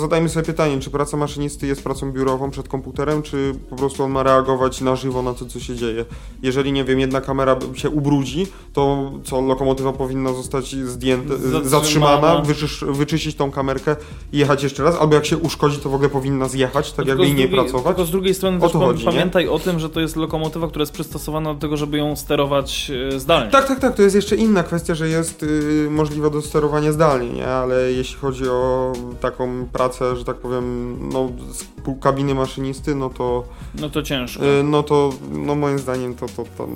zadajmy 0.00 0.28
sobie 0.28 0.46
pytanie, 0.46 0.80
czy 0.80 0.90
praca 0.90 1.16
maszynisty 1.16 1.66
jest 1.66 1.84
pracą 1.84 2.12
biurową 2.12 2.50
przed 2.50 2.68
komputerem, 2.68 3.22
czy 3.22 3.54
po 3.70 3.76
prostu 3.76 4.02
on 4.04 4.10
ma 4.10 4.22
reagować 4.22 4.80
na 4.80 4.96
żywo 4.96 5.22
na 5.22 5.34
to, 5.34 5.46
co 5.46 5.60
się 5.60 5.74
dzieje. 5.76 6.04
Jeżeli, 6.42 6.72
nie 6.72 6.84
wiem, 6.84 7.00
jedna 7.00 7.20
kamera 7.20 7.56
się 7.74 7.90
ubrudzi, 7.90 8.46
to 8.72 9.12
co, 9.24 9.40
lokomotywa 9.40 9.92
powinna 9.92 10.32
zostać 10.32 10.76
zdjęta, 10.76 11.34
Zatrzymana. 11.36 11.68
zatrzymana, 11.68 12.40
wyczysz, 12.40 12.84
wyczyścić 12.88 13.36
tą 13.36 13.50
kamerkę 13.50 13.96
i 14.32 14.38
jechać 14.38 14.62
jeszcze 14.62 14.82
raz, 14.84 14.96
albo 15.00 15.14
jak 15.14 15.26
się 15.26 15.36
uszkodzi, 15.38 15.78
to 15.78 15.90
w 15.90 15.94
ogóle 15.94 16.08
powinna 16.10 16.48
zjechać, 16.48 16.92
tak 16.92 17.06
jakby 17.06 17.26
i 17.26 17.34
nie 17.34 17.48
pracować. 17.48 17.86
Tylko 17.86 18.04
z 18.04 18.10
drugiej 18.10 18.34
strony 18.34 18.58
O 18.58 18.60
też 18.60 18.72
chodzi, 18.72 19.06
nie? 19.06 19.12
pamiętaj 19.12 19.48
o 19.48 19.58
tym, 19.58 19.78
że 19.78 19.90
to 19.90 20.00
jest 20.00 20.16
lokomotywa, 20.16 20.68
która 20.68 20.82
jest 20.82 20.92
przystosowana 20.92 21.54
do 21.54 21.60
tego, 21.60 21.76
żeby 21.76 21.98
ją 21.98 22.16
sterować 22.16 22.92
e, 23.14 23.20
zdalnie. 23.20 23.50
Tak, 23.50 23.68
tak, 23.68 23.80
tak. 23.80 23.94
To 23.96 24.02
jest 24.02 24.14
jeszcze 24.16 24.36
inna 24.36 24.62
kwestia, 24.62 24.94
że 24.94 25.08
jest 25.08 25.42
y, 25.42 25.86
możliwe 25.90 26.30
do 26.30 26.42
sterowania 26.42 26.92
zdalnie, 26.92 27.30
nie? 27.30 27.46
Ale 27.46 27.92
jeśli 27.92 28.16
chodzi 28.16 28.48
o 28.48 28.71
taką 29.20 29.66
pracę, 29.72 30.16
że 30.16 30.24
tak 30.24 30.36
powiem, 30.36 30.96
no 31.12 31.28
z 31.52 31.64
pół 31.64 31.96
kabiny 31.96 32.34
maszynisty, 32.34 32.94
no 32.94 33.10
to, 33.10 33.44
No 33.74 33.90
to 33.90 34.02
ciężko. 34.02 34.44
y, 34.44 34.62
no 34.62 34.82
to, 34.82 35.12
no 35.32 35.54
moim 35.54 35.78
zdaniem 35.78 36.14
to, 36.14 36.26
to, 36.28 36.44
to 36.58 36.66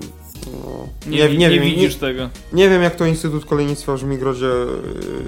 no, 0.52 0.86
nie, 1.06 1.36
nie, 1.36 1.50
wiem, 1.50 1.62
widzisz 1.62 1.94
nie, 1.94 2.00
tego. 2.00 2.28
nie 2.52 2.68
wiem 2.68 2.82
jak 2.82 2.94
to 2.96 3.06
Instytut 3.06 3.44
Kolejnictwa 3.44 3.94
w 3.94 3.98
Żmigrodzie 3.98 4.46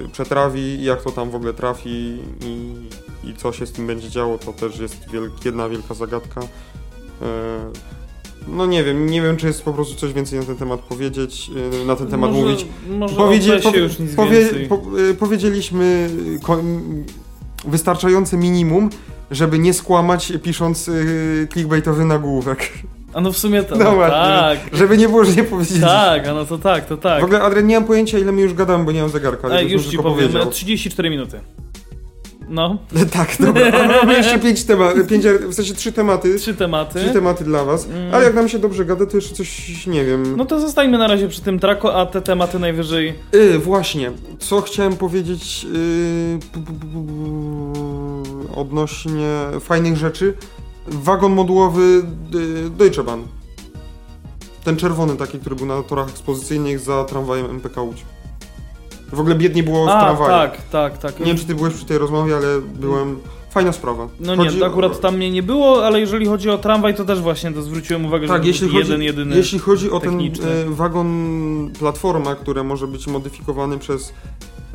y, 0.05 0.09
przetrawi, 0.11 0.83
jak 0.83 1.01
to 1.03 1.11
tam 1.11 1.29
w 1.29 1.35
ogóle 1.35 1.53
trafi 1.53 2.17
i, 2.45 2.75
i 3.23 3.35
co 3.37 3.51
się 3.53 3.65
z 3.65 3.71
tym 3.71 3.87
będzie 3.87 4.09
działo, 4.09 4.37
to 4.37 4.53
też 4.53 4.79
jest 4.79 5.09
wielk, 5.11 5.45
jedna 5.45 5.69
wielka 5.69 5.93
zagadka. 5.93 6.41
Y, 6.41 6.45
no 8.47 8.65
nie 8.65 8.83
wiem, 8.83 9.09
nie 9.09 9.21
wiem 9.21 9.37
czy 9.37 9.47
jest 9.47 9.63
po 9.63 9.73
prostu 9.73 9.95
coś 9.95 10.13
więcej 10.13 10.39
na 10.39 10.45
ten 10.45 10.55
temat 10.55 10.79
powiedzieć, 10.79 11.51
y, 11.81 11.85
na 11.85 11.95
ten 11.95 12.07
temat 12.07 12.31
może, 12.31 12.43
mówić. 12.43 12.65
Może 12.89 13.15
Powiedzie, 13.15 13.59
powie, 13.59 13.79
już 13.79 13.99
nic 13.99 14.15
powie, 14.15 14.45
po, 14.69 14.81
y, 15.09 15.13
powiedzieliśmy 15.13 16.09
y, 17.65 17.69
wystarczające 17.69 18.37
minimum, 18.37 18.89
żeby 19.31 19.59
nie 19.59 19.73
skłamać 19.73 20.33
pisząc 20.43 20.89
clickbaitowy 21.53 22.05
nagłówek. 22.05 22.69
A 23.13 23.21
no 23.21 23.31
w 23.31 23.37
sumie 23.37 23.63
to. 23.63 23.75
No 23.75 23.95
No 23.95 24.07
tak. 24.09 24.59
Żeby 24.73 24.97
nie 24.97 25.09
było, 25.09 25.25
że 25.25 25.33
nie 25.33 25.43
powiedzieć. 25.43 25.81
Tak, 25.81 26.27
a 26.27 26.33
no 26.33 26.45
to 26.45 26.57
tak, 26.57 26.85
to 26.85 26.97
tak. 26.97 27.21
W 27.21 27.23
ogóle, 27.23 27.41
Adrian, 27.41 27.67
nie 27.67 27.75
mam 27.75 27.87
pojęcia, 27.87 28.19
ile 28.19 28.31
my 28.31 28.41
już 28.41 28.53
gadamy, 28.53 28.85
bo 28.85 28.91
nie 28.91 29.01
mam 29.01 29.09
zegarka. 29.09 29.47
ale 29.47 29.57
Ej, 29.57 29.63
byś 29.63 29.73
już 29.73 29.87
ci 29.87 29.97
powiem, 29.97 30.13
powiedział. 30.13 30.51
34 30.51 31.09
minuty. 31.09 31.39
No, 32.49 32.77
Tak, 33.11 33.35
dobra. 33.39 33.71
A 33.71 33.87
Mamy 33.87 34.13
jeszcze 34.13 34.39
pięć 34.39 34.63
tematów, 34.63 35.07
pięć, 35.07 35.25
w 35.49 35.53
sensie 35.53 35.73
trzy 35.73 35.91
tematy. 35.91 36.35
trzy 36.35 36.53
tematy. 36.53 36.99
Trzy 36.99 37.09
tematy 37.13 37.43
dla 37.43 37.63
was. 37.65 37.85
Mm. 37.85 38.13
Ale 38.13 38.25
jak 38.25 38.33
nam 38.33 38.49
się 38.49 38.59
dobrze 38.59 38.85
gada, 38.85 39.05
to 39.05 39.17
jeszcze 39.17 39.35
coś, 39.35 39.87
nie 39.87 40.05
wiem. 40.05 40.35
No 40.37 40.45
to 40.45 40.59
zostańmy 40.59 40.97
na 40.97 41.07
razie 41.07 41.27
przy 41.27 41.41
tym 41.41 41.59
traku, 41.59 41.87
a 41.87 42.05
te 42.05 42.21
tematy 42.21 42.59
najwyżej. 42.59 43.13
Y, 43.35 43.59
właśnie, 43.59 44.11
co 44.39 44.61
chciałem 44.61 44.95
powiedzieć 44.95 45.65
y, 45.75 46.39
odnośnie 48.55 49.29
fajnych 49.59 49.97
rzeczy. 49.97 50.33
Wagon 50.87 51.31
modułowy 51.33 52.01
y, 52.65 52.69
Deutsche 52.69 53.03
Bahn. 53.03 53.21
Ten 54.63 54.77
czerwony 54.77 55.15
taki, 55.15 55.39
który 55.39 55.55
był 55.55 55.65
na 55.65 55.83
torach 55.83 56.09
ekspozycyjnych 56.09 56.79
za 56.79 57.03
tramwajem 57.03 57.45
MPK 57.45 57.81
Łódź. 57.81 58.05
W 59.13 59.19
ogóle 59.19 59.35
biednie 59.35 59.63
było 59.63 59.85
w 59.85 59.89
A, 59.89 59.99
tramwaju. 60.01 60.29
tak, 60.29 60.57
tak, 60.71 60.97
tak. 60.97 61.19
Nie 61.19 61.25
wiem, 61.25 61.37
czy 61.37 61.45
ty 61.45 61.55
byłeś 61.55 61.73
przy 61.73 61.85
tej 61.85 61.97
rozmowie, 61.97 62.35
ale 62.35 62.47
byłem... 62.75 63.19
Fajna 63.49 63.71
sprawa. 63.71 64.07
No 64.19 64.35
Chodzi 64.35 64.57
nie, 64.57 64.63
o- 64.63 64.67
akurat 64.67 64.99
tam 64.99 65.15
mnie 65.15 65.31
nie 65.31 65.43
było, 65.43 65.85
ale 65.85 65.99
jeżeli 65.99 66.25
chodzi 66.25 66.49
o 66.49 66.57
tramwaj, 66.57 66.95
to 66.95 67.05
też 67.05 67.21
właśnie 67.21 67.51
to 67.51 67.61
zwróciłem 67.61 68.05
uwagę, 68.05 68.27
Tak, 68.27 68.41
że 68.43 68.47
jeśli 68.47 68.67
jeden, 68.75 68.91
chodzi, 68.91 69.05
jedyny. 69.05 69.35
jeśli 69.35 69.59
chodzi 69.59 69.91
o 69.91 69.99
ten 69.99 70.09
techniczny. 70.09 70.45
e, 70.49 70.65
wagon 70.69 71.09
platforma, 71.79 72.35
który 72.35 72.63
może 72.63 72.87
być 72.87 73.07
modyfikowany 73.07 73.77
przez 73.77 74.13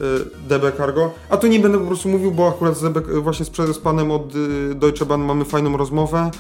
e, 0.00 0.02
DB 0.48 0.72
Cargo, 0.76 1.10
a 1.30 1.36
tu 1.36 1.46
nie 1.46 1.60
będę 1.60 1.78
po 1.78 1.86
prostu 1.86 2.08
mówił, 2.08 2.32
bo 2.32 2.48
akurat 2.48 2.76
z 2.78 2.82
DB, 2.82 3.00
właśnie 3.22 3.44
z, 3.46 3.50
z 3.76 3.78
panem 3.78 4.10
od 4.10 4.32
e, 4.70 4.74
Deutsche 4.74 5.06
Bahn 5.06 5.22
mamy 5.22 5.44
fajną 5.44 5.76
rozmowę 5.76 6.30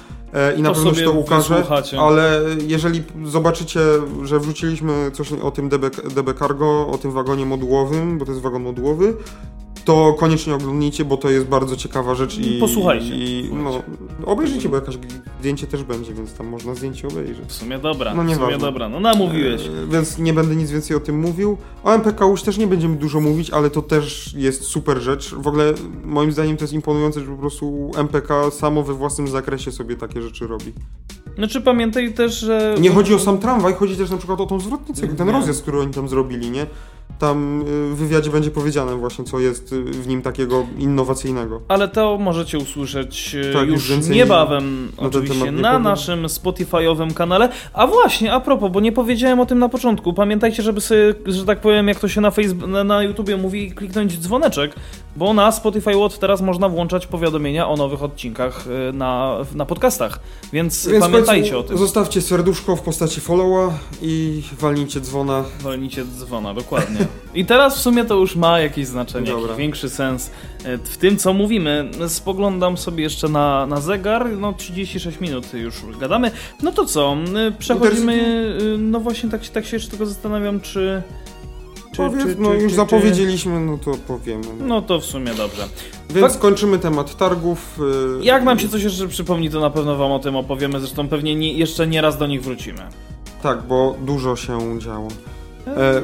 i 0.56 0.62
na 0.62 0.68
To 0.68 0.74
pewno 0.74 0.94
się 0.94 1.04
to 1.04 1.12
ukaże, 1.12 1.54
wysłuchacie. 1.54 2.00
ale 2.00 2.40
jeżeli 2.66 3.02
zobaczycie, 3.24 3.80
że 4.22 4.40
wrzuciliśmy 4.40 5.10
coś 5.12 5.32
o 5.32 5.50
tym 5.50 5.68
DB, 5.68 5.90
DB 5.90 6.34
Cargo, 6.38 6.86
o 6.88 6.98
tym 6.98 7.12
wagonie 7.12 7.46
modułowym, 7.46 8.18
bo 8.18 8.24
to 8.24 8.30
jest 8.32 8.42
wagon 8.42 8.62
modułowy, 8.62 9.14
to 9.84 10.14
koniecznie 10.18 10.54
oglądnijcie, 10.54 11.04
bo 11.04 11.16
to 11.16 11.30
jest 11.30 11.46
bardzo 11.46 11.76
ciekawa 11.76 12.14
rzecz 12.14 12.38
i... 12.38 12.58
Posłuchajcie, 12.60 13.14
I, 13.14 13.50
no, 13.52 13.82
obejrzyjcie, 14.26 14.68
bo 14.68 14.76
jakaś 14.76 14.98
zdjęcie 15.40 15.66
też 15.66 15.84
będzie, 15.84 16.14
więc 16.14 16.32
tam 16.34 16.46
można 16.46 16.74
zdjęcie 16.74 17.08
obejrzeć. 17.08 17.48
W 17.48 17.52
sumie 17.52 17.78
dobra, 17.78 18.14
No 18.14 18.24
w 18.24 18.34
sumie 18.36 18.58
dobra, 18.58 18.88
no 18.88 19.00
namówiłeś. 19.00 19.66
E, 19.66 19.86
Więc 19.92 20.18
nie 20.18 20.32
będę 20.32 20.56
nic 20.56 20.70
więcej 20.70 20.96
o 20.96 21.00
tym 21.00 21.20
mówił. 21.20 21.56
O 21.84 21.92
MPK 21.94 22.26
już 22.26 22.42
też 22.42 22.58
nie 22.58 22.66
będziemy 22.66 22.96
dużo 22.96 23.20
mówić, 23.20 23.50
ale 23.50 23.70
to 23.70 23.82
też 23.82 24.34
jest 24.36 24.62
super 24.62 24.98
rzecz. 24.98 25.34
W 25.34 25.46
ogóle 25.48 25.74
moim 26.04 26.32
zdaniem 26.32 26.56
to 26.56 26.64
jest 26.64 26.74
imponujące, 26.74 27.20
że 27.20 27.26
po 27.26 27.36
prostu 27.36 27.90
MPK 27.96 28.50
samo 28.50 28.82
we 28.82 28.94
własnym 28.94 29.28
zakresie 29.28 29.72
sobie 29.72 29.96
takie 29.96 30.22
rzeczy 30.22 30.46
robi. 30.46 30.72
Znaczy 31.38 31.60
pamiętaj 31.60 32.14
też, 32.14 32.40
że... 32.40 32.74
Nie 32.80 32.90
chodzi 32.90 33.14
o 33.14 33.18
sam 33.18 33.38
tramwaj, 33.38 33.74
chodzi 33.74 33.96
też 33.96 34.10
na 34.10 34.16
przykład 34.16 34.40
o 34.40 34.46
tą 34.46 34.60
zwrotnicę, 34.60 35.08
ten 35.08 35.26
Nie. 35.26 35.32
rozjazd, 35.32 35.62
który 35.62 35.80
oni 35.80 35.92
tam 35.92 36.08
zrobili, 36.08 36.50
nie? 36.50 36.66
Tam 37.18 37.62
y, 37.62 37.64
w 37.64 37.96
wywiadzie 37.96 38.30
będzie 38.30 38.50
powiedziane 38.50 38.96
właśnie, 38.96 39.24
co 39.24 39.38
jest 39.38 39.72
y, 39.72 39.82
w 39.84 40.06
nim 40.06 40.22
takiego 40.22 40.66
innowacyjnego. 40.78 41.60
Ale 41.68 41.88
to 41.88 42.18
możecie 42.18 42.58
usłyszeć 42.58 43.36
e, 43.50 43.52
Tak, 43.52 43.68
już 43.68 44.08
niebawem, 44.08 44.92
na 45.00 45.06
oczywiście, 45.06 45.52
na 45.52 45.78
naszym 45.78 46.26
Spotify'owym 46.26 47.14
kanale. 47.14 47.48
A 47.72 47.86
właśnie, 47.86 48.32
a 48.32 48.40
propos, 48.40 48.72
bo 48.72 48.80
nie 48.80 48.92
powiedziałem 48.92 49.40
o 49.40 49.46
tym 49.46 49.58
na 49.58 49.68
początku. 49.68 50.12
Pamiętajcie, 50.12 50.62
żeby 50.62 50.80
sobie, 50.80 51.14
że 51.26 51.44
tak 51.44 51.60
powiem, 51.60 51.88
jak 51.88 52.00
to 52.00 52.08
się 52.08 52.20
na, 52.20 52.30
Facebook, 52.30 52.70
na, 52.84 53.02
YouTubie 53.02 53.36
mówi, 53.36 53.72
kliknąć 53.72 54.18
dzwoneczek, 54.18 54.74
bo 55.16 55.34
na 55.34 55.52
Spotify 55.52 55.98
od 55.98 56.18
teraz 56.18 56.40
można 56.40 56.68
włączać 56.68 57.06
powiadomienia 57.06 57.68
o 57.68 57.76
nowych 57.76 58.02
odcinkach 58.02 58.64
na, 58.92 59.38
na 59.54 59.66
podcastach. 59.66 60.20
Więc, 60.52 60.86
Więc 60.88 61.04
pamiętajcie 61.04 61.58
o 61.58 61.62
tym. 61.62 61.78
Zostawcie 61.78 62.22
serduszko 62.22 62.76
w 62.76 62.82
postaci 62.82 63.20
followa 63.20 63.72
i 64.02 64.42
walnijcie 64.60 65.00
dzwona. 65.00 65.44
Walnicie 65.60 66.04
dzwona, 66.04 66.54
dokładnie. 66.54 66.93
I 67.34 67.44
teraz 67.44 67.78
w 67.78 67.80
sumie 67.80 68.04
to 68.04 68.14
już 68.14 68.36
ma 68.36 68.60
jakieś 68.60 68.86
znaczenie, 68.86 69.26
Dobra. 69.26 69.42
jakiś 69.42 69.58
większy 69.58 69.90
sens 69.90 70.30
e, 70.64 70.78
w 70.78 70.96
tym, 70.96 71.16
co 71.16 71.32
mówimy. 71.32 71.90
Spoglądam 72.08 72.76
sobie 72.76 73.02
jeszcze 73.02 73.28
na, 73.28 73.66
na 73.66 73.80
zegar, 73.80 74.28
no 74.38 74.52
36 74.52 75.20
minut 75.20 75.54
już 75.54 75.74
gadamy. 76.00 76.30
No 76.62 76.72
to 76.72 76.84
co, 76.86 77.16
e, 77.48 77.52
przechodzimy, 77.58 78.14
e, 78.74 78.78
no 78.78 79.00
właśnie 79.00 79.30
tak, 79.30 79.44
się- 79.44 79.50
tak 79.52 79.66
się 79.66 79.76
jeszcze 79.76 79.90
tylko 79.90 80.06
zastanawiam, 80.06 80.60
czy... 80.60 81.02
czy, 81.90 81.96
Powiedz, 81.96 82.38
no 82.38 82.50
czy- 82.50 82.56
już 82.56 82.72
czy- 82.72 82.76
zapowiedzieliśmy, 82.76 83.60
no 83.60 83.78
to 83.78 83.94
powiemy. 84.06 84.44
No 84.60 84.82
to 84.82 85.00
w 85.00 85.04
sumie 85.04 85.34
dobrze. 85.34 85.62
Więc 86.10 86.32
Fak- 86.34 86.38
kończymy 86.38 86.78
temat 86.78 87.16
targów. 87.16 87.78
y, 88.20 88.24
Jak 88.24 88.44
nam 88.44 88.58
się 88.58 88.68
coś 88.68 88.82
jeszcze 88.82 89.08
przypomni, 89.08 89.50
to 89.50 89.60
na 89.60 89.70
pewno 89.70 89.96
wam 89.96 90.12
o 90.12 90.18
tym 90.18 90.36
opowiemy, 90.36 90.80
zresztą 90.80 91.08
pewnie 91.08 91.34
nie, 91.34 91.52
jeszcze 91.52 91.86
nie 91.86 92.00
raz 92.00 92.18
do 92.18 92.26
nich 92.26 92.42
wrócimy. 92.42 92.82
Tak, 93.42 93.62
bo 93.62 93.96
dużo 94.04 94.36
się 94.36 94.78
działo. 94.78 95.08
E, 95.66 96.02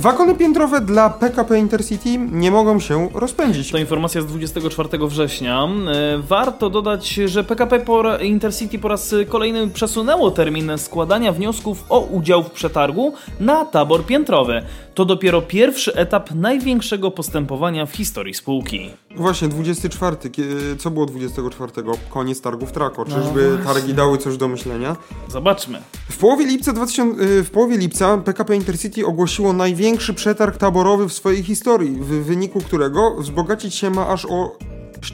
wagony 0.00 0.34
piętrowe 0.34 0.80
dla 0.80 1.10
PKP 1.10 1.58
Intercity 1.58 2.18
nie 2.18 2.50
mogą 2.50 2.80
się 2.80 3.08
rozpędzić. 3.14 3.70
To 3.70 3.78
informacja 3.78 4.20
z 4.20 4.26
24 4.26 4.88
września. 5.08 5.64
E, 5.64 6.18
Warto 6.18 6.70
dodać, 6.70 7.08
że 7.14 7.44
PKP 7.44 7.80
Intercity 8.22 8.78
po 8.78 8.88
raz 8.88 9.14
kolejny 9.28 9.68
przesunęło 9.68 10.30
termin 10.30 10.78
składania 10.78 11.32
wniosków 11.32 11.84
o 11.88 12.00
udział 12.00 12.42
w 12.42 12.50
przetargu 12.50 13.12
na 13.40 13.64
tabor 13.64 14.06
piętrowy. 14.06 14.62
To 14.94 15.04
dopiero 15.04 15.42
pierwszy 15.42 15.94
etap 15.94 16.30
największego 16.34 17.10
postępowania 17.10 17.86
w 17.86 17.92
historii 17.92 18.34
spółki. 18.34 18.90
Właśnie, 19.16 19.48
24. 19.48 20.16
kie- 20.30 20.76
Co 20.78 20.90
było 20.90 21.06
24? 21.06 21.72
Koniec 22.10 22.40
targów 22.40 22.72
Trako. 22.72 23.04
No 23.08 23.14
Czyżby 23.16 23.48
właśnie. 23.56 23.74
targi 23.74 23.94
dały 23.94 24.18
coś 24.18 24.36
do 24.36 24.48
myślenia? 24.48 24.96
Zobaczmy. 25.28 25.82
W 26.10 26.16
połowie 26.16 26.46
lipca, 26.46 26.72
2000, 26.72 27.22
y, 27.22 27.44
w 27.44 27.50
połowie 27.50 27.76
lipca 27.76 28.18
PKP 28.18 28.56
Intercity 28.56 29.06
ogłosiło 29.06 29.52
największy 29.52 30.14
przetarg 30.14 30.56
taborowy 30.56 31.08
w 31.08 31.12
swojej 31.12 31.42
historii, 31.42 31.90
w 31.90 32.06
wyniku 32.24 32.60
którego 32.60 33.14
wzbogacić 33.18 33.74
się 33.74 33.90
ma 33.90 34.08
aż 34.08 34.24
o 34.26 34.56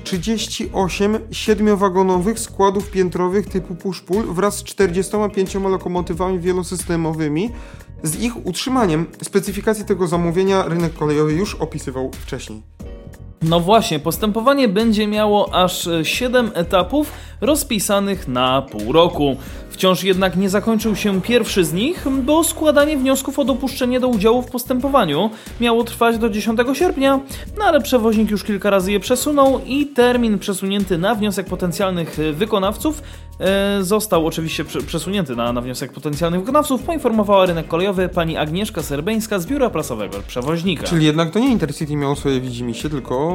38 0.05 1.19
siedmiowagonowych 1.31 2.39
składów 2.41 2.91
piętrowych 2.91 3.47
typu 3.47 3.75
push-pull 3.75 4.23
wraz 4.35 4.57
z 4.57 4.65
45 4.65 5.55
lokomotywami 5.69 6.39
wielosystemowymi. 6.41 7.51
Z 8.03 8.21
ich 8.21 8.47
utrzymaniem 8.47 9.07
specyfikację 9.23 9.85
tego 9.85 10.07
zamówienia 10.07 10.63
rynek 10.69 10.95
kolejowy 10.95 11.33
już 11.33 11.55
opisywał 11.55 12.11
wcześniej. 12.21 12.63
No 13.45 13.61
właśnie, 13.61 13.99
postępowanie 13.99 14.69
będzie 14.69 15.07
miało 15.07 15.55
aż 15.55 15.89
7 16.03 16.51
etapów 16.55 17.13
rozpisanych 17.41 18.29
na 18.29 18.63
pół 18.63 18.93
roku. 18.93 19.37
Wciąż 19.75 20.05
jednak 20.05 20.37
nie 20.37 20.49
zakończył 20.49 20.97
się 20.97 21.21
pierwszy 21.21 21.65
z 21.65 21.73
nich, 21.73 22.07
bo 22.23 22.45
składanie 22.45 22.97
wniosków 22.97 23.39
o 23.39 23.45
dopuszczenie 23.45 24.01
do 24.01 24.09
udziału 24.09 24.43
w 24.43 24.51
postępowaniu 24.51 25.31
miało 25.61 25.85
trwać 25.85 26.19
do 26.19 26.31
10 26.31 26.61
sierpnia, 26.73 27.21
no 27.59 27.65
ale 27.65 27.81
przewoźnik 27.81 28.31
już 28.31 28.45
kilka 28.45 28.71
razy 28.71 28.93
je 28.93 29.01
przesunął 29.01 29.61
i 29.67 29.87
termin 29.87 30.39
przesunięty 30.39 30.99
na 30.99 31.15
wniosek 31.15 31.47
potencjalnych 31.47 32.19
e, 32.19 32.33
wykonawców 32.33 33.03
e, 33.41 33.79
został 33.83 34.27
oczywiście 34.27 34.65
prze, 34.65 34.81
przesunięty 34.81 35.37
na, 35.37 35.53
na 35.53 35.61
wniosek 35.61 35.93
potencjalnych 35.93 36.41
wykonawców, 36.41 36.83
poinformowała 36.83 37.47
rynek 37.47 37.69
kolejowy 37.69 38.09
pani 38.09 38.37
Agnieszka 38.37 38.83
Serbeńska 38.83 39.39
z 39.39 39.47
biura 39.47 39.71
prasowego 39.71 40.19
przewoźnika. 40.27 40.87
Czyli 40.87 41.07
jednak 41.07 41.31
to 41.31 41.39
nie 41.39 41.53
Intercity 41.53 41.97
miało 41.97 42.17
swoje 42.17 42.41
widzimisię, 42.41 42.91
tylko 42.91 43.34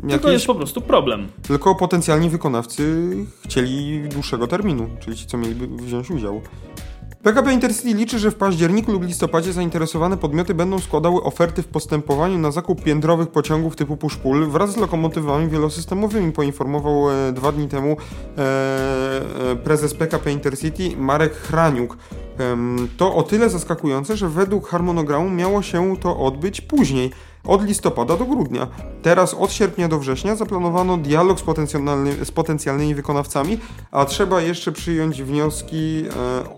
To 0.00 0.08
jakieś 0.08 0.32
jest 0.32 0.46
po 0.46 0.54
prostu 0.54 0.80
problem. 0.80 1.28
Tylko 1.42 1.74
potencjalni 1.74 2.30
wykonawcy 2.30 3.12
chcieli 3.44 4.02
dłuższego 4.08 4.46
terminu, 4.46 4.88
czyli 5.00 5.16
ci, 5.16 5.26
co 5.26 5.38
mieliby 5.38 5.66
wziąć 5.66 6.10
udział. 6.10 6.40
PKP 7.22 7.52
Intercity 7.52 7.94
liczy, 7.94 8.18
że 8.18 8.30
w 8.30 8.34
październiku 8.34 8.92
lub 8.92 9.04
listopadzie 9.04 9.52
zainteresowane 9.52 10.16
podmioty 10.16 10.54
będą 10.54 10.78
składały 10.78 11.22
oferty 11.22 11.62
w 11.62 11.68
postępowaniu 11.68 12.38
na 12.38 12.50
zakup 12.50 12.82
piętrowych 12.82 13.28
pociągów 13.28 13.76
typu 13.76 13.96
push-pull 13.96 14.50
wraz 14.50 14.72
z 14.72 14.76
lokomotywami 14.76 15.48
wielosystemowymi, 15.48 16.32
poinformował 16.32 17.10
e, 17.10 17.32
dwa 17.32 17.52
dni 17.52 17.68
temu 17.68 17.96
e, 18.38 18.42
e, 19.50 19.56
prezes 19.56 19.94
PKP 19.94 20.32
Intercity 20.32 20.96
Marek 20.96 21.34
Hraniuk. 21.34 21.96
Em, 22.38 22.88
to 22.96 23.14
o 23.14 23.22
tyle 23.22 23.50
zaskakujące, 23.50 24.16
że 24.16 24.28
według 24.28 24.68
harmonogramu 24.68 25.30
miało 25.30 25.62
się 25.62 25.96
to 25.96 26.18
odbyć 26.18 26.60
później, 26.60 27.10
od 27.44 27.62
listopada 27.62 28.16
do 28.16 28.24
grudnia. 28.24 28.66
Teraz 29.02 29.34
od 29.34 29.52
sierpnia 29.52 29.88
do 29.88 29.98
września 29.98 30.36
zaplanowano 30.36 30.96
dialog 30.96 31.40
z, 31.40 31.44
z 32.28 32.30
potencjalnymi 32.30 32.94
wykonawcami, 32.94 33.58
a 33.90 34.04
trzeba 34.04 34.40
jeszcze 34.40 34.72
przyjąć 34.72 35.22
wnioski 35.22 36.04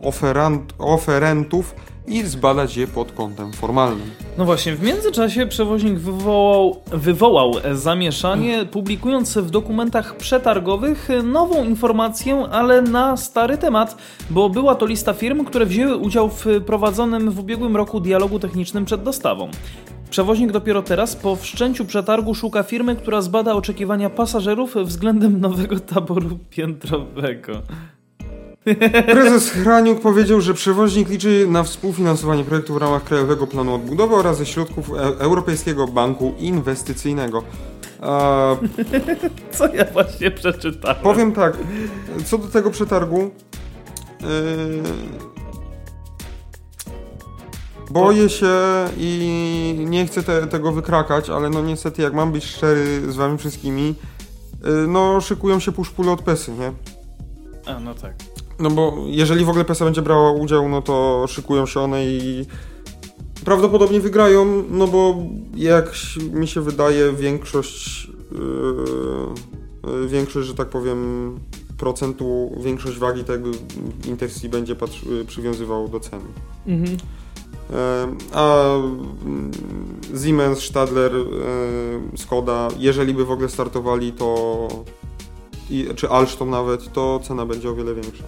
e, 0.02 0.08
oferant, 0.08 0.74
oferentów 0.78 1.74
i 2.06 2.22
zbadać 2.22 2.76
je 2.76 2.86
pod 2.86 3.12
kątem 3.12 3.52
formalnym. 3.52 4.10
No 4.38 4.44
właśnie, 4.44 4.76
w 4.76 4.82
międzyczasie 4.82 5.46
przewoźnik 5.46 5.98
wywołał, 5.98 6.76
wywołał 6.92 7.52
zamieszanie, 7.72 8.66
publikując 8.66 9.38
w 9.38 9.50
dokumentach 9.50 10.16
przetargowych 10.16 11.08
nową 11.22 11.64
informację, 11.64 12.46
ale 12.50 12.82
na 12.82 13.16
stary 13.16 13.58
temat, 13.58 13.96
bo 14.30 14.50
była 14.50 14.74
to 14.74 14.86
lista 14.86 15.12
firm, 15.12 15.44
które 15.44 15.66
wzięły 15.66 15.96
udział 15.96 16.28
w 16.28 16.46
prowadzonym 16.66 17.30
w 17.30 17.38
ubiegłym 17.38 17.76
roku 17.76 18.00
dialogu 18.00 18.38
technicznym 18.38 18.84
przed 18.84 19.02
dostawą. 19.02 19.50
Przewoźnik 20.14 20.52
dopiero 20.52 20.82
teraz, 20.82 21.16
po 21.16 21.36
wszczęciu 21.36 21.84
przetargu, 21.84 22.34
szuka 22.34 22.62
firmy, 22.62 22.96
która 22.96 23.22
zbada 23.22 23.54
oczekiwania 23.54 24.10
pasażerów 24.10 24.74
względem 24.84 25.40
nowego 25.40 25.80
taboru 25.80 26.38
piętrowego. 26.50 27.52
Prezes 29.06 29.50
Hraniuk 29.50 30.00
powiedział, 30.00 30.40
że 30.40 30.54
przewoźnik 30.54 31.08
liczy 31.08 31.46
na 31.48 31.62
współfinansowanie 31.62 32.44
projektu 32.44 32.74
w 32.74 32.76
ramach 32.76 33.04
Krajowego 33.04 33.46
Planu 33.46 33.74
Odbudowy 33.74 34.14
oraz 34.14 34.38
ze 34.38 34.46
środków 34.46 34.90
e 34.90 34.94
Europejskiego 35.02 35.86
Banku 35.86 36.34
Inwestycyjnego. 36.38 37.42
A, 38.00 38.56
Co 39.58 39.74
ja 39.74 39.84
właśnie 39.84 40.30
przeczytałem? 40.30 41.02
powiem 41.02 41.32
tak, 41.32 41.56
co 42.24 42.38
do 42.38 42.48
tego 42.48 42.70
przetargu. 42.70 43.30
Yy, 44.20 45.33
boję 47.90 48.28
się 48.28 48.54
i 48.96 49.76
nie 49.78 50.06
chcę 50.06 50.22
te, 50.22 50.46
tego 50.46 50.72
wykrakać, 50.72 51.30
ale 51.30 51.50
no 51.50 51.62
niestety, 51.62 52.02
jak 52.02 52.14
mam 52.14 52.32
być 52.32 52.44
szczery 52.44 53.12
z 53.12 53.16
wami 53.16 53.38
wszystkimi, 53.38 53.94
yy, 54.64 54.86
no 54.88 55.20
szykują 55.20 55.60
się 55.60 55.72
puszpule 55.72 56.12
od 56.12 56.22
PESy, 56.22 56.52
nie? 56.52 56.72
A, 57.66 57.80
no 57.80 57.94
tak. 57.94 58.14
No 58.58 58.70
bo 58.70 58.94
jeżeli 59.06 59.44
w 59.44 59.48
ogóle 59.48 59.64
PESA 59.64 59.84
będzie 59.84 60.02
brała 60.02 60.32
udział, 60.32 60.68
no 60.68 60.82
to 60.82 61.24
szykują 61.28 61.66
się 61.66 61.80
one 61.80 62.06
i 62.06 62.46
prawdopodobnie 63.44 64.00
wygrają, 64.00 64.64
no 64.70 64.86
bo 64.86 65.16
jak 65.54 65.92
mi 66.32 66.48
się 66.48 66.60
wydaje 66.60 67.12
większość, 67.12 68.08
yy, 69.82 70.08
większość, 70.08 70.48
że 70.48 70.54
tak 70.54 70.68
powiem, 70.68 71.30
procentu, 71.76 72.58
większość 72.60 72.98
wagi 72.98 73.24
tego 73.24 73.48
Intercity 74.08 74.48
będzie 74.48 74.76
patrzy, 74.76 75.24
przywiązywał 75.26 75.88
do 75.88 76.00
ceny. 76.00 76.24
Mhm. 76.66 76.96
A 78.32 78.74
mm, 78.76 79.50
Siemens, 80.24 80.58
Stadler, 80.58 81.12
Skoda, 82.16 82.68
jeżeli 82.78 83.14
by 83.14 83.24
w 83.24 83.30
ogóle 83.30 83.48
startowali, 83.48 84.12
to 84.12 84.68
czy 85.96 86.08
Alstom 86.08 86.50
nawet, 86.50 86.92
to 86.92 87.20
cena 87.22 87.46
będzie 87.46 87.70
o 87.70 87.74
wiele 87.74 87.94
większa 87.94 88.24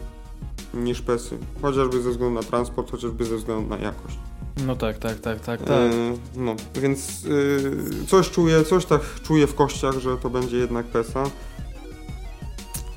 niż 0.76 1.02
PESy. 1.02 1.38
Chociażby 1.62 2.02
ze 2.02 2.10
względu 2.10 2.34
na 2.34 2.42
transport, 2.42 2.90
chociażby 2.90 3.24
ze 3.24 3.36
względu 3.36 3.68
na 3.68 3.78
jakość. 3.78 4.18
No 4.66 4.76
tak, 4.76 4.98
tak, 4.98 5.20
tak, 5.20 5.40
tak, 5.40 5.62
tak. 5.62 5.92
No, 6.36 6.56
więc 6.74 7.24
y, 7.24 8.06
coś 8.06 8.30
czuję, 8.30 8.64
coś 8.64 8.86
tak 8.86 9.00
czuję 9.22 9.46
w 9.46 9.54
kościach, 9.54 9.98
że 9.98 10.16
to 10.16 10.30
będzie 10.30 10.56
jednak 10.56 10.86
PESA. 10.86 11.24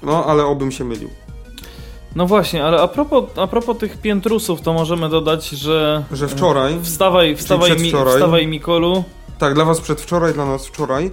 No, 0.03 0.25
ale 0.25 0.45
obym 0.45 0.71
się 0.71 0.85
mylił. 0.85 1.09
No 2.16 2.26
właśnie, 2.26 2.66
ale 2.66 2.82
a 2.82 2.88
propos, 2.88 3.24
a 3.36 3.47
propos 3.47 3.78
tych 3.78 3.97
piętrusów, 3.97 4.62
to 4.62 4.74
możemy 4.74 5.10
dodać, 5.10 5.49
że... 5.49 6.03
Że 6.12 6.28
wczoraj, 6.28 6.80
Wstawaj, 6.84 7.36
wstawaj, 7.36 7.72
mi, 7.78 7.91
wstawaj 7.91 8.47
Mikolu. 8.47 9.03
tak, 9.38 9.53
dla 9.53 9.66
was 9.66 9.82
przedwczoraj, 9.82 10.34
dla 10.34 10.45
nas 10.45 10.68
wczoraj. 10.68 11.12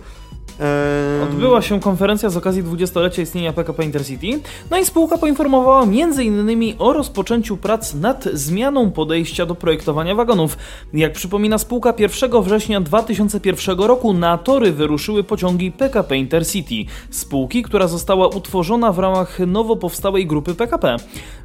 Odbyła 1.23 1.63
się 1.63 1.81
konferencja 1.81 2.31
z 2.31 2.37
okazji 2.37 2.65
20-lecia 2.65 3.23
istnienia 3.23 3.53
PKP 3.53 3.85
Intercity, 3.85 4.41
no 4.71 4.79
i 4.79 4.85
spółka 4.85 5.19
poinformowała 5.19 5.83
m.in. 5.83 6.75
o 6.79 6.93
rozpoczęciu 6.93 7.57
prac 7.57 7.95
nad 7.95 8.25
zmianą 8.33 8.91
podejścia 8.91 9.47
do 9.47 9.55
projektowania 9.55 10.15
wagonów. 10.15 10.59
Jak 10.95 11.13
przypomina 11.13 11.59
spółka, 11.59 11.95
1 11.99 12.43
września 12.43 12.81
2001 12.81 13.79
roku 13.79 14.13
na 14.13 14.39
tory 14.39 14.73
wyruszyły 14.73 15.25
pociągi 15.25 15.73
PKP 15.73 16.17
Intercity, 16.17 16.93
spółki, 17.11 17.63
która 17.63 17.89
została 17.89 18.29
utworzona 18.29 18.93
w 18.93 18.99
ramach 18.99 19.39
nowo 19.47 19.77
powstałej 19.77 20.27
grupy 20.27 20.55
PKP. 20.55 20.97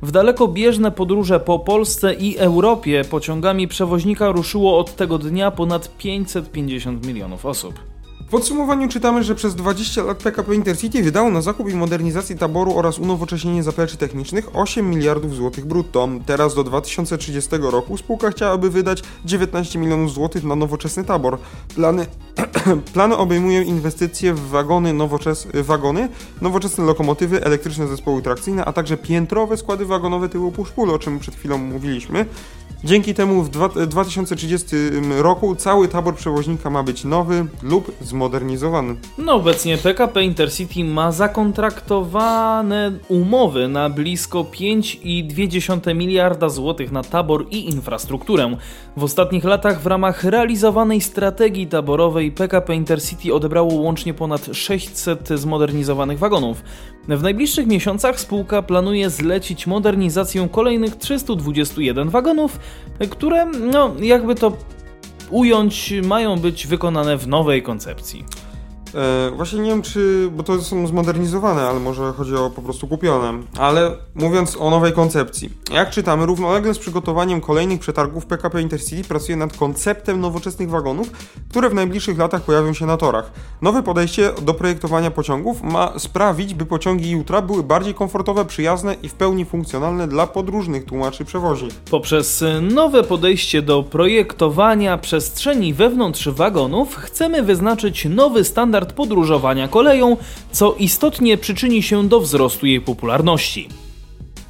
W 0.01 0.11
dalekobieżne 0.11 0.91
podróże 0.91 1.39
po 1.39 1.59
Polsce 1.59 2.13
i 2.13 2.37
Europie 2.37 3.03
pociągami 3.09 3.67
przewoźnika 3.67 4.31
ruszyło 4.31 4.79
od 4.79 4.95
tego 4.95 5.17
dnia 5.17 5.51
ponad 5.51 5.97
550 5.97 7.07
milionów 7.07 7.45
osób. 7.45 7.90
Podsumowaniu 8.31 8.87
czytamy, 8.87 9.23
że 9.23 9.35
przez 9.35 9.55
20 9.55 10.03
lat 10.03 10.17
PKP 10.17 10.55
Intercity 10.55 11.03
wydało 11.03 11.29
na 11.29 11.41
zakup 11.41 11.69
i 11.69 11.75
modernizację 11.75 12.35
taboru 12.35 12.77
oraz 12.77 12.99
unowocześnienie 12.99 13.63
zapleczy 13.63 13.97
technicznych 13.97 14.55
8 14.55 14.89
miliardów 14.89 15.35
złotych 15.35 15.65
brutto. 15.65 16.09
Teraz 16.25 16.55
do 16.55 16.63
2030 16.63 17.49
roku 17.61 17.97
spółka 17.97 18.31
chciałaby 18.31 18.69
wydać 18.69 19.03
19 19.25 19.79
milionów 19.79 20.13
złotych 20.13 20.43
na 20.43 20.55
nowoczesny 20.55 21.03
tabor. 21.03 21.37
Plany, 21.75 22.05
plany 22.93 23.17
obejmują 23.17 23.61
inwestycje 23.61 24.33
w 24.33 24.49
wagony, 24.49 24.93
nowoczes, 24.93 25.47
wagony, 25.53 26.09
nowoczesne 26.41 26.83
lokomotywy, 26.83 27.43
elektryczne 27.45 27.87
zespoły 27.87 28.21
trakcyjne, 28.21 28.65
a 28.65 28.73
także 28.73 28.97
piętrowe 28.97 29.57
składy 29.57 29.85
wagonowe 29.85 30.29
tyłu 30.29 30.51
puszpul, 30.51 30.89
o 30.91 30.99
czym 30.99 31.19
przed 31.19 31.35
chwilą 31.35 31.57
mówiliśmy. 31.57 32.25
Dzięki 32.83 33.13
temu 33.13 33.43
w 33.43 33.49
dwa- 33.49 33.85
2030 33.87 34.75
roku 35.17 35.55
cały 35.55 35.87
tabor 35.87 36.15
przewoźnika 36.15 36.69
ma 36.69 36.83
być 36.83 37.03
nowy 37.03 37.45
lub 37.63 37.91
zmodernizowany. 38.21 38.95
No 39.17 39.33
obecnie 39.33 39.77
PKP 39.77 40.23
Intercity 40.23 40.83
ma 40.83 41.11
zakontraktowane 41.11 42.91
umowy 43.07 43.67
na 43.67 43.89
blisko 43.89 44.43
5,2 44.43 45.95
miliarda 45.95 46.49
złotych 46.49 46.91
na 46.91 47.03
tabor 47.03 47.45
i 47.51 47.69
infrastrukturę. 47.69 48.57
W 48.97 49.03
ostatnich 49.03 49.43
latach 49.43 49.81
w 49.81 49.87
ramach 49.87 50.23
realizowanej 50.23 51.01
strategii 51.01 51.67
taborowej 51.67 52.31
PKP 52.31 52.75
Intercity 52.75 53.33
odebrało 53.33 53.73
łącznie 53.73 54.13
ponad 54.13 54.49
600 54.53 55.29
zmodernizowanych 55.29 56.19
wagonów. 56.19 56.63
W 57.07 57.23
najbliższych 57.23 57.67
miesiącach 57.67 58.19
spółka 58.19 58.61
planuje 58.61 59.09
zlecić 59.09 59.67
modernizację 59.67 60.49
kolejnych 60.51 60.95
321 60.95 62.09
wagonów, 62.09 62.59
które, 63.09 63.45
no 63.45 63.95
jakby 64.01 64.35
to 64.35 64.51
ująć, 65.31 65.93
mają 66.03 66.39
być 66.39 66.67
wykonane 66.67 67.17
w 67.17 67.27
nowej 67.27 67.63
koncepcji. 67.63 68.25
E, 68.95 69.31
właśnie 69.35 69.59
nie 69.59 69.69
wiem, 69.69 69.81
czy. 69.81 70.29
bo 70.31 70.43
to 70.43 70.61
są 70.61 70.87
zmodernizowane, 70.87 71.61
ale 71.61 71.79
może 71.79 72.13
chodzi 72.13 72.35
o 72.35 72.49
po 72.49 72.61
prostu 72.61 72.87
kupione. 72.87 73.33
Ale 73.57 73.91
mówiąc 74.15 74.57
o 74.59 74.69
nowej 74.69 74.93
koncepcji. 74.93 75.49
Jak 75.73 75.89
czytamy, 75.89 76.25
równolegle 76.25 76.73
z 76.73 76.79
przygotowaniem 76.79 77.41
kolejnych 77.41 77.79
przetargów 77.79 78.25
PKP 78.25 78.61
Intercity 78.61 79.07
pracuje 79.07 79.35
nad 79.35 79.57
konceptem 79.57 80.21
nowoczesnych 80.21 80.69
wagonów, 80.69 81.11
które 81.49 81.69
w 81.69 81.73
najbliższych 81.73 82.17
latach 82.17 82.41
pojawią 82.41 82.73
się 82.73 82.85
na 82.85 82.97
torach. 82.97 83.31
Nowe 83.61 83.83
podejście 83.83 84.31
do 84.41 84.53
projektowania 84.53 85.11
pociągów 85.11 85.63
ma 85.63 85.99
sprawić, 85.99 86.53
by 86.53 86.65
pociągi 86.65 87.11
jutra 87.11 87.41
były 87.41 87.63
bardziej 87.63 87.93
komfortowe, 87.93 88.45
przyjazne 88.45 88.95
i 89.03 89.09
w 89.09 89.13
pełni 89.13 89.45
funkcjonalne 89.45 90.07
dla 90.07 90.27
podróżnych, 90.27 90.85
tłumaczy 90.85 91.25
przewoźnik. 91.25 91.73
Poprzez 91.73 92.43
nowe 92.61 93.03
podejście 93.03 93.61
do 93.61 93.83
projektowania 93.83 94.97
przestrzeni 94.97 95.73
wewnątrz 95.73 96.29
wagonów 96.29 96.95
chcemy 96.95 97.43
wyznaczyć 97.43 98.05
nowy 98.05 98.43
standard 98.43 98.80
podróżowania 98.85 99.67
koleją, 99.67 100.17
co 100.51 100.75
istotnie 100.79 101.37
przyczyni 101.37 101.83
się 101.83 102.07
do 102.07 102.19
wzrostu 102.19 102.65
jej 102.65 102.81
popularności. 102.81 103.69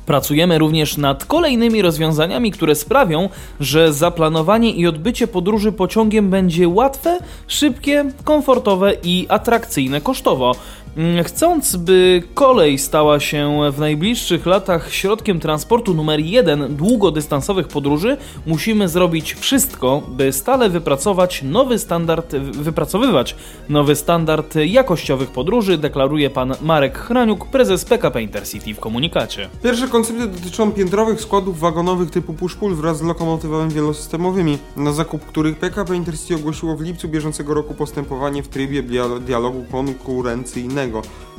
Pracujemy 0.05 0.57
również 0.57 0.97
nad 0.97 1.25
kolejnymi 1.25 1.81
rozwiązaniami, 1.81 2.51
które 2.51 2.75
sprawią, 2.75 3.29
że 3.59 3.93
zaplanowanie 3.93 4.71
i 4.71 4.87
odbycie 4.87 5.27
podróży 5.27 5.71
pociągiem 5.71 6.29
będzie 6.29 6.67
łatwe, 6.67 7.19
szybkie, 7.47 8.05
komfortowe 8.23 8.93
i 9.03 9.25
atrakcyjne 9.29 10.01
kosztowo. 10.01 10.55
Mm, 10.97 11.23
Chcąc, 11.23 11.75
by 11.75 12.23
kolej 12.33 12.77
stała 12.79 13.19
się 13.19 13.59
w 13.71 13.79
najbliższych 13.79 14.45
latach 14.45 14.93
środkiem 14.93 15.39
transportu 15.39 15.93
numer 15.93 16.19
jeden 16.19 16.75
długodystansowych 16.75 17.67
podróży, 17.67 18.17
musimy 18.45 18.89
zrobić 18.89 19.33
wszystko, 19.33 20.01
by 20.07 20.31
stale 20.33 20.69
wypracować 20.69 21.43
nowy 21.43 21.79
standard, 21.79 22.35
wypracowywać 22.35 23.35
nowy 23.69 23.95
standard 23.95 24.55
jakościowych 24.55 25.29
podróży, 25.31 25.77
deklaruje 25.77 26.29
pan 26.29 26.53
Marek 26.61 26.97
Hraniuk, 26.97 27.45
prezes 27.47 27.85
PKP 27.85 28.21
Intercity 28.21 28.73
w 28.73 28.79
komunikacie. 28.79 29.49
Pierwsze 29.63 29.87
koncepty 29.87 30.27
dotyczą 30.27 30.71
piętrowych 30.71 31.21
składów 31.21 31.59
wagonowych 31.59 32.09
typu 32.11 32.33
push-pull 32.33 32.73
wraz 32.75 32.97
z 32.97 33.01
lokomotywami 33.01 33.71
wielosystemowymi, 33.73 34.57
na 34.77 34.91
zakup 34.91 35.25
których 35.25 35.57
PKP 35.57 35.95
Intercity 35.95 36.35
ogłosiło 36.35 36.75
w 36.75 36.81
lipcu 36.81 37.07
bieżącego 37.07 37.53
roku 37.53 37.73
postępowanie 37.73 38.43
w 38.43 38.47
trybie 38.47 38.83
dia- 38.83 39.19
dialogu 39.19 39.65
konkurencyjnego. 39.71 40.80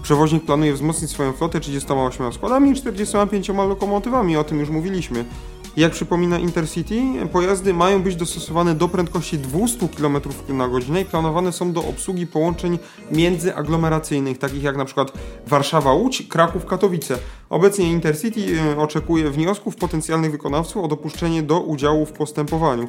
Przewoźnik 0.02 0.44
planuje 0.44 0.72
wzmocnić 0.72 1.10
swoją 1.10 1.32
flotę 1.32 1.60
38 1.60 2.32
składami 2.32 2.70
i 2.70 2.74
45 2.74 3.48
lokomotywami, 3.48 4.36
o 4.36 4.44
tym 4.44 4.60
już 4.60 4.68
mówiliśmy. 4.70 5.24
Jak 5.76 5.92
przypomina 5.92 6.38
Intercity, 6.38 7.02
pojazdy 7.32 7.74
mają 7.74 8.02
być 8.02 8.16
dostosowane 8.16 8.74
do 8.74 8.88
prędkości 8.88 9.38
200 9.38 9.88
km 9.88 10.16
na 10.48 10.68
godzinę 10.68 11.00
i 11.00 11.04
planowane 11.04 11.52
są 11.52 11.72
do 11.72 11.84
obsługi 11.84 12.26
połączeń 12.26 12.78
międzyaglomeracyjnych, 13.10 14.38
takich 14.38 14.62
jak 14.62 14.76
przykład 14.84 15.12
Warszawa-Łódź, 15.46 16.28
Kraków-Katowice. 16.28 17.18
Obecnie 17.50 17.90
Intercity 17.90 18.40
e, 18.60 18.78
oczekuje 18.78 19.30
wniosków 19.30 19.76
potencjalnych 19.76 20.30
wykonawców 20.30 20.84
o 20.84 20.88
dopuszczenie 20.88 21.42
do 21.42 21.60
udziału 21.60 22.06
w 22.06 22.12
postępowaniu. 22.12 22.88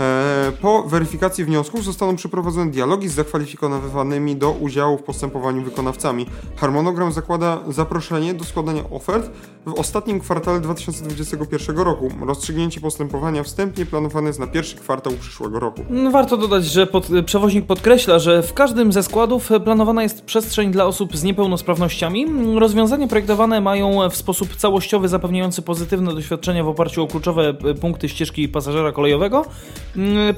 E, 0.00 0.52
po 0.60 0.82
weryfikacji 0.82 1.44
wniosków 1.44 1.84
zostaną 1.84 2.16
przeprowadzone 2.16 2.70
dialogi 2.70 3.08
z 3.08 3.14
zakwalifikowanymi 3.14 4.36
do 4.36 4.50
udziału 4.50 4.98
w 4.98 5.02
postępowaniu 5.02 5.62
wykonawcami. 5.62 6.26
Harmonogram 6.56 7.12
zakłada 7.12 7.60
zaproszenie 7.68 8.34
do 8.34 8.44
składania 8.44 8.82
ofert 8.90 9.30
w 9.66 9.74
ostatnim 9.74 10.20
kwartale 10.20 10.60
2021 10.60 11.76
roku. 11.76 12.08
Rozstrzygnięcie 12.26 12.80
postępowania 12.80 13.42
wstępnie 13.42 13.86
planowane 13.86 14.26
jest 14.26 14.40
na 14.40 14.46
pierwszy 14.46 14.76
kwartał 14.76 15.12
przyszłego 15.12 15.60
roku. 15.60 15.80
Warto 16.12 16.36
dodać, 16.36 16.64
że 16.64 16.86
pod, 16.86 17.08
przewoźnik 17.26 17.66
podkreśla, 17.66 18.18
że 18.18 18.42
w 18.42 18.54
każdym 18.54 18.92
ze 18.92 19.02
składów 19.02 19.50
planowana 19.64 20.02
jest 20.02 20.24
przestrzeń 20.24 20.70
dla 20.70 20.86
osób 20.86 21.16
z 21.16 21.22
niepełnosprawnościami. 21.22 22.26
Rozwiązania 22.58 23.08
projektowane 23.08 23.60
mają 23.60 24.10
w 24.10 24.16
sposób 24.16 24.56
całościowy 24.56 25.08
zapewniający 25.08 25.62
pozytywne 25.62 26.14
doświadczenia 26.14 26.64
w 26.64 26.68
oparciu 26.68 27.02
o 27.02 27.06
kluczowe 27.06 27.54
punkty 27.80 28.08
ścieżki 28.08 28.48
pasażera 28.48 28.92
kolejowego. 28.92 29.44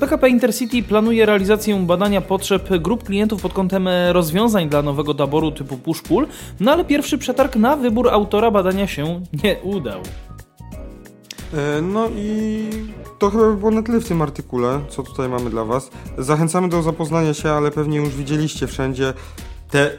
PKP 0.01 0.29
Intercity 0.29 0.83
planuje 0.83 1.27
realizację 1.27 1.77
badania 1.77 2.21
potrzeb 2.21 2.69
grup 2.79 3.05
klientów 3.05 3.43
pod 3.43 3.53
kątem 3.53 3.89
rozwiązań 4.11 4.69
dla 4.69 4.83
nowego 4.83 5.15
taboru 5.15 5.53
typu 5.53 5.77
push-pull, 5.77 6.27
no 6.61 6.73
ale 6.73 6.85
pierwszy 6.85 7.19
przetarg 7.19 7.57
na 7.57 7.77
wybór 7.77 8.09
autora 8.09 8.51
badania 8.51 8.87
się 8.87 9.16
nie 9.45 9.57
udał. 9.63 10.01
E, 11.55 11.83
No 11.83 12.09
i 12.17 12.69
to 13.19 13.31
chyba 13.31 13.45
by 13.51 13.57
było 13.57 13.71
na 13.71 13.83
tyle 13.83 14.01
w 14.01 14.09
tym 14.09 14.23
artykule, 14.23 14.81
co 14.89 15.03
tutaj 15.03 15.29
mamy 15.29 15.51
dla 15.51 15.65
Was. 15.65 15.91
Zachęcamy 16.19 16.69
do 16.69 16.83
zapoznania 16.83 17.35
się, 17.35 17.51
ale 17.51 17.71
pewnie 17.71 17.97
już 17.99 18.09
widzieliście 18.09 18.67
wszędzie 18.67 19.13
te 19.71 19.91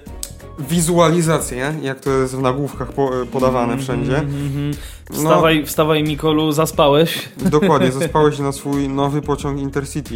wizualizacje, 0.59 1.75
jak 1.81 1.99
to 1.99 2.09
jest 2.09 2.35
w 2.35 2.41
nagłówkach 2.41 2.91
po, 2.91 3.11
podawane 3.31 3.77
wszędzie. 3.77 4.17
Mhm. 4.17 4.71
Wstawaj, 5.11 5.65
wstawaj 5.65 6.03
Mikolu, 6.03 6.51
zaspałeś. 6.51 7.29
Dokładnie, 7.37 7.91
zaspałeś 7.99 8.39
na 8.39 8.51
swój 8.51 8.89
nowy 8.89 9.21
pociąg 9.21 9.59
Intercity. 9.59 10.15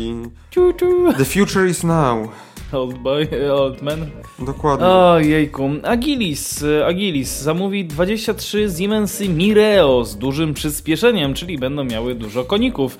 Ciu, 0.51 0.73
ciu. 0.73 1.13
The 1.17 1.25
future 1.25 1.67
is 1.67 1.83
now. 1.83 2.29
Old 2.73 2.97
boy, 2.97 3.27
old 3.53 3.81
man. 3.81 4.09
Dokładnie. 4.39 4.85
Ojejku. 4.87 5.69
Agilis, 5.83 6.63
e, 6.63 6.85
Agilis 6.85 7.41
zamówi 7.41 7.85
23 7.85 8.69
Siemensy 8.77 9.29
Mireo 9.29 10.05
z 10.05 10.17
dużym 10.17 10.53
przyspieszeniem, 10.53 11.33
czyli 11.33 11.57
będą 11.57 11.83
miały 11.83 12.15
dużo 12.15 12.43
koników. 12.43 12.97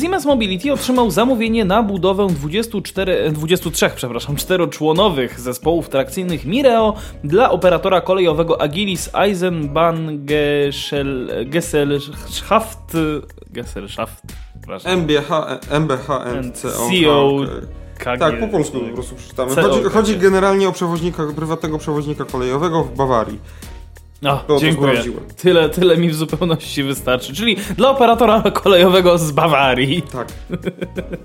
Siemens 0.00 0.24
Mobility 0.24 0.72
otrzymał 0.72 1.10
zamówienie 1.10 1.64
na 1.64 1.82
budowę 1.82 2.26
24, 2.26 3.30
23, 3.30 3.90
przepraszam, 3.96 4.36
czteroczłonowych 4.36 5.40
zespołów 5.40 5.88
trakcyjnych 5.88 6.44
Mireo 6.44 6.94
dla 7.24 7.50
operatora 7.50 8.00
kolejowego 8.00 8.62
Agilis 8.62 9.10
Eisenbahn 9.14 10.26
Gesellschaft 11.46 12.96
Gesellschaft, 13.50 14.22
przepraszam. 14.60 14.92
MBH, 14.92 15.30
MBH 15.70 16.08
CO. 18.04 18.18
Tak, 18.18 18.40
po 18.40 18.48
polsku 18.48 18.80
po 18.80 18.94
prostu 18.94 19.14
przeczytamy. 19.14 19.54
Chodzi, 19.54 19.82
chodzi 19.84 20.16
generalnie 20.16 20.68
o 20.68 20.72
przewoźnika, 20.72 21.22
prywatnego 21.36 21.78
przewoźnika 21.78 22.24
kolejowego 22.24 22.84
w 22.84 22.96
Bawarii. 22.96 23.38
A, 24.24 24.36
to 24.36 24.58
dziękuję. 24.58 24.90
sprawdziłem. 24.90 25.20
Tyle, 25.36 25.68
tyle 25.68 25.96
mi 25.96 26.08
w 26.10 26.14
zupełności 26.14 26.82
wystarczy. 26.82 27.34
Czyli 27.34 27.56
dla 27.76 27.90
operatora 27.90 28.42
kolejowego 28.62 29.18
z 29.18 29.32
Bawarii. 29.32 30.02
Tak. 30.02 30.28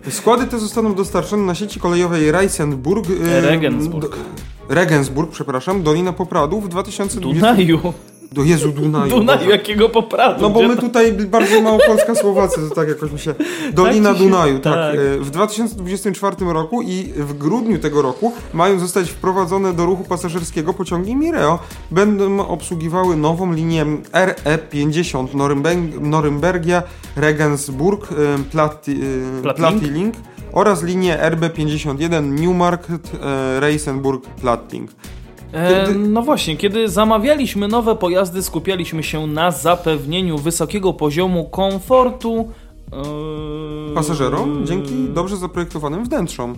Składy 0.09 0.47
te 0.47 0.59
zostaną 0.59 0.93
dostarczone 0.95 1.43
na 1.43 1.55
sieci 1.55 1.80
kolejowej 1.80 2.32
Reisenburg. 2.32 3.05
Regensburg. 3.41 4.15
do- 4.17 4.76
Regensburg, 4.76 5.32
przepraszam, 5.32 5.84
Dolina 5.84 6.13
Popradów 6.13 6.65
w 6.65 6.67
2020... 6.67 7.39
Dunaju. 7.39 7.93
Do 8.36 8.44
Jezu, 8.44 8.72
Dunaju. 8.72 9.10
Dunaju, 9.10 9.40
Boże. 9.40 9.52
jakiego 9.52 9.90
popradu? 9.90 10.42
No 10.42 10.50
bo 10.50 10.62
my 10.68 10.78
tutaj 10.78 11.12
bardziej 11.14 11.62
Małopolska 11.62 12.16
Słowacja, 12.16 12.64
to 12.70 12.76
tak 12.76 12.88
jakoś 12.90 13.12
mi 13.12 13.20
się... 13.20 13.36
Dolina 13.74 14.10
Tak 14.10 14.18
się- 14.18 14.24
Dunaju, 14.24 14.60
tak. 14.60 14.74
tak. 14.74 14.96
E, 14.96 15.20
W 15.20 15.30
2024 15.30 16.36
roku 16.54 16.82
i 16.82 17.04
w 17.16 17.34
grudniu 17.38 17.80
tego 17.80 18.02
roku 18.02 18.34
mają 18.54 18.80
zostać 18.80 19.10
wprowadzone 19.10 19.74
do 19.74 19.86
ruchu 19.86 20.04
pasażerskiego 20.04 20.74
pociągi 20.74 21.16
Mireo. 21.16 21.60
Będą 21.92 22.48
obsługiwały 22.48 23.16
nową 23.16 23.54
linię 23.54 23.86
RE50 24.14 25.36
Norymberg, 25.36 25.80
Norymbergia, 26.02 26.84
Regensburg, 27.16 28.10
e, 28.12 28.16
Plati, 28.52 29.00
e? 29.50 29.54
Plattling 29.54 30.16
oraz 30.54 30.84
linię 30.84 31.18
RB51 31.22 32.40
Newmarket, 32.40 33.12
Reisenburg, 33.60 34.26
Plattling. 34.28 34.92
E, 35.56 35.93
no 35.93 36.22
właśnie, 36.22 36.58
kiedy 36.58 36.89
zamawialiśmy 36.89 37.68
nowe 37.68 37.95
pojazdy, 37.95 38.43
skupialiśmy 38.43 39.03
się 39.03 39.28
na 39.28 39.51
zapewnieniu 39.51 40.38
wysokiego 40.38 40.93
poziomu 40.93 41.45
komfortu 41.45 42.49
e, 43.91 43.93
Pasażerom 43.95 44.66
dzięki 44.66 44.93
dobrze 45.14 45.38
zaprojektowanym 45.38 46.06
wnętrzom. 46.06 46.56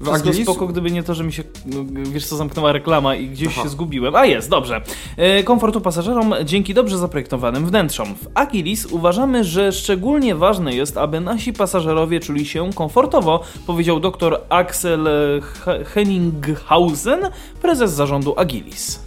W 0.00 0.20
Wszystko 0.22 0.52
spoko, 0.52 0.66
gdyby 0.66 0.90
nie 0.90 1.02
to, 1.02 1.14
że 1.14 1.24
mi 1.24 1.32
się, 1.32 1.42
no, 1.66 1.84
wiesz 2.02 2.26
co, 2.26 2.36
zamknęła 2.36 2.72
reklama 2.72 3.14
i 3.14 3.28
gdzieś 3.28 3.48
Aha. 3.48 3.62
się 3.62 3.68
zgubiłem. 3.68 4.14
A 4.14 4.26
jest, 4.26 4.50
dobrze. 4.50 4.80
E, 5.16 5.42
komfortu 5.42 5.80
pasażerom 5.80 6.34
dzięki 6.44 6.74
dobrze 6.74 6.98
zaprojektowanym 6.98 7.66
wnętrzom. 7.66 8.14
W 8.14 8.28
Agilis 8.34 8.86
uważamy, 8.86 9.44
że 9.44 9.72
szczególnie 9.72 10.34
ważne 10.34 10.74
jest, 10.74 10.96
aby 10.98 11.20
nasi 11.20 11.52
pasażerowie 11.52 12.20
czuli 12.20 12.46
się 12.46 12.70
komfortowo, 12.74 13.42
powiedział 13.66 14.00
dr 14.00 14.40
Axel 14.48 15.08
He- 15.64 15.84
Henninghausen, 15.84 17.20
prezes 17.62 17.92
zarządu 17.92 18.34
Agilis. 18.38 19.05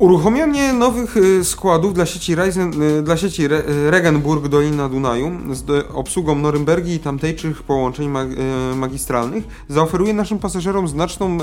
Uruchomienie 0.00 0.72
nowych 0.72 1.16
y, 1.16 1.44
składów 1.44 1.94
dla 1.94 2.06
sieci, 2.06 2.34
Reisen, 2.34 2.82
y, 2.82 3.02
dla 3.02 3.16
sieci 3.16 3.44
Re, 3.44 3.58
y, 3.68 3.90
Regenburg 3.90 4.48
Dolina 4.48 4.88
Dunaju 4.88 5.30
z 5.50 5.86
obsługą 5.94 6.34
Norymbergi 6.34 6.92
i 6.92 6.98
tamtejszych 6.98 7.62
połączeń 7.62 8.08
mag, 8.08 8.28
magistralnych 8.76 9.44
zaoferuje 9.68 10.14
naszym 10.14 10.38
pasażerom 10.38 10.88
znaczną, 10.88 11.38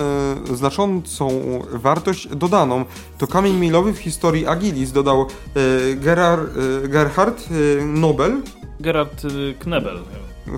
znaczącą 0.54 1.30
wartość 1.72 2.28
dodaną. 2.28 2.86
To 3.18 3.28
kamień 3.28 3.56
milowy 3.56 3.94
w 3.94 3.98
historii 3.98 4.48
Agilis, 4.48 4.92
dodał 4.92 5.26
Gerhard 6.90 7.50
Nobel. 7.86 8.42
Gerard 8.80 9.26
y, 9.26 9.56
Knebel. 9.60 10.00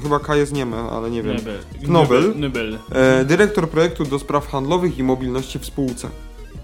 Chyba 0.04 0.20
K 0.20 0.36
jest 0.36 0.54
niemy, 0.54 0.78
ale 0.78 1.12
nie 1.12 1.24
wiem. 1.24 1.38
Knobel. 1.84 2.34
Knebel. 2.34 2.78
E, 2.92 3.26
dyrektor 3.26 3.70
projektu 3.70 4.06
do 4.06 4.20
spraw 4.20 4.48
handlowych 4.48 4.98
i 4.98 5.04
mobilności 5.04 5.60
w 5.60 5.66
spółce. 5.66 6.10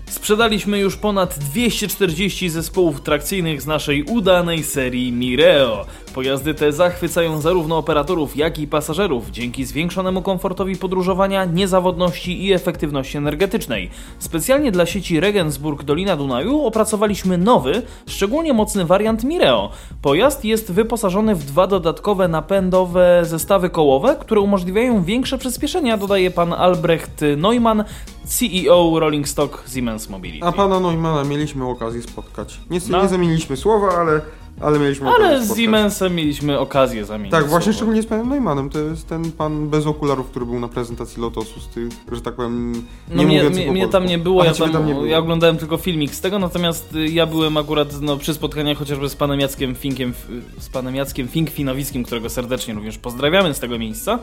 Sprzedaliśmy 0.09 0.79
już 0.79 0.97
ponad 0.97 1.39
240 1.39 2.49
zespołów 2.49 3.01
trakcyjnych 3.01 3.61
z 3.61 3.65
naszej 3.65 4.03
udanej 4.03 4.63
serii 4.63 5.11
Mireo. 5.11 5.85
Pojazdy 6.15 6.53
te 6.53 6.71
zachwycają 6.71 7.41
zarówno 7.41 7.77
operatorów, 7.77 8.35
jak 8.37 8.59
i 8.59 8.67
pasażerów 8.67 9.31
dzięki 9.31 9.65
zwiększonemu 9.65 10.21
komfortowi 10.21 10.75
podróżowania, 10.75 11.45
niezawodności 11.45 12.45
i 12.45 12.53
efektywności 12.53 13.17
energetycznej. 13.17 13.89
Specjalnie 14.19 14.71
dla 14.71 14.85
sieci 14.85 15.19
Regensburg 15.19 15.83
Dolina 15.83 16.15
Dunaju 16.15 16.65
opracowaliśmy 16.65 17.37
nowy, 17.37 17.81
szczególnie 18.07 18.53
mocny 18.53 18.85
wariant 18.85 19.23
Mireo. 19.23 19.69
Pojazd 20.01 20.45
jest 20.45 20.71
wyposażony 20.71 21.35
w 21.35 21.43
dwa 21.43 21.67
dodatkowe 21.67 22.27
napędowe 22.27 23.21
zestawy 23.25 23.69
kołowe, 23.69 24.15
które 24.19 24.41
umożliwiają 24.41 25.03
większe 25.03 25.37
przyspieszenia, 25.37 25.97
dodaje 25.97 26.31
pan 26.31 26.53
Albrecht 26.53 27.21
Neumann, 27.37 27.83
CEO 28.25 28.99
Rolling 28.99 29.27
Stock 29.27 29.63
Siemens 29.73 30.09
Mobility. 30.09 30.47
A 30.47 30.51
pana 30.51 30.79
Neumana 30.79 31.23
mieliśmy 31.23 31.69
okazję 31.69 32.01
spotkać. 32.01 32.59
Niestety 32.69 32.91
No. 32.97 33.03
nie 33.03 33.09
zamieniliśmy 33.09 33.57
słowa, 33.57 33.87
ale, 33.99 34.21
ale 34.61 34.79
mieliśmy 34.79 35.09
Ale 35.09 35.45
z. 35.45 35.57
Siemensem 35.57 36.15
mieliśmy 36.15 36.59
okazję 36.59 37.05
zamienić. 37.05 37.31
Tak, 37.31 37.47
właśnie 37.47 37.63
słowo. 37.63 37.77
szczególnie 37.77 38.01
z 38.01 38.05
panem 38.05 38.29
Neumannem. 38.29 38.69
To 38.69 38.79
jest 38.79 39.07
ten 39.07 39.31
pan 39.31 39.69
bez 39.69 39.87
okularów, 39.87 40.27
który 40.29 40.45
był 40.45 40.59
na 40.59 40.67
prezentacji 40.67 41.21
Lotosu 41.21 41.59
z 41.59 41.67
tych, 41.67 41.89
że 42.11 42.21
tak 42.21 42.33
powiem, 42.35 42.73
nie 42.73 42.81
No 43.09 43.23
mnie, 43.23 43.43
mnie, 43.43 43.71
mnie 43.71 43.87
tam 43.87 44.05
nie 44.05 44.17
było, 44.17 44.41
Aha, 44.41 44.51
ja, 44.59 44.69
tam, 44.73 44.87
nie 44.87 44.93
było. 44.93 45.05
ja 45.05 45.17
oglądałem 45.17 45.57
tylko 45.57 45.77
filmik 45.77 46.15
z 46.15 46.21
tego, 46.21 46.39
natomiast 46.39 46.95
y, 46.95 47.07
ja 47.09 47.25
byłem 47.25 47.57
akurat 47.57 48.01
no, 48.01 48.17
przy 48.17 48.33
spotkaniach 48.33 48.77
chociażby 48.77 49.09
z 49.09 49.15
panem 49.15 49.39
Jackiem 49.39 49.75
Finkiem, 49.75 50.13
z 50.59 50.69
panem 50.69 50.95
Jackiem 50.95 51.27
Fink-Finowickim, 51.27 52.05
którego 52.05 52.29
serdecznie 52.29 52.73
również 52.73 52.97
pozdrawiamy 52.97 53.53
z 53.53 53.59
tego 53.59 53.79
miejsca. 53.79 54.19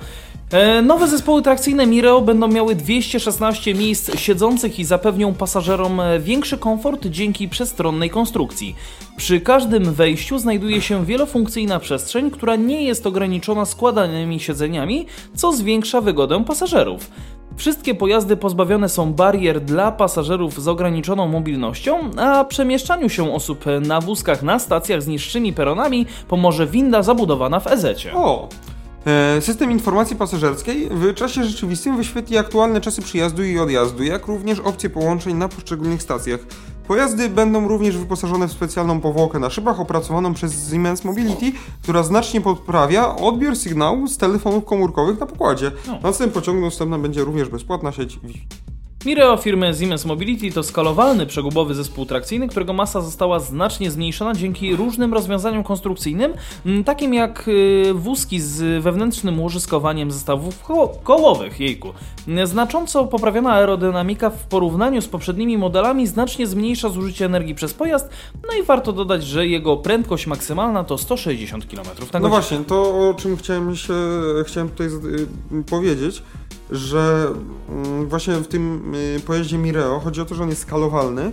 E, 0.50 0.82
nowe 0.82 1.08
zespoły 1.08 1.42
trakcyjne 1.42 1.86
Mireo 1.86 2.20
będą 2.20 2.48
miały 2.48 2.74
216 2.74 3.74
miejsc 3.74 4.18
siedzących 4.18 4.78
i 4.78 4.84
zapewnią 4.84 5.34
pasażerom 5.34 6.00
e, 6.00 6.20
większy 6.20 6.58
komfort 6.58 7.06
dzięki 7.06 7.48
przestronnej 7.48 8.10
konstrukcji. 8.10 8.76
Przy 9.16 9.40
każdym 9.40 9.92
wejściu 9.94 10.21
znajduje 10.30 10.80
się 10.80 11.04
wielofunkcyjna 11.06 11.78
przestrzeń, 11.78 12.30
która 12.30 12.56
nie 12.56 12.84
jest 12.84 13.06
ograniczona 13.06 13.64
składanymi 13.64 14.40
siedzeniami, 14.40 15.06
co 15.34 15.52
zwiększa 15.52 16.00
wygodę 16.00 16.44
pasażerów. 16.44 17.10
Wszystkie 17.56 17.94
pojazdy 17.94 18.36
pozbawione 18.36 18.88
są 18.88 19.12
barier 19.12 19.60
dla 19.60 19.92
pasażerów 19.92 20.62
z 20.62 20.68
ograniczoną 20.68 21.28
mobilnością, 21.28 22.10
a 22.16 22.44
przemieszczaniu 22.44 23.08
się 23.08 23.34
osób 23.34 23.64
na 23.80 24.00
wózkach 24.00 24.42
na 24.42 24.58
stacjach 24.58 25.02
z 25.02 25.06
niższymi 25.06 25.52
peronami 25.52 26.06
pomoże 26.28 26.66
winda 26.66 27.02
zabudowana 27.02 27.60
w 27.60 27.66
Ezecie. 27.66 28.12
O! 28.14 28.48
E, 29.06 29.40
System 29.40 29.70
informacji 29.70 30.16
pasażerskiej 30.16 30.88
w 30.90 31.14
czasie 31.14 31.44
rzeczywistym 31.44 31.96
wyświetli 31.96 32.38
aktualne 32.38 32.80
czasy 32.80 33.02
przyjazdu 33.02 33.44
i 33.44 33.58
odjazdu, 33.58 34.02
jak 34.02 34.26
również 34.26 34.60
opcje 34.60 34.90
połączeń 34.90 35.34
na 35.36 35.48
poszczególnych 35.48 36.02
stacjach. 36.02 36.40
Pojazdy 36.88 37.28
będą 37.28 37.68
również 37.68 37.98
wyposażone 37.98 38.48
w 38.48 38.52
specjalną 38.52 39.00
powłokę 39.00 39.38
na 39.38 39.50
szybach 39.50 39.80
opracowaną 39.80 40.34
przez 40.34 40.70
Siemens 40.70 41.04
Mobility, 41.04 41.52
która 41.82 42.02
znacznie 42.02 42.40
poprawia 42.40 43.16
odbiór 43.16 43.56
sygnału 43.56 44.06
z 44.06 44.16
telefonów 44.16 44.64
komórkowych 44.64 45.20
na 45.20 45.26
pokładzie. 45.26 45.72
No. 45.86 45.98
Na 46.02 46.12
tym 46.12 46.30
pociągu 46.30 46.60
dostępna 46.60 46.98
będzie 46.98 47.24
również 47.24 47.48
bezpłatna 47.48 47.92
sieć 47.92 48.18
Wi-Fi. 48.22 48.46
Mireo 49.06 49.36
firmy 49.36 49.74
Siemens 49.74 50.04
Mobility 50.04 50.52
to 50.52 50.62
skalowalny 50.62 51.26
przegubowy 51.26 51.74
zespół 51.74 52.06
trakcyjny, 52.06 52.48
którego 52.48 52.72
masa 52.72 53.00
została 53.00 53.40
znacznie 53.40 53.90
zmniejszona 53.90 54.34
dzięki 54.34 54.76
różnym 54.76 55.14
rozwiązaniom 55.14 55.64
konstrukcyjnym, 55.64 56.32
takim 56.84 57.14
jak 57.14 57.48
y, 57.48 57.84
wózki 57.94 58.40
z 58.40 58.82
wewnętrznym 58.82 59.40
łożyskowaniem 59.40 60.10
zestawów 60.10 60.62
ko 60.62 60.88
kołowych. 61.02 61.60
Jejku. 61.60 61.92
Znacząco 62.44 63.04
poprawiona 63.04 63.52
aerodynamika 63.52 64.30
w 64.30 64.46
porównaniu 64.46 65.02
z 65.02 65.08
poprzednimi 65.08 65.58
modelami 65.58 66.06
znacznie 66.06 66.46
zmniejsza 66.46 66.88
zużycie 66.88 67.24
energii 67.26 67.54
przez 67.54 67.74
pojazd, 67.74 68.08
no 68.48 68.62
i 68.62 68.62
warto 68.62 68.92
dodać, 68.92 69.24
że 69.24 69.46
jego 69.46 69.76
prędkość 69.76 70.26
maksymalna 70.26 70.84
to 70.84 70.98
160 70.98 71.66
km 71.66 71.86
na 71.86 71.92
No 71.92 72.06
godzinę. 72.06 72.28
właśnie, 72.28 72.58
to 72.58 72.82
o 72.82 73.14
czym 73.14 73.36
chciałem, 73.36 73.76
się, 73.76 73.94
chciałem 74.46 74.68
tutaj 74.68 74.86
y, 74.86 75.64
powiedzieć, 75.70 76.22
że 76.72 77.28
mm, 77.68 78.08
właśnie 78.08 78.34
w 78.34 78.48
tym 78.48 78.94
y, 78.94 79.20
pojeździe 79.26 79.58
Mireo 79.58 80.00
chodzi 80.00 80.20
o 80.20 80.24
to, 80.24 80.34
że 80.34 80.42
on 80.42 80.48
jest 80.48 80.62
skalowalny 80.62 81.26
y, 81.26 81.32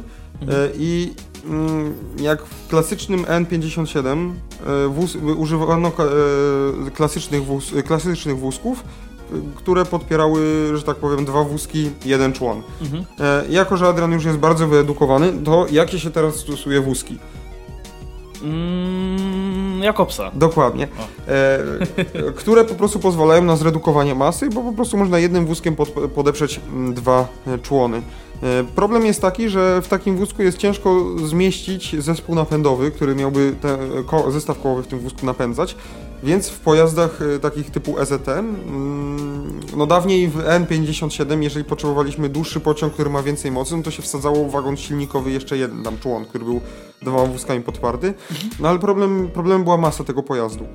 i 0.77 1.13
mm, 1.45 1.93
jak 2.21 2.45
w 2.45 2.67
klasycznym 2.67 3.23
N57 3.23 4.31
y, 4.85 4.87
wóz, 4.87 5.17
używano 5.37 5.91
klasycznych, 6.93 7.45
wóz, 7.45 7.73
klasycznych 7.85 8.37
wózków, 8.37 8.83
które 9.55 9.85
podpierały, 9.85 10.71
że 10.77 10.83
tak 10.83 10.97
powiem, 10.97 11.25
dwa 11.25 11.43
wózki, 11.43 11.89
jeden 12.05 12.33
człon. 12.33 12.61
Mhm. 12.81 13.05
Jako, 13.49 13.77
że 13.77 13.87
Adrian 13.87 14.11
już 14.11 14.25
jest 14.25 14.37
bardzo 14.37 14.67
wyedukowany, 14.67 15.33
to 15.45 15.65
jakie 15.71 15.99
się 15.99 16.11
teraz 16.11 16.35
stosuje 16.35 16.81
wózki? 16.81 17.17
Mm, 18.43 19.83
Jakobsa. 19.83 20.31
Dokładnie. 20.33 20.87
E, 21.27 21.59
które 22.35 22.65
po 22.65 22.75
prostu 22.75 22.99
pozwalają 22.99 23.41
na 23.41 23.55
zredukowanie 23.55 24.15
masy, 24.15 24.49
bo 24.49 24.61
po 24.61 24.71
prostu 24.71 24.97
można 24.97 25.19
jednym 25.19 25.45
wózkiem 25.45 25.75
pod, 25.75 25.89
podeprzeć 25.89 26.59
mm, 26.69 26.93
dwa 26.93 27.27
e, 27.47 27.57
człony. 27.57 28.01
E, 28.43 28.63
problem 28.63 29.05
jest 29.05 29.21
taki, 29.21 29.49
że 29.49 29.81
w 29.81 29.87
takim 29.87 30.17
wózku 30.17 30.43
jest 30.43 30.57
ciężko 30.57 31.05
zmieścić 31.25 31.95
zespół 31.99 32.35
napędowy, 32.35 32.91
który 32.91 33.15
miałby 33.15 33.55
ten 33.61 33.79
ko 34.05 34.31
zestaw 34.31 34.61
kołowy 34.61 34.83
w 34.83 34.87
tym 34.87 34.99
wózku 34.99 35.25
napędzać. 35.25 35.75
Więc 36.23 36.49
w 36.49 36.59
pojazdach 36.59 37.19
e, 37.21 37.39
takich 37.39 37.71
typu 37.71 37.99
EZT, 37.99 38.27
mm, 38.27 39.59
no 39.77 39.85
dawniej 39.85 40.27
w 40.27 40.37
N57, 40.37 41.41
jeżeli 41.41 41.65
potrzebowaliśmy 41.65 42.29
dłuższy 42.29 42.59
pociąg, 42.59 42.93
który 42.93 43.09
ma 43.09 43.23
więcej 43.23 43.51
mocy, 43.51 43.77
no 43.77 43.83
to 43.83 43.91
się 43.91 44.01
wsadzało 44.01 44.49
wagon 44.49 44.77
silnikowy 44.77 45.31
jeszcze 45.31 45.57
jeden 45.57 45.83
tam 45.83 45.97
człon, 45.97 46.25
który 46.25 46.45
był 46.45 46.61
dwoma 47.01 47.25
wózkami 47.25 47.61
podparty. 47.61 48.13
No 48.59 48.69
ale 48.69 48.79
problem, 48.79 49.29
problem 49.33 49.63
była 49.63 49.77
masa 49.77 50.03
tego 50.03 50.23
pojazdu. 50.23 50.65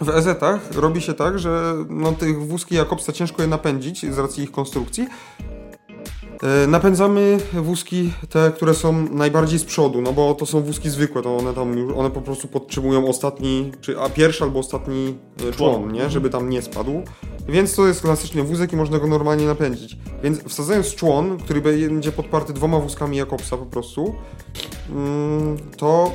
W 0.00 0.08
EZ-ach 0.08 0.72
robi 0.74 1.00
się 1.00 1.14
tak, 1.14 1.38
że 1.38 1.74
no, 1.88 2.12
tych 2.12 2.46
wózki 2.46 2.74
Jakobsa 2.74 3.12
ciężko 3.12 3.42
je 3.42 3.48
napędzić 3.48 4.12
z 4.14 4.18
racji 4.18 4.44
ich 4.44 4.50
konstrukcji. 4.50 5.08
E, 6.42 6.66
Napędzamy 6.66 7.38
wózki 7.52 8.12
te, 8.28 8.52
które 8.56 8.74
są 8.74 9.08
najbardziej 9.10 9.58
z 9.58 9.64
przodu, 9.64 10.02
no 10.02 10.12
bo 10.12 10.34
to 10.34 10.46
są 10.46 10.60
wózki 10.60 10.90
zwykłe, 10.90 11.22
to 11.22 11.36
one 11.36 11.54
tam 11.54 11.78
już, 11.78 11.92
one 11.96 12.10
po 12.10 12.20
prostu 12.20 12.48
podtrzymują 12.48 13.08
ostatni, 13.08 13.72
czy 13.80 14.00
a 14.00 14.08
pierwszy 14.08 14.44
albo 14.44 14.58
ostatni 14.58 15.18
e, 15.48 15.52
człon, 15.52 15.92
nie, 15.92 16.10
żeby 16.10 16.30
tam 16.30 16.50
nie 16.50 16.62
spadł. 16.62 17.02
Więc 17.48 17.74
to 17.74 17.86
jest 17.86 18.02
klasyczny 18.02 18.42
wózek 18.42 18.72
i 18.72 18.76
można 18.76 18.98
go 18.98 19.06
normalnie 19.06 19.46
napędzić. 19.46 19.96
Więc 20.22 20.44
wsadzając 20.44 20.94
człon, 20.94 21.38
który 21.38 21.60
będzie 21.60 22.12
podparty 22.12 22.52
dwoma 22.52 22.78
wózkami 22.78 23.16
Jakobsa 23.16 23.56
po 23.56 23.66
prostu, 23.66 24.14
mm, 24.90 25.56
to 25.76 26.12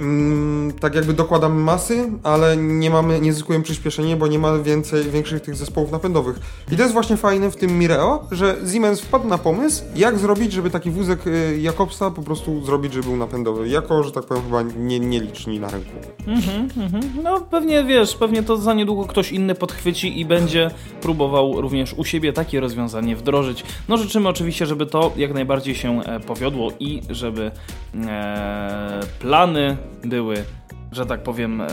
mm, 0.00 0.72
tak 0.72 0.94
jakby 0.94 1.12
dokładamy 1.12 1.60
masy, 1.60 2.12
ale 2.22 2.56
nie 2.56 2.90
mamy, 2.90 3.20
nie 3.20 3.32
zyskujemy 3.32 3.64
przyspieszenia, 3.64 4.16
bo 4.16 4.26
nie 4.26 4.38
ma 4.38 4.58
więcej, 4.58 5.10
większych 5.10 5.42
tych 5.42 5.56
zespołów 5.56 5.92
napędowych. 5.92 6.40
I 6.72 6.76
to 6.76 6.82
jest 6.82 6.94
właśnie 6.94 7.16
fajne 7.16 7.50
w 7.50 7.56
tym 7.56 7.78
Mireo, 7.78 8.24
że 8.30 8.56
Siemens 8.72 9.00
wpadł 9.00 9.28
na 9.28 9.38
pomysł, 9.38 9.84
jak 9.96 10.18
zrobić, 10.18 10.52
żeby 10.52 10.70
taki 10.70 10.90
wózek 10.90 11.26
y, 11.26 11.58
Jakobsa 11.60 12.10
po 12.10 12.22
prostu 12.22 12.64
zrobić, 12.64 12.92
żeby 12.92 13.06
był 13.06 13.16
napędowy. 13.16 13.68
Jako, 13.68 14.02
że 14.02 14.12
tak 14.12 14.24
powiem, 14.24 14.42
chyba 14.42 14.62
nie, 14.62 15.00
nieliczni 15.00 15.60
na 15.60 15.68
rynku. 15.70 15.90
Mhm, 16.26 16.68
mhm. 16.76 17.02
No 17.22 17.40
pewnie 17.40 17.84
wiesz, 17.84 18.14
pewnie 18.14 18.42
to 18.42 18.56
za 18.56 18.74
niedługo 18.74 19.04
ktoś 19.04 19.32
inny 19.32 19.54
podchwyci 19.54 20.20
i 20.20 20.24
będzie 20.24 20.70
próbował 21.00 21.60
również 21.60 21.94
u 21.94 22.04
siebie 22.04 22.32
takie 22.32 22.60
rozwiązanie 22.60 23.16
wdrożyć. 23.16 23.64
No 23.88 23.96
życzymy 23.96 24.28
oczywiście, 24.28 24.66
żeby 24.66 24.86
to 24.86 25.12
jak 25.16 25.34
najbardziej 25.34 25.74
się 25.74 26.02
e, 26.02 26.20
powiodło 26.20 26.72
i 26.80 27.02
żeby 27.10 27.50
e, 27.94 29.00
plany 29.20 29.76
były, 30.04 30.44
że 30.92 31.06
tak 31.06 31.22
powiem, 31.22 31.60
e, 31.60 31.68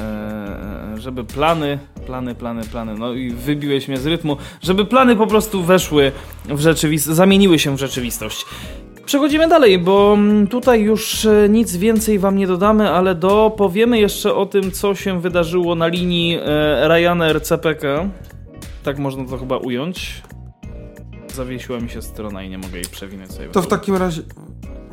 żeby 0.97 1.23
plany, 1.23 1.79
plany, 2.05 2.35
plany, 2.35 2.63
plany, 2.63 2.95
no 2.99 3.13
i 3.13 3.31
wybiłeś 3.31 3.87
mnie 3.87 3.97
z 3.97 4.05
rytmu, 4.05 4.37
żeby 4.61 4.85
plany 4.85 5.15
po 5.15 5.27
prostu 5.27 5.63
weszły 5.63 6.11
w 6.49 6.59
rzeczywistość, 6.59 7.15
zamieniły 7.15 7.59
się 7.59 7.75
w 7.75 7.79
rzeczywistość. 7.79 8.45
Przechodzimy 9.05 9.47
dalej, 9.47 9.79
bo 9.79 10.13
mm, 10.13 10.47
tutaj 10.47 10.81
już 10.81 11.25
e, 11.25 11.49
nic 11.49 11.77
więcej 11.77 12.19
wam 12.19 12.37
nie 12.37 12.47
dodamy, 12.47 12.89
ale 12.89 13.15
dopowiemy 13.15 13.99
jeszcze 13.99 14.35
o 14.35 14.45
tym, 14.45 14.71
co 14.71 14.95
się 14.95 15.21
wydarzyło 15.21 15.75
na 15.75 15.87
linii 15.87 16.37
e, 16.41 16.87
Ryanair 16.87 17.41
CPK. 17.41 18.09
Tak 18.83 18.99
można 18.99 19.25
to 19.25 19.37
chyba 19.37 19.57
ująć. 19.57 20.21
Zawiesiła 21.37 21.79
mi 21.79 21.89
się 21.89 22.01
strona 22.01 22.43
i 22.43 22.49
nie 22.49 22.57
mogę 22.57 22.75
jej 22.75 22.85
przewinąć 22.85 23.31
sobie. 23.31 23.47
To 23.49 23.61
w 23.61 23.67
takim 23.67 23.95
razie... 23.95 24.21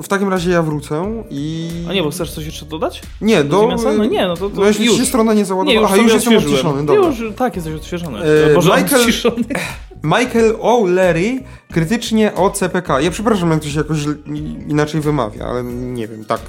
W 0.02 0.08
takim 0.08 0.28
razie 0.28 0.50
ja 0.50 0.62
wrócę 0.62 1.24
i... 1.30 1.70
A 1.88 1.92
nie, 1.92 2.02
bo 2.02 2.10
chcesz 2.10 2.30
coś 2.32 2.46
jeszcze 2.46 2.66
dodać? 2.66 3.02
Nie, 3.20 3.44
do... 3.44 3.60
Siemensa? 3.60 3.92
No 3.92 4.04
nie, 4.04 4.26
no 4.26 4.36
to, 4.36 4.50
to 4.50 4.60
No 4.60 4.66
jeśli 4.66 4.86
już. 4.86 4.96
się 4.96 5.06
strona 5.06 5.34
nie 5.34 5.44
załadowała... 5.44 5.74
Nie, 5.74 5.82
już 5.82 5.90
Aha, 5.92 6.02
już 6.02 6.12
jestem 6.12 6.36
odciszony, 6.36 6.86
dobra. 6.86 7.06
Już, 7.06 7.36
tak, 7.36 7.56
jesteś 7.56 7.74
odświeżony. 7.74 8.18
E, 8.18 8.54
Boże, 8.54 8.70
Michael- 8.70 9.00
odciszony. 9.00 9.44
Michael 10.18 10.56
O'Leary 10.56 11.40
krytycznie 11.72 12.34
o 12.34 12.50
CPK. 12.50 13.00
Ja 13.00 13.10
przepraszam, 13.10 13.50
jak 13.50 13.60
to 13.60 13.68
się 13.68 13.78
jakoś 13.78 13.98
inaczej 14.68 15.00
wymawia, 15.00 15.44
ale 15.46 15.64
nie 15.64 16.08
wiem, 16.08 16.24
tak 16.24 16.40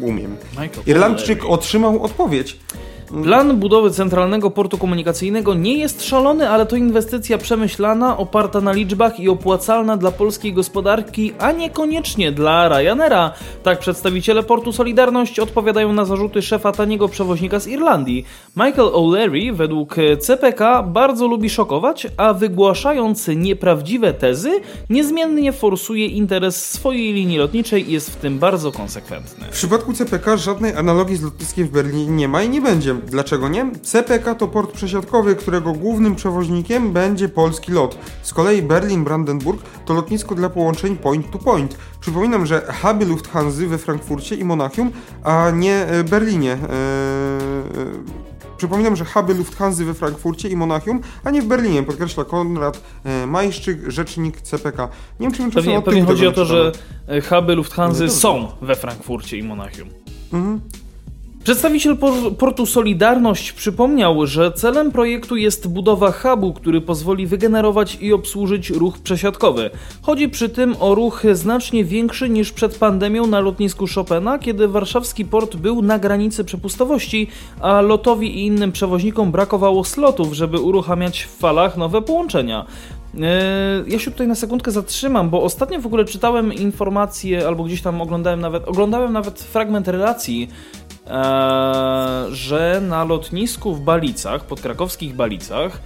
umiem. 0.00 0.36
Michael 0.50 0.82
Irlandczyk 0.86 1.44
otrzymał 1.44 2.02
odpowiedź. 2.02 2.60
Plan 3.08 3.56
budowy 3.56 3.90
centralnego 3.90 4.50
portu 4.50 4.78
komunikacyjnego 4.78 5.54
nie 5.54 5.78
jest 5.78 6.04
szalony, 6.04 6.50
ale 6.50 6.66
to 6.66 6.76
inwestycja 6.76 7.38
przemyślana, 7.38 8.16
oparta 8.16 8.60
na 8.60 8.72
liczbach 8.72 9.20
i 9.20 9.28
opłacalna 9.28 9.96
dla 9.96 10.10
polskiej 10.10 10.52
gospodarki, 10.52 11.32
a 11.38 11.52
niekoniecznie 11.52 12.32
dla 12.32 12.68
Ryanaira. 12.68 13.32
Tak 13.62 13.78
przedstawiciele 13.78 14.42
portu 14.42 14.72
Solidarność 14.72 15.40
odpowiadają 15.40 15.92
na 15.92 16.04
zarzuty 16.04 16.42
szefa 16.42 16.72
taniego 16.72 17.08
przewoźnika 17.08 17.60
z 17.60 17.66
Irlandii. 17.66 18.24
Michael 18.56 18.88
O'Leary 18.88 19.52
według 19.54 19.96
CPK 20.20 20.82
bardzo 20.82 21.26
lubi 21.26 21.50
szokować, 21.50 22.06
a 22.16 22.34
wygłaszając 22.34 23.28
nieprawdziwe 23.28 24.12
tezy, 24.12 24.50
niezmiennie 24.90 25.52
forsuje 25.52 26.06
interes 26.06 26.70
swojej 26.70 27.12
linii 27.12 27.38
lotniczej 27.38 27.90
i 27.90 27.92
jest 27.92 28.10
w 28.10 28.16
tym 28.16 28.38
bardzo 28.38 28.72
konsekwentny. 28.72 29.46
W 29.46 29.52
przypadku 29.52 29.92
CPK 29.92 30.36
żadnej 30.36 30.74
analogii 30.74 31.16
z 31.16 31.22
lotniskiem 31.22 31.66
w 31.66 31.70
Berlinie 31.70 32.06
nie 32.06 32.28
ma 32.28 32.42
i 32.42 32.48
nie 32.48 32.60
będzie. 32.60 32.97
Dlaczego 33.06 33.48
nie? 33.48 33.70
CPK 33.82 34.34
to 34.34 34.48
port 34.48 34.72
przesiadkowy, 34.72 35.36
którego 35.36 35.72
głównym 35.72 36.14
przewoźnikiem 36.14 36.92
będzie 36.92 37.28
polski 37.28 37.72
lot. 37.72 37.98
Z 38.22 38.34
kolei 38.34 38.62
Berlin-Brandenburg 38.62 39.62
to 39.84 39.94
lotnisko 39.94 40.34
dla 40.34 40.48
połączeń 40.48 40.96
point 40.96 41.30
to 41.30 41.38
point. 41.38 41.78
Przypominam, 42.00 42.46
że 42.46 42.72
huby 42.82 43.04
Lufthansa 43.04 43.66
we 43.68 43.78
Frankfurcie 43.78 44.34
i 44.36 44.44
Monachium, 44.44 44.90
a 45.24 45.50
nie 45.50 45.74
e, 45.74 46.04
Berlinie. 46.04 46.52
E, 46.52 46.56
e, 46.56 46.58
Przypominam, 48.56 48.96
że 48.96 49.04
huby 49.04 49.34
Lufthansa 49.34 49.84
we 49.84 49.94
Frankfurcie 49.94 50.48
i 50.48 50.56
Monachium, 50.56 51.00
a 51.24 51.30
nie 51.30 51.42
w 51.42 51.46
Berlinie, 51.46 51.82
podkreśla 51.82 52.24
Konrad 52.24 52.82
e, 53.04 53.26
Majszczyk, 53.26 53.90
rzecznik 53.90 54.40
CPK. 54.40 54.88
Nie 55.20 55.28
wiem, 55.28 55.36
czy 55.36 55.42
my 55.42 55.52
Pewnie, 55.52 55.82
pewnie 55.82 56.02
chodzi 56.02 56.26
o 56.26 56.32
to, 56.32 56.40
nie 56.40 56.46
że 56.46 56.72
huby 57.28 57.54
Lufthansa 57.54 58.04
No 58.04 58.10
są 58.10 58.48
we 58.60 58.76
Frankfurcie 58.76 59.38
i 59.38 59.42
Monachium. 59.42 59.88
Mhm. 60.32 60.60
Przedstawiciel 61.48 61.96
por- 61.96 62.36
portu 62.38 62.66
Solidarność 62.66 63.52
przypomniał, 63.52 64.26
że 64.26 64.52
celem 64.52 64.92
projektu 64.92 65.36
jest 65.36 65.68
budowa 65.68 66.12
hubu, 66.12 66.52
który 66.52 66.80
pozwoli 66.80 67.26
wygenerować 67.26 67.98
i 68.00 68.12
obsłużyć 68.12 68.70
ruch 68.70 68.98
przesiadkowy. 68.98 69.70
Chodzi 70.02 70.28
przy 70.28 70.48
tym 70.48 70.76
o 70.80 70.94
ruch 70.94 71.22
znacznie 71.32 71.84
większy 71.84 72.28
niż 72.28 72.52
przed 72.52 72.78
pandemią 72.78 73.26
na 73.26 73.40
lotnisku 73.40 73.84
Chopina, 73.94 74.38
kiedy 74.38 74.68
warszawski 74.68 75.24
port 75.24 75.56
był 75.56 75.82
na 75.82 75.98
granicy 75.98 76.44
przepustowości, 76.44 77.28
a 77.60 77.80
lotowi 77.80 78.38
i 78.38 78.46
innym 78.46 78.72
przewoźnikom 78.72 79.32
brakowało 79.32 79.84
slotów, 79.84 80.32
żeby 80.34 80.60
uruchamiać 80.60 81.22
w 81.22 81.36
falach 81.36 81.76
nowe 81.76 82.02
połączenia. 82.02 82.66
E, 83.20 83.84
Ja 83.86 83.98
się 83.98 84.10
tutaj 84.10 84.28
na 84.28 84.34
sekundkę 84.34 84.70
zatrzymam, 84.70 85.30
bo 85.30 85.42
ostatnio 85.42 85.80
w 85.80 85.86
ogóle 85.86 86.04
czytałem 86.04 86.52
informacje, 86.52 87.46
albo 87.46 87.64
gdzieś 87.64 87.82
tam 87.82 88.00
oglądałem 88.00 88.40
nawet, 88.40 88.68
oglądałem 88.68 89.12
nawet 89.12 89.40
fragment 89.40 89.88
relacji, 89.88 90.48
że 92.30 92.82
na 92.88 93.04
lotnisku 93.04 93.74
w 93.74 93.80
Balicach, 93.80 94.44
podkrakowskich 94.44 95.14
Balicach, 95.14 95.80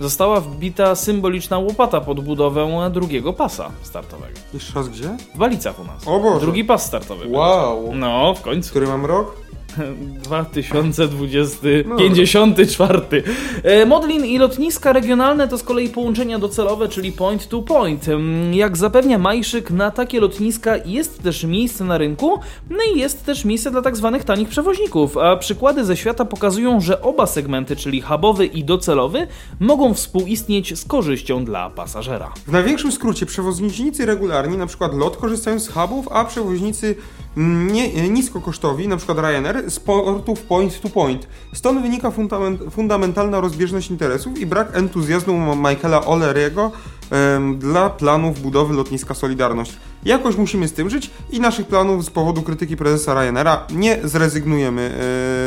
została 0.00 0.40
wbita 0.40 0.94
symboliczna 0.94 1.58
łopata 1.58 2.00
pod 2.00 2.20
budowę 2.20 2.90
drugiego 2.90 3.32
pasa 3.32 3.70
startowego. 3.82 4.38
Jeszcze 4.54 4.74
raz 4.74 4.88
gdzie? 4.88 5.16
W 5.34 5.38
Balicach 5.38 5.80
u 5.80 5.84
nas. 5.84 6.08
O 6.08 6.20
Boże. 6.20 6.40
Drugi 6.40 6.64
pas 6.64 6.86
startowy. 6.86 7.28
Wow. 7.28 7.94
No, 7.94 8.34
w 8.34 8.40
końcu. 8.40 8.70
Który 8.70 8.86
mam 8.86 9.06
rok? 9.06 9.36
2020, 9.76 11.58
No. 11.86 11.96
54. 11.96 13.22
E, 13.62 13.86
Modlin 13.86 14.24
i 14.24 14.38
lotniska 14.38 14.92
regionalne 14.92 15.48
to 15.48 15.58
z 15.58 15.62
kolei 15.62 15.88
połączenia 15.88 16.38
docelowe, 16.38 16.88
czyli 16.88 17.12
point 17.12 17.48
to 17.48 17.62
point. 17.62 18.08
Ym, 18.08 18.54
Jak 18.54 18.76
zapewnia 18.76 19.18
Majszyk, 19.18 19.70
na 19.70 19.90
takie 19.90 20.20
lotniska 20.20 20.76
jest 20.84 21.22
też 21.22 21.44
miejsce 21.44 21.84
na 21.84 21.98
rynku, 21.98 22.40
no 22.70 22.78
i 22.94 22.98
jest 22.98 23.24
też 23.24 23.44
miejsce 23.44 23.70
dla 23.70 23.82
tak 23.82 23.96
zwanych 23.96 24.24
tanich 24.24 24.48
przewoźników, 24.48 25.16
a 25.16 25.36
przykłady 25.36 25.84
ze 25.84 25.96
świata 25.96 26.24
pokazują, 26.24 26.80
że 26.80 27.02
oba 27.02 27.26
segmenty, 27.26 27.76
czyli 27.76 28.00
hubowy 28.00 28.46
i 28.46 28.64
docelowy, 28.64 29.26
mogą 29.60 29.94
współistnieć 29.94 30.78
z 30.78 30.84
korzyścią 30.84 31.44
dla 31.44 31.70
pasażera. 31.70 32.32
W 32.46 32.52
największym 32.52 32.92
skrócie 32.92 33.26
przewoźnicy 33.26 34.06
regularni, 34.06 34.56
na 34.56 34.66
przykład 34.66 34.94
LOT, 34.94 35.16
korzystają 35.16 35.58
z 35.60 35.68
hubów, 35.68 36.08
a 36.10 36.24
przewoźnicy 36.24 36.86
mm, 36.86 36.98
nie, 37.36 38.10
niskokosztowi, 38.10 38.88
przykład 38.96 39.18
Ryanair, 39.18 39.70
z 39.70 39.80
portów 39.80 40.42
point 40.42 40.80
to 40.80 40.88
point. 40.88 41.28
Stąd 41.52 41.82
wynika 41.82 42.10
fundament, 42.10 42.60
fundamentalna 42.70 43.40
rozbieżność 43.40 43.90
interesów 43.90 44.38
i 44.38 44.46
brak 44.46 44.76
entuzjazmu 44.76 45.56
Michaela 45.56 46.00
O'Leary'ego 46.00 46.70
em, 47.10 47.58
dla 47.58 47.90
planów 47.90 48.42
budowy 48.42 48.74
lotniska 48.74 49.14
Solidarność. 49.14 49.72
Jakoś 50.04 50.36
musimy 50.36 50.68
z 50.68 50.72
tym 50.72 50.90
żyć 50.90 51.10
i 51.30 51.40
naszych 51.40 51.66
planów 51.66 52.04
z 52.04 52.10
powodu 52.10 52.42
krytyki 52.42 52.76
prezesa 52.76 53.14
Ryanaira 53.14 53.66
nie 53.70 53.98
zrezygnujemy, 54.04 54.94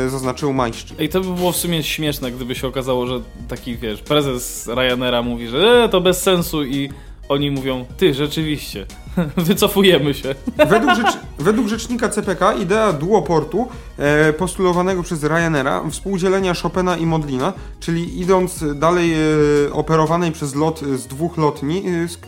e, 0.06 0.10
zaznaczył 0.10 0.52
Majszczyk. 0.52 1.00
I 1.00 1.08
to 1.08 1.20
by 1.20 1.34
było 1.34 1.52
w 1.52 1.56
sumie 1.56 1.82
śmieszne, 1.82 2.32
gdyby 2.32 2.54
się 2.54 2.68
okazało, 2.68 3.06
że 3.06 3.20
taki, 3.48 3.76
wiesz, 3.76 4.02
prezes 4.02 4.68
Ryanaira 4.68 5.22
mówi, 5.22 5.48
że 5.48 5.84
e, 5.84 5.88
to 5.88 6.00
bez 6.00 6.22
sensu 6.22 6.64
i 6.64 6.90
oni 7.28 7.50
mówią, 7.50 7.84
ty, 7.96 8.14
rzeczywiście, 8.14 8.86
wycofujemy 9.36 10.14
się. 10.14 10.34
Według, 10.56 10.94
rzecz, 10.94 11.18
według 11.38 11.68
rzecznika 11.68 12.08
CPK 12.08 12.54
idea 12.54 12.92
duoportu 12.92 13.68
e, 13.98 14.32
postulowanego 14.32 15.02
przez 15.02 15.24
Ryanaira, 15.24 15.82
współdzielenia 15.90 16.54
Chopina 16.54 16.96
i 16.96 17.06
Modlina, 17.06 17.52
czyli 17.80 18.20
idąc 18.20 18.64
dalej 18.74 19.12
e, 19.14 19.72
operowanej 19.72 20.32
przez 20.32 20.54
lot 20.54 20.80
z 20.80 21.06
dwóch, 21.06 21.38
lotni, 21.38 21.82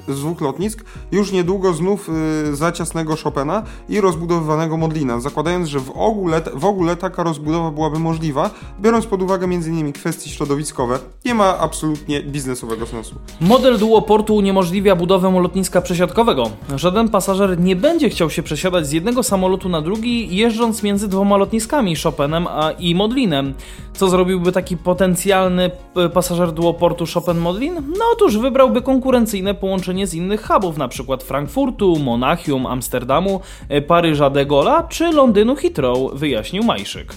e, 0.09 0.15
z, 0.15 0.21
dwóch 0.21 0.41
lotnisk, 0.41 0.85
już 1.13 1.33
niedługo 1.33 1.73
znów 1.73 2.09
e, 2.09 2.57
za 2.57 2.73
ciasnego 2.73 3.17
Chopina 3.17 3.63
i 3.89 4.01
rozbudowywanego 4.01 4.77
Modlina, 4.77 5.21
zakładając, 5.21 5.69
że 5.69 5.81
w 5.81 5.91
ogóle, 5.91 6.43
w 6.55 6.65
ogóle 6.65 6.97
taka 6.97 7.23
rozbudowa 7.23 7.71
byłaby 7.71 7.99
możliwa, 7.99 8.51
biorąc 8.81 9.07
pod 9.07 9.23
uwagę 9.23 9.45
m.in. 9.45 9.93
kwestie 9.93 10.31
środowiskowe, 10.31 10.99
nie 11.25 11.35
ma 11.35 11.59
absolutnie 11.59 12.23
biznesowego 12.23 12.87
sensu. 12.87 13.15
Model 13.41 13.79
duoportu 13.79 14.37
uniemożliwia 14.37 14.97
budowę 14.97 15.41
lotniska 15.41 15.81
przesiadkowego. 15.81 16.51
Żaden 16.77 17.09
pasażer 17.09 17.61
nie 17.61 17.77
będzie 17.77 18.09
chciał 18.11 18.31
się 18.31 18.43
przesiadać 18.43 18.87
z 18.87 18.93
jednego 18.93 19.23
samolotu 19.23 19.69
na 19.69 19.83
drugi, 19.83 20.37
jeżdżąc 20.37 20.83
między 20.83 21.09
dwoma 21.09 21.37
lotniskami, 21.37 21.97
Chopinem 21.97 22.47
a 22.47 22.71
i 22.71 22.95
Modlinem. 22.95 23.55
Co 23.93 24.09
zrobiłby 24.09 24.53
taki 24.53 24.77
potencjalny 24.77 25.71
p- 25.95 26.09
pasażer 26.09 26.53
duoportu 26.53 27.05
Chopin-Modlin? 27.05 27.75
No 27.99 28.05
otóż 28.13 28.39
wybrałby 28.39 28.83
konkurencyjne 28.83 29.55
połączenie 29.55 30.07
z 30.07 30.15
innych 30.15 30.47
hubów, 30.49 30.77
np. 30.77 31.17
Frankfurtu, 31.19 31.99
Monachium, 31.99 32.67
Amsterdamu, 32.67 33.41
e, 33.69 33.83
Paryża 33.83 34.31
de 34.31 34.47
Gaulle'a 34.47 34.89
czy 34.89 35.13
Londynu 35.13 35.57
Heathrow, 35.57 35.99
wyjaśnił 36.15 36.63
Majszyk. 36.65 37.13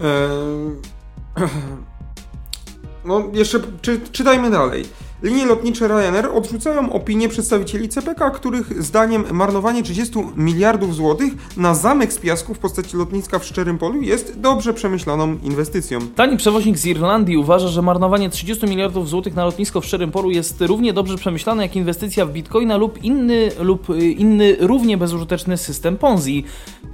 Eee, 0.00 0.08
No, 3.04 3.22
jeszcze 3.32 3.58
czy, 3.82 4.00
czytajmy 4.12 4.50
dalej. 4.50 4.84
Linie 5.22 5.46
lotnicze 5.46 5.88
Ryanair 5.88 6.26
odrzucają 6.34 6.92
opinię 6.92 7.28
przedstawicieli 7.28 7.88
CPK, 7.88 8.30
których 8.30 8.82
zdaniem 8.82 9.24
marnowanie 9.32 9.82
30 9.82 10.18
miliardów 10.36 10.94
złotych 10.94 11.32
na 11.56 11.74
zamek 11.74 12.12
z 12.12 12.18
piasku 12.18 12.54
w 12.54 12.58
postaci 12.58 12.96
lotniska 12.96 13.38
w 13.38 13.44
Szczerym 13.44 13.78
Polu 13.78 14.02
jest 14.02 14.40
dobrze 14.40 14.74
przemyślaną 14.74 15.38
inwestycją. 15.42 15.98
Tani 16.14 16.36
przewoźnik 16.36 16.78
z 16.78 16.86
Irlandii 16.86 17.36
uważa, 17.36 17.68
że 17.68 17.82
marnowanie 17.82 18.30
30 18.30 18.66
miliardów 18.66 19.08
złotych 19.08 19.34
na 19.34 19.44
lotnisko 19.44 19.80
w 19.80 19.86
Szczerym 19.86 20.10
Polu 20.10 20.30
jest 20.30 20.60
równie 20.60 20.92
dobrze 20.92 21.16
przemyślane 21.16 21.62
jak 21.62 21.76
inwestycja 21.76 22.26
w 22.26 22.32
bitcoina 22.32 22.76
lub 22.76 23.04
inny, 23.04 23.50
lub 23.60 23.90
y, 23.90 24.10
inny 24.10 24.56
równie 24.60 24.96
bezużyteczny 24.96 25.56
system 25.56 25.96
Ponzi. 25.96 26.44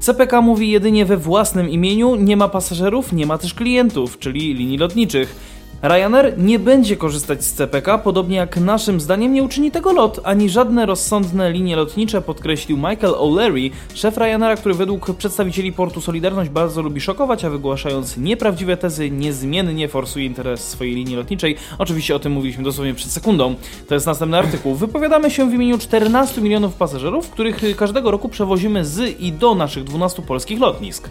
CPK 0.01 0.41
mówi 0.41 0.70
jedynie 0.70 1.05
we 1.05 1.16
własnym 1.16 1.68
imieniu, 1.68 2.14
nie 2.14 2.37
ma 2.37 2.49
pasażerów, 2.49 3.12
nie 3.12 3.27
ma 3.27 3.39
też 3.39 3.55
klientów, 3.55 4.18
czyli 4.18 4.55
linii 4.55 4.79
lotniczych. 4.79 5.55
Ryanair 5.85 6.39
nie 6.39 6.59
będzie 6.59 6.97
korzystać 6.97 7.45
z 7.45 7.53
CPK, 7.53 7.99
podobnie 7.99 8.37
jak 8.37 8.57
naszym 8.57 9.01
zdaniem 9.01 9.32
nie 9.32 9.43
uczyni 9.43 9.70
tego 9.70 9.93
LOT, 9.93 10.20
ani 10.24 10.51
żadne 10.51 10.87
rozsądne 10.87 11.53
linie 11.53 11.76
lotnicze, 11.76 12.22
podkreślił 12.22 12.76
Michael 12.76 13.14
O'Leary, 13.14 13.70
szef 13.95 14.16
Ryanaira, 14.16 14.57
który 14.57 14.74
według 14.74 15.16
przedstawicieli 15.16 15.72
portu 15.72 16.01
Solidarność 16.01 16.51
bardzo 16.51 16.82
lubi 16.82 17.01
szokować, 17.01 17.45
a 17.45 17.51
wygłaszając 17.51 18.16
nieprawdziwe 18.16 18.76
tezy, 18.76 19.11
niezmiennie 19.11 19.89
forsuje 19.89 20.26
interes 20.26 20.68
swojej 20.68 20.95
linii 20.95 21.16
lotniczej. 21.16 21.57
Oczywiście 21.78 22.16
o 22.16 22.18
tym 22.18 22.32
mówiliśmy 22.32 22.64
dosłownie 22.64 22.95
przed 22.95 23.11
sekundą. 23.11 23.55
To 23.89 23.95
jest 23.95 24.07
następny 24.07 24.39
artykuł. 24.39 24.74
Wypowiadamy 24.74 25.30
się 25.30 25.51
w 25.51 25.55
imieniu 25.55 25.78
14 25.78 26.41
milionów 26.41 26.74
pasażerów, 26.74 27.30
których 27.30 27.76
każdego 27.76 28.11
roku 28.11 28.28
przewozimy 28.28 28.85
z 28.85 29.20
i 29.20 29.32
do 29.32 29.55
naszych 29.55 29.85
12 29.85 30.22
polskich 30.22 30.61
lotnisk. 30.61 31.11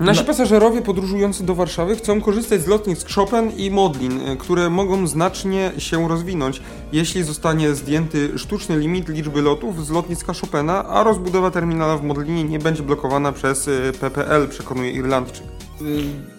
Nasi 0.00 0.20
No. 0.20 0.26
pasażerowie 0.26 0.82
podróżujący 0.82 1.44
do 1.44 1.54
Warszawy 1.54 1.96
chcą 1.96 2.20
korzystać 2.20 2.62
z 2.62 2.66
lotnisk 2.66 3.14
Chopin 3.14 3.50
i 3.56 3.70
Modlin, 3.70 4.20
y, 4.28 4.36
które 4.36 4.70
mogą 4.70 5.06
znacznie 5.06 5.72
się 5.78 6.08
rozwinąć, 6.08 6.62
jeśli 6.92 7.22
zostanie 7.22 7.74
zdjęty 7.74 8.38
sztuczny 8.38 8.78
limit 8.78 9.08
liczby 9.08 9.42
lotów 9.42 9.86
z 9.86 9.90
lotniska 9.90 10.32
Chopina, 10.32 10.84
a 10.84 11.02
rozbudowa 11.02 11.50
terminala 11.50 11.96
w 11.96 12.02
Modlinie 12.02 12.44
nie 12.44 12.58
będzie 12.58 12.82
blokowana 12.82 13.32
przez 13.32 13.68
y, 13.68 13.92
PPL, 14.00 14.48
przekonuje 14.48 14.90
Irlandczyk. 14.90 15.46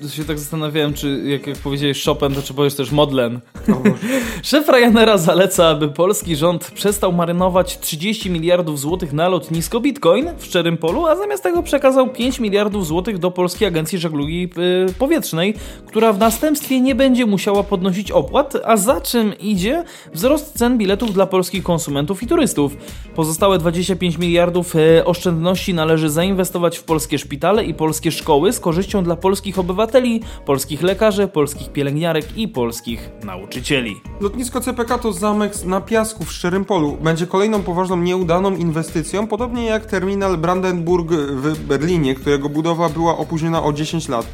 Yy, 0.02 0.10
się 0.10 0.24
tak 0.24 0.40
zastanawiałem, 0.40 0.94
czy 0.94 1.22
jak, 1.26 1.48
jak 1.48 1.58
powiedziałeś 1.58 2.06
Chopin, 2.06 2.36
to 2.36 2.42
czy 2.42 2.54
powiesz 2.54 2.76
też 2.76 2.92
Modlen. 2.92 3.40
Szef 4.44 4.70
Ryanaira 4.70 5.18
zaleca, 5.18 5.68
aby 5.68 5.88
polski 5.88 6.36
rząd 6.36 6.72
przestał 6.72 7.14
marynować 7.14 7.80
30 7.80 8.30
miliardów 8.30 8.80
złotych 8.80 9.14
na 9.14 9.30
lotnisko 9.30 9.80
Bitcoin 9.80 10.30
w 10.38 10.46
Szczerym 10.46 10.78
Polu, 10.78 11.08
a 11.08 11.16
zamiast 11.16 11.44
tego 11.44 11.64
przekazał 11.64 12.10
5 12.10 12.40
miliardów 12.40 12.88
złotych 12.88 13.18
do 13.18 13.32
Polskiej 13.32 13.68
Agencji 13.68 13.98
Żeglugi 13.98 14.50
y, 14.90 14.94
Powietrznej, 14.94 15.54
która 15.86 16.14
w 16.14 16.20
następstwie 16.20 16.82
nie 16.82 16.96
będzie 16.96 17.26
musiała 17.26 17.64
podnosić 17.64 18.12
opłat, 18.12 18.54
a 18.66 18.78
za 18.78 19.02
czym 19.02 19.38
idzie 19.38 19.84
wzrost 20.14 20.39
cen 20.42 20.78
biletów 20.78 21.14
dla 21.14 21.26
polskich 21.26 21.64
konsumentów 21.64 22.24
i 22.24 22.28
turystów. 22.28 22.78
Pozostałe 23.16 23.58
25 23.58 24.18
miliardów 24.18 24.76
y, 24.76 25.06
oszczędności 25.06 25.74
należy 25.74 26.10
zainwestować 26.10 26.78
w 26.78 26.84
polskie 26.84 27.18
szpitale 27.18 27.66
i 27.66 27.74
polskie 27.74 28.12
szkoły 28.12 28.54
z 28.54 28.60
korzyścią 28.60 29.04
dla 29.04 29.16
polskich 29.16 29.60
obywateli, 29.60 30.22
polskich 30.46 30.82
lekarzy, 30.82 31.28
polskich 31.28 31.72
pielęgniarek 31.72 32.38
i 32.38 32.48
polskich 32.48 33.10
nauczycieli. 33.24 33.96
Lotnisko 34.22 34.62
CPK 34.62 34.98
to 34.98 35.14
zamek 35.14 35.66
na 35.66 35.82
piasku 35.82 36.26
w 36.26 36.32
Szczerym 36.32 36.66
Polu. 36.66 36.98
Będzie 37.02 37.28
kolejną 37.28 37.64
poważną, 37.64 37.98
nieudaną 37.98 38.56
inwestycją, 38.56 39.28
podobnie 39.28 39.66
jak 39.66 39.86
terminal 39.86 40.38
Brandenburg 40.38 41.12
w 41.12 41.60
Berlinie, 41.60 42.16
którego 42.16 42.50
budowa 42.50 42.90
była 42.90 43.18
opóźniona 43.18 43.64
o 43.64 43.74
10 43.74 44.10
lat. 44.10 44.26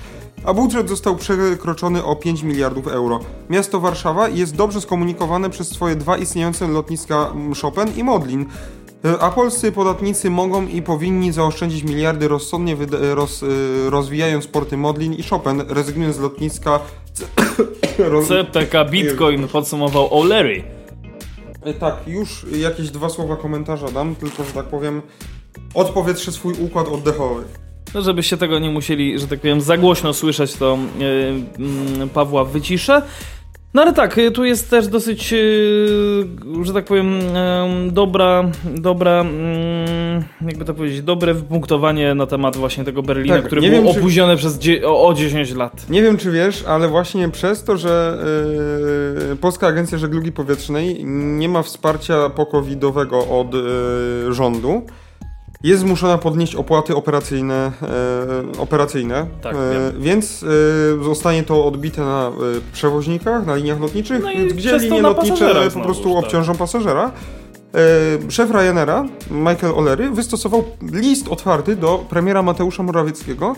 A 0.46 0.54
budżet 0.54 0.89
został 0.89 1.16
przekroczony 1.16 2.04
o 2.04 2.16
5 2.16 2.43
miliardów 2.43 2.88
euro. 2.88 3.20
Miasto 3.50 3.80
Warszawa 3.80 4.30
jest 4.30 4.56
dobrze 4.56 4.82
skomunikowane 4.82 5.50
przez 5.50 5.70
swoje 5.70 5.96
dwa 5.96 6.18
istniejące 6.18 6.68
lotniska 6.68 7.34
Chopin 7.62 7.98
i 7.98 8.04
Modlin. 8.04 8.46
E, 9.06 9.20
A 9.20 9.32
polscy 9.32 9.72
podatnicy 9.72 10.30
mogą 10.30 10.68
i 10.68 10.82
powinni 10.82 11.32
zaoszczędzić 11.32 11.84
miliardy 11.84 12.28
rozsądnie 12.28 12.78
roz, 13.14 13.43
e, 13.43 13.89
rozwijając 13.89 14.48
porty 14.48 14.78
Modlin 14.78 15.14
i 15.14 15.24
Chopin, 15.24 15.64
rezygnując 15.68 16.16
z 16.16 16.20
lotniska 16.20 16.80
CPK 18.28 18.86
Bitcoin 18.91 19.48
podsumował 19.48 20.08
O'Leary. 20.08 20.64
E, 21.62 21.74
Tak, 21.74 21.96
już 22.08 22.46
jakieś 22.58 22.89
dwa 22.91 23.10
słowa 23.10 23.36
komentarza 23.36 23.88
dam, 23.88 24.16
tylko 24.16 24.43
że 24.43 24.52
tak 24.52 24.66
powiem, 24.66 25.02
odpowietrzę 25.74 26.32
swój 26.32 26.54
układ 26.54 26.88
oddechowy. 26.88 27.43
No, 27.96 28.02
żebyście 28.02 28.38
tego 28.38 28.60
nie 28.60 28.70
musieli, 28.70 29.20
że 29.20 29.28
tak 29.28 29.39
powiem, 29.39 29.62
za 29.62 29.78
głośno 29.78 30.14
słyszeć, 30.14 30.54
to 30.54 30.78
yy, 31.00 31.06
mm, 31.60 32.10
Pawła 32.10 32.46
wyciszę. 32.46 33.02
No 33.74 33.82
ale 33.82 33.93
tak, 33.93 34.18
y, 34.18 34.32
tu 34.32 34.46
jest 34.46 34.70
też 34.70 34.88
dosyć, 34.88 35.32
yy, 35.32 36.28
że 36.62 36.74
tak 36.74 36.86
powiem, 36.86 37.20
dobra, 37.91 38.43
dobra, 38.76 39.24
yy, 40.41 40.48
jakby 40.48 40.66
to 40.66 40.74
powiedzieć, 40.74 41.02
dobre 41.02 41.34
wypunktowanie 41.34 42.16
na 42.16 42.26
temat 42.26 42.58
właśnie 42.58 42.84
tego 42.84 43.04
Berlina, 43.04 43.36
Tak, 43.36 43.46
które 43.46 43.62
nie 43.62 43.70
było 43.70 43.84
wiem, 43.84 43.93
czy- 43.93 44.00
opóźnione 44.00 44.38
przez 44.38 44.60
o, 44.86 45.08
o 45.08 45.14
10 45.14 45.56
lat. 45.56 45.89
Nie 45.89 46.02
wiem, 46.04 46.18
czy 46.18 46.32
wiesz, 46.32 46.64
ale 46.68 46.88
właśnie 46.88 47.30
przez 47.30 47.64
to, 47.64 47.78
że 47.78 48.18
yy, 49.30 49.36
Polska 49.36 49.68
Agencja 49.68 49.98
Żeglugi 49.98 50.32
Powietrznej 50.32 51.06
nie 51.06 51.50
ma 51.50 51.64
wsparcia 51.64 52.30
pokowidowego 52.30 53.28
od 53.28 53.54
yy, 53.54 54.34
rządu, 54.34 54.82
jest 55.66 55.82
zmuszona 55.82 56.18
podnieść 56.18 56.55
opłaty 56.55 56.95
operacyjne, 56.95 57.72
e, 58.57 58.61
operacyjne 58.61 59.28
Tak, 59.41 59.55
e, 59.55 59.91
więc 59.99 60.45
e, 60.99 61.03
zostanie 61.03 61.43
to 61.43 61.66
odbite 61.66 62.01
na 62.01 62.28
e, 62.28 62.32
przewoźnikach, 62.74 63.45
na 63.45 63.55
liniach 63.55 63.80
lotniczych, 63.80 64.24
No 64.24 64.30
więc 64.30 64.53
gdzie 64.53 64.70
to 64.72 64.78
linie 64.78 65.01
lotnicze 65.01 65.55
po 65.55 65.70
znowuż, 65.70 65.84
prostu 65.84 66.13
tak. 66.13 66.24
obciążą 66.24 66.55
pasażera. 66.55 67.11
E, 68.28 68.32
szef 68.32 68.51
Ryanaira, 68.51 69.05
Michael 69.32 69.74
O'Leary, 69.74 70.16
wystosował 70.16 70.63
list 70.91 71.28
otwarty 71.28 71.76
do 71.76 72.05
premiera 72.09 72.41
Mateusza 72.43 72.84
Morawieckiego, 72.84 73.55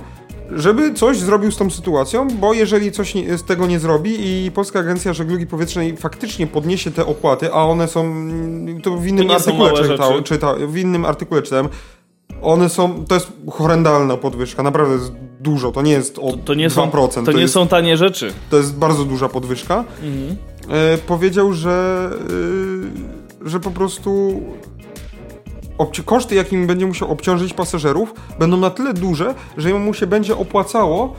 żeby 0.52 0.94
coś 0.94 1.18
zrobił 1.18 1.52
z 1.52 1.58
tą 1.58 1.70
sytuacją, 1.70 2.28
bo 2.28 2.54
jeżeli 2.54 2.92
coś 2.92 3.16
nie, 3.16 3.38
z 3.38 3.44
tego 3.44 3.68
nie 3.68 3.80
zrobi 3.80 4.46
i 4.46 4.52
Polska 4.52 4.80
Agencja 4.80 5.14
Żeglugi 5.14 5.48
Powietrznej 5.48 5.98
faktycznie 5.98 6.48
podniesie 6.48 6.92
te 6.92 7.06
opłaty, 7.06 7.54
a 7.54 7.64
one 7.66 7.88
są, 7.88 8.28
to 8.84 8.98
w 8.98 9.08
innym 9.08 9.30
są 9.30 9.36
artykule 9.36 10.24
czyta, 10.24 10.54
w 10.68 10.78
innym 10.78 11.06
artykule 11.06 11.42
czytałem, 11.42 11.70
one 12.42 12.70
są, 12.70 13.06
to 13.06 13.16
jest 13.16 13.32
horrendalna 13.50 14.18
podwyżka, 14.18 14.64
naprawdę 14.64 14.94
jest 14.94 15.12
dużo, 15.40 15.72
to 15.72 15.82
nie 15.82 15.92
jest 15.92 16.20
o 16.20 16.32
To, 16.32 16.38
to 16.38 16.54
nie, 16.54 16.70
2%, 16.70 17.12
są, 17.12 17.26
to 17.26 17.32
nie 17.32 17.42
jest, 17.42 17.54
są 17.54 17.68
tanie 17.68 17.98
rzeczy. 17.98 18.34
to 18.50 18.58
jest 18.58 18.76
bardzo 18.76 19.06
duża 19.06 19.30
podwyżka. 19.30 19.84
Mhm. 20.04 20.38
E, 20.70 20.98
powiedział, 20.98 21.54
że, 21.54 22.10
e, 23.44 23.50
że 23.50 23.60
po 23.60 23.72
prostu 23.72 24.42
koszty, 26.06 26.36
jakim 26.36 26.68
będzie 26.68 26.86
musiał 26.86 27.12
obciążyć 27.12 27.54
pasażerów, 27.54 28.14
będą 28.40 28.58
na 28.58 28.70
tyle 28.70 28.94
duże, 28.94 29.36
że 29.58 29.74
mu 29.74 29.94
się 29.94 30.08
będzie 30.08 30.38
opłacało 30.38 31.16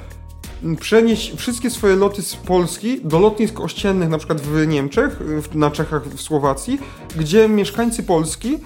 przenieść 0.81 1.37
wszystkie 1.37 1.71
swoje 1.71 1.97
loty 1.97 2.23
z 2.23 2.37
Polski 2.37 3.01
do 3.05 3.19
lotnisk 3.19 3.61
ościennych, 3.61 4.09
na 4.09 4.19
przykład 4.19 4.41
w 4.41 4.67
Niemczech, 4.67 5.19
w, 5.19 5.55
na 5.55 5.71
Czechach, 5.71 6.09
w 6.09 6.21
Słowacji, 6.21 6.79
gdzie 7.17 7.49
mieszkańcy 7.49 8.03
Polski 8.03 8.59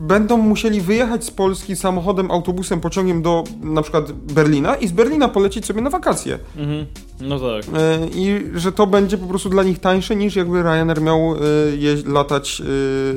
będą 0.00 0.36
musieli 0.36 0.80
wyjechać 0.80 1.24
z 1.24 1.30
Polski 1.30 1.76
samochodem, 1.76 2.30
autobusem, 2.30 2.80
pociągiem 2.80 3.22
do 3.22 3.44
na 3.62 3.82
przykład 3.82 4.12
Berlina 4.12 4.76
i 4.76 4.88
z 4.88 4.92
Berlina 4.92 5.28
polecieć 5.28 5.66
sobie 5.66 5.80
na 5.80 5.90
wakacje. 5.90 6.38
Mhm. 6.56 6.86
No 7.20 7.38
tak. 7.38 7.64
E, 7.74 8.06
I 8.14 8.50
że 8.54 8.72
to 8.72 8.86
będzie 8.86 9.18
po 9.18 9.26
prostu 9.26 9.48
dla 9.48 9.62
nich 9.62 9.78
tańsze 9.78 10.16
niż 10.16 10.36
jakby 10.36 10.62
Ryanair 10.62 11.02
miał 11.02 11.18
e, 11.18 12.10
latać, 12.12 12.62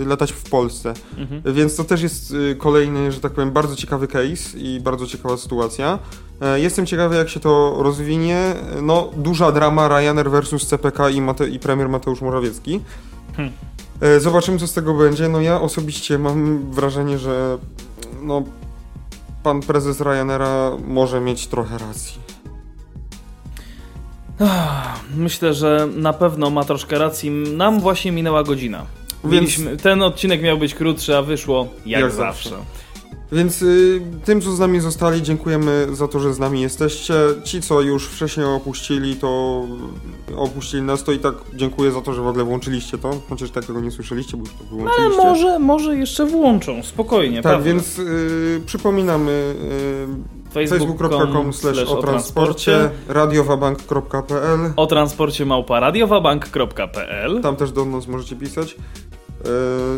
e, 0.01 0.05
latać 0.05 0.31
w 0.31 0.49
Polsce. 0.49 0.93
Mhm. 1.17 1.55
Więc 1.55 1.75
to 1.75 1.83
też 1.83 2.01
jest 2.01 2.35
kolejny, 2.57 3.11
że 3.11 3.19
tak 3.19 3.31
powiem, 3.31 3.51
bardzo 3.51 3.75
ciekawy 3.75 4.07
case 4.07 4.57
i 4.57 4.79
bardzo 4.79 5.07
ciekawa 5.07 5.37
sytuacja. 5.37 5.99
Jestem 6.55 6.85
ciekawy, 6.85 7.15
jak 7.15 7.29
się 7.29 7.39
to 7.39 7.75
rozwinie. 7.79 8.53
No, 8.81 9.09
duża 9.17 9.51
drama 9.51 9.87
Ryanair 9.87 10.31
versus 10.31 10.67
CPK 10.67 11.09
i, 11.09 11.21
Mate- 11.21 11.49
i 11.49 11.59
premier 11.59 11.89
Mateusz 11.89 12.21
Morawiecki. 12.21 12.81
Hmm. 13.37 13.53
E, 14.03 14.19
Zobaczymy, 14.19 14.59
co 14.59 14.67
z 14.67 14.73
tego 14.73 14.93
będzie. 14.93 15.29
No 15.29 15.41
ja 15.41 15.61
osobiście 15.61 16.17
mam 16.19 16.71
wrażenie, 16.71 17.17
że 17.17 17.57
no, 18.21 18.43
pan 19.43 19.61
prezes 19.61 20.01
Ryanaira 20.01 20.71
może 20.87 21.21
mieć 21.21 21.47
trochę 21.47 21.77
racji. 21.77 22.23
Myślę, 25.15 25.53
że 25.53 25.87
na 25.95 26.13
pewno 26.13 26.49
ma 26.49 26.63
troszkę 26.63 26.97
racji. 26.99 27.29
Nam 27.29 27.79
właśnie 27.79 28.11
minęła 28.11 28.43
godzina. 28.43 28.85
Więc- 29.23 29.33
Mieliśmy, 29.33 29.77
ten 29.77 30.01
odcinek 30.01 30.41
miał 30.41 30.57
być 30.57 30.75
krótszy, 30.75 31.17
a 31.17 31.21
wyszło 31.21 31.67
jak, 31.85 32.01
Jak 32.01 32.11
zawsze. 32.11 32.49
zawsze. 32.49 32.65
Więc 33.33 33.61
y, 33.61 34.01
tym, 34.25 34.41
co 34.41 34.51
z 34.51 34.59
nami 34.59 34.79
zostali, 34.79 35.21
dziękujemy 35.21 35.87
za 35.91 36.07
to, 36.07 36.19
że 36.19 36.33
z 36.33 36.39
nami 36.39 36.61
jesteście. 36.61 37.13
Ci, 37.43 37.61
co 37.61 37.81
już 37.81 38.07
wcześniej 38.07 38.45
opuścili, 38.45 39.15
to 39.15 39.61
opuścili 40.37 40.83
nas, 40.83 41.03
to 41.03 41.11
i 41.11 41.19
tak 41.19 41.35
dziękuję 41.53 41.91
za 41.91 42.01
to, 42.01 42.13
że 42.13 42.21
w 42.21 42.27
ogóle 42.27 42.43
włączyliście 42.43 42.97
to. 42.97 43.11
Chociaż 43.29 43.51
tak 43.51 43.65
tego 43.65 43.81
nie 43.81 43.91
słyszeliście, 43.91 44.37
bo 44.37 44.43
już 44.43 44.51
to 44.53 44.59
Ale 44.59 44.69
wyłączyliście. 44.77 45.23
może, 45.23 45.59
może 45.59 45.95
jeszcze 45.97 46.25
włączą, 46.25 46.83
spokojnie. 46.83 47.41
tak, 47.41 47.53
Pawle. 47.53 47.73
więc 47.73 47.99
y, 47.99 48.61
przypominamy 48.65 49.55
y, 50.49 50.53
facebook.com 50.53 51.53
slash 51.53 51.77
o 51.79 51.95
transporcie, 52.01 52.89
radiowabank.pl 53.07 54.59
O 54.75 54.87
transporcie 54.87 55.45
małpa 55.45 55.79
radiowabank.pl 55.79 57.41
Tam 57.41 57.55
też 57.55 57.71
do 57.71 57.85
nas 57.85 58.07
możecie 58.07 58.35
pisać. 58.35 58.75
E, 58.75 59.47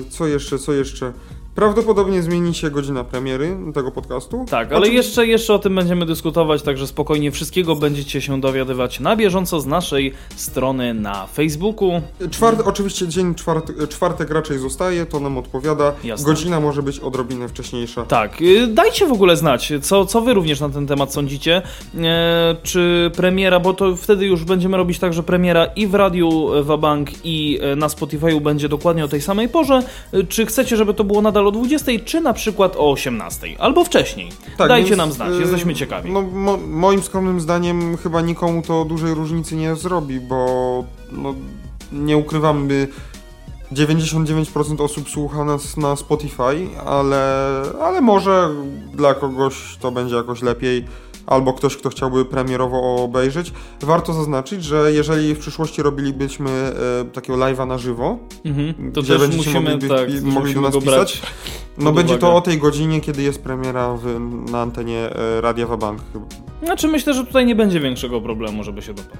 co 0.09 0.27
jeszcze, 0.27 0.59
co 0.59 0.73
jeszcze? 0.73 1.13
Prawdopodobnie 1.55 2.21
zmieni 2.23 2.53
się 2.53 2.71
godzina 2.71 3.03
premiery 3.03 3.57
tego 3.73 3.91
podcastu. 3.91 4.45
Tak, 4.49 4.67
ale 4.71 4.77
Oczywiście- 4.79 4.97
jeszcze, 4.97 5.27
jeszcze 5.27 5.53
o 5.53 5.59
tym 5.59 5.75
będziemy 5.75 6.05
dyskutować, 6.05 6.61
także 6.61 6.87
spokojnie 6.87 7.31
wszystkiego 7.31 7.75
będziecie 7.75 8.21
się 8.21 8.41
dowiadywać 8.41 8.99
na 8.99 9.15
bieżąco 9.15 9.59
z 9.61 9.65
naszej 9.65 10.13
strony 10.35 10.93
na 10.93 11.27
Facebooku. 11.27 12.01
Czwart, 12.31 12.61
oczywiście 12.65 13.07
dzień 13.07 13.35
czwart, 13.35 13.71
czwartek 13.89 14.29
raczej 14.29 14.57
zostaje, 14.59 15.05
to 15.05 15.19
nam 15.19 15.37
odpowiada. 15.37 15.93
Jasne. 16.03 16.25
Godzina 16.25 16.59
może 16.59 16.83
być 16.83 16.99
odrobinę 16.99 17.47
wcześniejsza. 17.47 18.05
Tak, 18.05 18.41
y, 18.41 18.67
dajcie 18.67 19.05
w 19.07 19.11
ogóle 19.11 19.37
znać, 19.37 19.73
co, 19.81 20.05
co 20.05 20.21
wy 20.21 20.33
również 20.33 20.59
na 20.59 20.69
ten 20.69 20.87
temat 20.87 21.13
sądzicie. 21.13 21.61
E, 21.97 22.55
czy 22.63 23.11
premiera, 23.15 23.59
bo 23.59 23.73
to 23.73 23.95
wtedy 23.95 24.25
już 24.25 24.43
będziemy 24.43 24.77
robić 24.77 24.99
tak, 24.99 25.13
że 25.13 25.23
premiera 25.23 25.65
i 25.65 25.87
w 25.87 25.95
radiu 25.95 26.49
Wabank 26.63 27.09
i 27.23 27.59
e, 27.61 27.75
na 27.75 27.87
Spotify'u 27.87 28.41
będzie 28.41 28.69
dokładnie 28.69 29.05
o 29.05 29.07
tej 29.07 29.21
samej 29.21 29.49
porze. 29.49 29.83
E, 30.13 30.23
Czy 30.23 30.45
chcecie, 30.45 30.77
żeby 30.77 30.93
to 30.93 31.03
było 31.03 31.21
nadal 31.21 31.44
o 31.47 31.51
20, 31.51 31.91
czy 32.05 32.21
na 32.21 32.33
przykład 32.33 32.75
o 32.75 32.91
18, 32.91 33.47
albo 33.59 33.83
wcześniej? 33.83 34.29
Tak, 34.57 34.67
Dajcie 34.67 34.89
więc, 34.89 34.97
nam 34.97 35.11
znać, 35.11 35.33
y, 35.33 35.41
jesteśmy 35.41 35.75
ciekawi. 35.75 36.11
No, 36.11 36.21
mo, 36.21 36.57
moim 36.57 37.03
skromnym 37.03 37.41
zdaniem 37.41 37.97
chyba 37.97 38.21
nikomu 38.21 38.61
to 38.61 38.85
dużej 38.85 39.13
różnicy 39.13 39.55
nie 39.55 39.75
zrobi, 39.75 40.19
bo 40.19 40.83
no, 41.11 41.35
nie 41.91 42.17
ukrywamy, 42.17 42.87
99% 43.71 44.81
osób 44.81 45.09
słucha 45.09 45.45
nas 45.45 45.77
na 45.77 45.95
Spotify, 45.95 46.69
ale, 46.85 47.61
ale 47.81 48.01
może 48.01 48.49
dla 48.93 49.13
kogoś 49.13 49.77
to 49.79 49.91
będzie 49.91 50.15
jakoś 50.15 50.41
lepiej. 50.41 50.85
Albo 51.27 51.53
ktoś, 51.53 51.77
kto 51.77 51.89
chciałby 51.89 52.25
premierowo 52.25 53.03
obejrzeć. 53.03 53.53
Warto 53.81 54.13
zaznaczyć, 54.13 54.63
że 54.63 54.91
jeżeli 54.93 55.35
w 55.35 55.39
przyszłości 55.39 55.81
robilibyśmy 55.83 56.49
e, 56.49 57.05
takiego 57.05 57.39
live'a 57.39 57.67
na 57.67 57.77
żywo, 57.77 58.17
Mhm, 58.45 58.91
to 58.91 59.01
gdzie 59.01 59.13
też 59.13 59.21
będziecie 59.21 59.49
musimy, 59.49 59.71
mogli, 59.71 59.89
tak, 59.89 59.99
mogli 59.99 60.21
musimy 60.21 60.53
do 60.53 60.61
nas 60.61 60.83
pisać, 60.83 61.21
no 61.77 61.91
będzie 61.91 62.17
to 62.17 62.27
uwagę. 62.27 62.37
o 62.37 62.41
tej 62.41 62.57
godzinie, 62.57 63.01
kiedy 63.01 63.21
jest 63.23 63.43
premiera 63.43 63.93
w, 63.93 64.19
na 64.51 64.61
antenie 64.61 64.99
e, 65.15 65.41
Radia 65.41 65.67
Wabank. 65.67 66.01
Znaczy 66.63 66.87
myślę, 66.87 67.13
że 67.13 67.25
tutaj 67.25 67.45
nie 67.45 67.55
będzie 67.55 67.79
większego 67.79 68.21
problemu, 68.21 68.63
żeby 68.63 68.81
się 68.81 68.93
dopaść. 68.93 69.17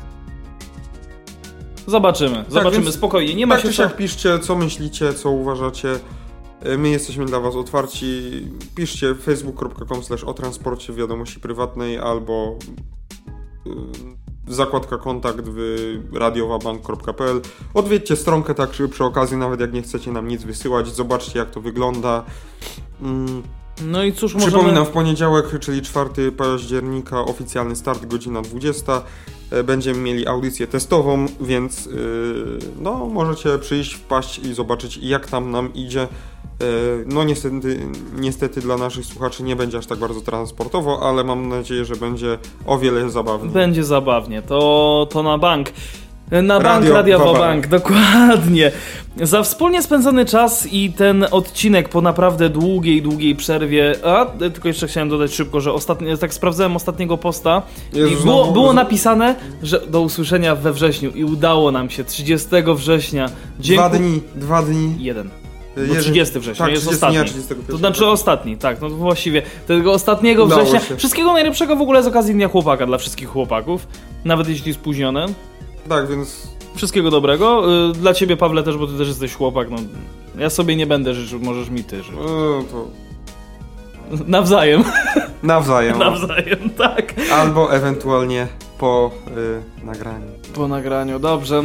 Zobaczymy, 1.88 2.46
zobaczymy 2.50 2.84
więc 2.84 2.96
spokojnie, 2.96 3.36
nie 3.36 3.48
ma 3.48 3.56
tak 3.56 3.64
się 3.66 3.74
siak 3.74 3.96
piszcie, 3.98 4.40
co 4.40 4.56
myślicie, 4.56 5.14
co 5.14 5.30
uważacie. 5.30 6.00
E, 6.66 6.78
My 6.78 6.90
jesteśmy 6.90 7.26
dla 7.26 7.40
was 7.40 7.56
otwarci. 7.56 8.32
Piszcie 8.76 9.16
facebook.com 9.16 10.02
o 10.26 10.34
transporcie 10.34 10.94
w 10.94 10.96
wiadomości 10.96 11.40
prywatnej 11.40 11.98
albo 11.98 12.58
y, 13.68 13.70
zakładka 14.48 14.98
kontakt 14.98 15.46
w 15.46 15.60
radiowabank.pl 16.14 17.42
Odwiedźcie 17.74 18.16
stronkę 18.16 18.56
tak 18.56 18.70
przy, 18.70 18.90
przy 18.90 19.04
okazji, 19.04 19.38
nawet 19.38 19.60
jak 19.60 19.74
nie 19.74 19.82
chcecie 19.82 20.12
nam 20.12 20.28
nic 20.28 20.44
wysyłać, 20.44 20.88
zobaczcie 20.88 21.40
jak 21.40 21.52
to 21.52 21.62
wygląda. 21.62 22.24
Mm, 23.02 23.44
No 23.82 24.04
i 24.04 24.14
cóż, 24.14 24.34
możemy... 24.34 24.52
Przypominam, 24.52 24.86
w 24.86 24.90
poniedziałek, 24.90 25.60
czyli 25.60 25.82
4 25.82 26.32
października, 26.32 27.22
oficjalny 27.22 27.76
start, 27.76 28.06
godzina 28.06 28.42
20. 28.42 29.02
E, 29.52 29.64
Będziemy 29.64 30.00
mieli 30.00 30.28
audycję 30.28 30.68
testową, 30.68 31.26
więc 31.42 31.86
yy, 31.86 32.60
no, 32.82 33.06
możecie 33.06 33.60
przyjść, 33.60 33.94
wpaść 33.94 34.40
i 34.40 34.54
zobaczyć, 34.54 34.98
jak 34.98 35.28
tam 35.28 35.52
nam 35.52 35.74
idzie. 35.74 36.08
E, 36.62 36.66
No 37.06 37.24
niestety, 37.24 37.80
niestety 38.20 38.62
dla 38.62 38.78
naszych 38.78 39.06
słuchaczy 39.06 39.44
nie 39.44 39.56
będzie 39.56 39.78
aż 39.78 39.86
tak 39.86 40.00
bardzo 40.00 40.22
transportowo, 40.22 41.10
ale 41.10 41.24
mam 41.24 41.50
nadzieję, 41.50 41.86
że 41.86 41.96
będzie 41.96 42.38
o 42.66 42.78
wiele 42.78 43.10
zabawniej. 43.10 43.52
Będzie 43.52 43.84
zabawnie, 43.84 44.42
to, 44.42 45.08
to 45.12 45.24
na 45.24 45.38
bank. 45.38 45.70
Na 46.32 46.60
bank 46.60 46.66
Radio 46.66 46.94
Radia 46.94 47.18
Wabank. 47.18 47.38
Wabank, 47.38 47.68
dokładnie. 47.68 48.72
Za 49.22 49.44
wspólnie 49.44 49.82
spędzony 49.82 50.26
czas 50.26 50.68
i 50.72 50.92
ten 50.92 51.26
odcinek 51.32 51.90
po 51.90 52.02
naprawdę 52.02 52.50
długiej, 52.50 53.02
długiej 53.02 53.36
przerwie. 53.36 53.96
A, 54.06 54.26
tylko 54.26 54.68
jeszcze 54.68 54.88
chciałem 54.88 55.10
dodać 55.10 55.34
szybko, 55.34 55.62
że 55.62 55.74
ostatnio, 55.74 56.18
tak 56.18 56.34
sprawdzałem 56.34 56.76
ostatniego 56.76 57.18
posta 57.18 57.62
Jezu, 57.94 58.14
i 58.14 58.24
było, 58.24 58.52
było 58.52 58.74
napisane, 58.74 59.36
że 59.64 59.82
do 59.88 60.02
usłyszenia 60.02 60.56
we 60.56 60.74
wrześniu 60.74 61.12
i 61.12 61.24
udało 61.24 61.72
nam 61.72 61.90
się 61.90 62.04
30 62.04 62.48
września. 62.76 63.26
Dwa 63.28 63.36
Dziękuję. 63.60 64.00
dni, 64.00 64.22
dwa 64.36 64.62
dni. 64.62 64.96
Jeden. 65.00 65.30
Bo 65.76 65.82
jeden- 65.82 66.02
30 66.02 66.40
września 66.40 66.66
tak, 66.66 66.74
jest 66.74 66.84
30 66.84 66.96
ostatni. 66.96 67.18
dnia, 67.18 67.24
31. 67.26 67.66
To 67.72 67.78
znaczy 67.78 68.06
ostatni, 68.08 68.58
tak, 68.58 68.82
no 68.82 68.90
właściwie 68.90 69.42
tego 69.68 69.94
ostatniego 69.94 70.44
Udało 70.44 70.62
września. 70.62 70.80
się. 70.80 70.98
Wszystkiego 70.98 71.34
najlepszego 71.34 71.76
w 71.76 71.82
ogóle 71.82 72.04
z 72.04 72.08
okazji 72.08 72.34
Dnia 72.34 72.48
Chłopaka 72.48 72.86
dla 72.86 72.98
wszystkich 72.98 73.28
chłopaków, 73.30 73.88
nawet 74.26 74.48
jeśli 74.50 74.74
spóźnione. 74.74 75.26
Tak, 75.90 76.08
więc 76.10 76.48
Wszystkiego 76.76 77.12
dobrego. 77.12 77.64
Y, 77.90 77.94
Dla 77.94 78.14
ciebie, 78.14 78.38
Pawle, 78.38 78.64
też, 78.64 78.78
bo 78.78 78.88
ty 78.88 78.98
też 78.98 79.08
jesteś 79.08 79.34
chłopak. 79.34 79.70
No, 79.70 79.78
ja 80.38 80.50
sobie 80.50 80.76
nie 80.76 80.88
będę 80.88 81.14
życzył, 81.14 81.40
możesz 81.40 81.70
mi 81.70 81.84
ty 81.84 81.98
życzyć. 82.04 82.20
e, 82.20 82.64
to 82.72 82.88
Nawzajem, 84.28 84.84
nawzajem. 85.44 86.00
nawzajem, 86.00 86.70
tak. 86.78 87.14
Albo 87.34 87.74
ewentualnie 87.74 88.48
po 88.80 89.12
y, 89.82 89.86
nagraniu. 89.86 90.28
Po 90.56 90.68
nagraniu, 90.68 91.20
dobrze. 91.20 91.64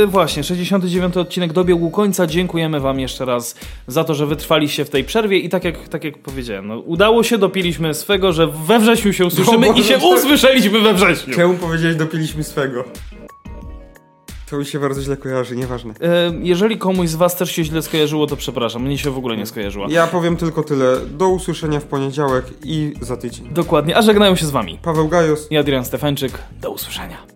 Yy, 0.00 0.06
właśnie, 0.06 0.44
69 0.44 1.16
odcinek 1.16 1.52
dobiegł 1.52 1.90
końca. 1.90 2.26
Dziękujemy 2.26 2.80
Wam 2.80 3.00
jeszcze 3.00 3.24
raz 3.24 3.54
za 3.86 4.04
to, 4.04 4.14
że 4.14 4.26
wytrwaliście 4.26 4.84
w 4.84 4.90
tej 4.90 5.04
przerwie 5.04 5.38
i 5.38 5.48
tak 5.48 5.64
jak, 5.64 5.88
tak 5.88 6.04
jak 6.04 6.18
powiedziałem, 6.18 6.66
no, 6.68 6.78
udało 6.78 7.22
się, 7.22 7.38
dopiliśmy 7.38 7.94
swego, 7.94 8.32
że 8.32 8.46
we 8.46 8.78
wrześniu 8.78 9.12
się 9.12 9.26
usłyszymy 9.26 9.66
No, 9.66 9.74
i 9.74 9.84
się 9.84 9.98
to- 9.98 10.08
usłyszeliśmy 10.08 10.80
we 10.80 10.94
wrześniu. 10.94 11.34
Czemu 11.34 11.54
powiedziałeś, 11.54 11.96
dopiliśmy 11.96 12.44
swego? 12.44 12.84
To 14.50 14.58
mi 14.58 14.66
się 14.66 14.78
bardzo 14.78 15.02
źle 15.02 15.16
kojarzy, 15.16 15.56
nieważne. 15.56 15.94
Yy, 16.00 16.08
jeżeli 16.42 16.78
komuś 16.78 17.08
z 17.08 17.14
Was 17.14 17.36
też 17.36 17.52
się 17.52 17.64
źle 17.64 17.82
skojarzyło, 17.82 18.26
to 18.26 18.36
przepraszam, 18.36 18.82
mnie 18.82 18.98
się 18.98 19.10
w 19.10 19.18
ogóle 19.18 19.36
nie 19.36 19.46
skojarzyło. 19.46 19.86
Ja 19.90 20.06
powiem 20.06 20.36
tylko 20.36 20.62
tyle. 20.62 20.96
Do 21.10 21.28
usłyszenia 21.28 21.80
w 21.80 21.84
poniedziałek 21.84 22.44
i 22.64 22.92
za 23.00 23.16
tydzień. 23.16 23.48
Dokładnie, 23.50 23.96
a 23.96 24.02
żegnają 24.02 24.36
się 24.36 24.46
z 24.46 24.50
Wami. 24.50 24.78
Paweł 24.82 25.08
Gajos. 25.08 25.52
I 25.52 25.56
Adrian 25.56 25.84
Stefańczyk. 25.84 26.38
Do 26.60 26.70
usłyszenia. 26.70 27.35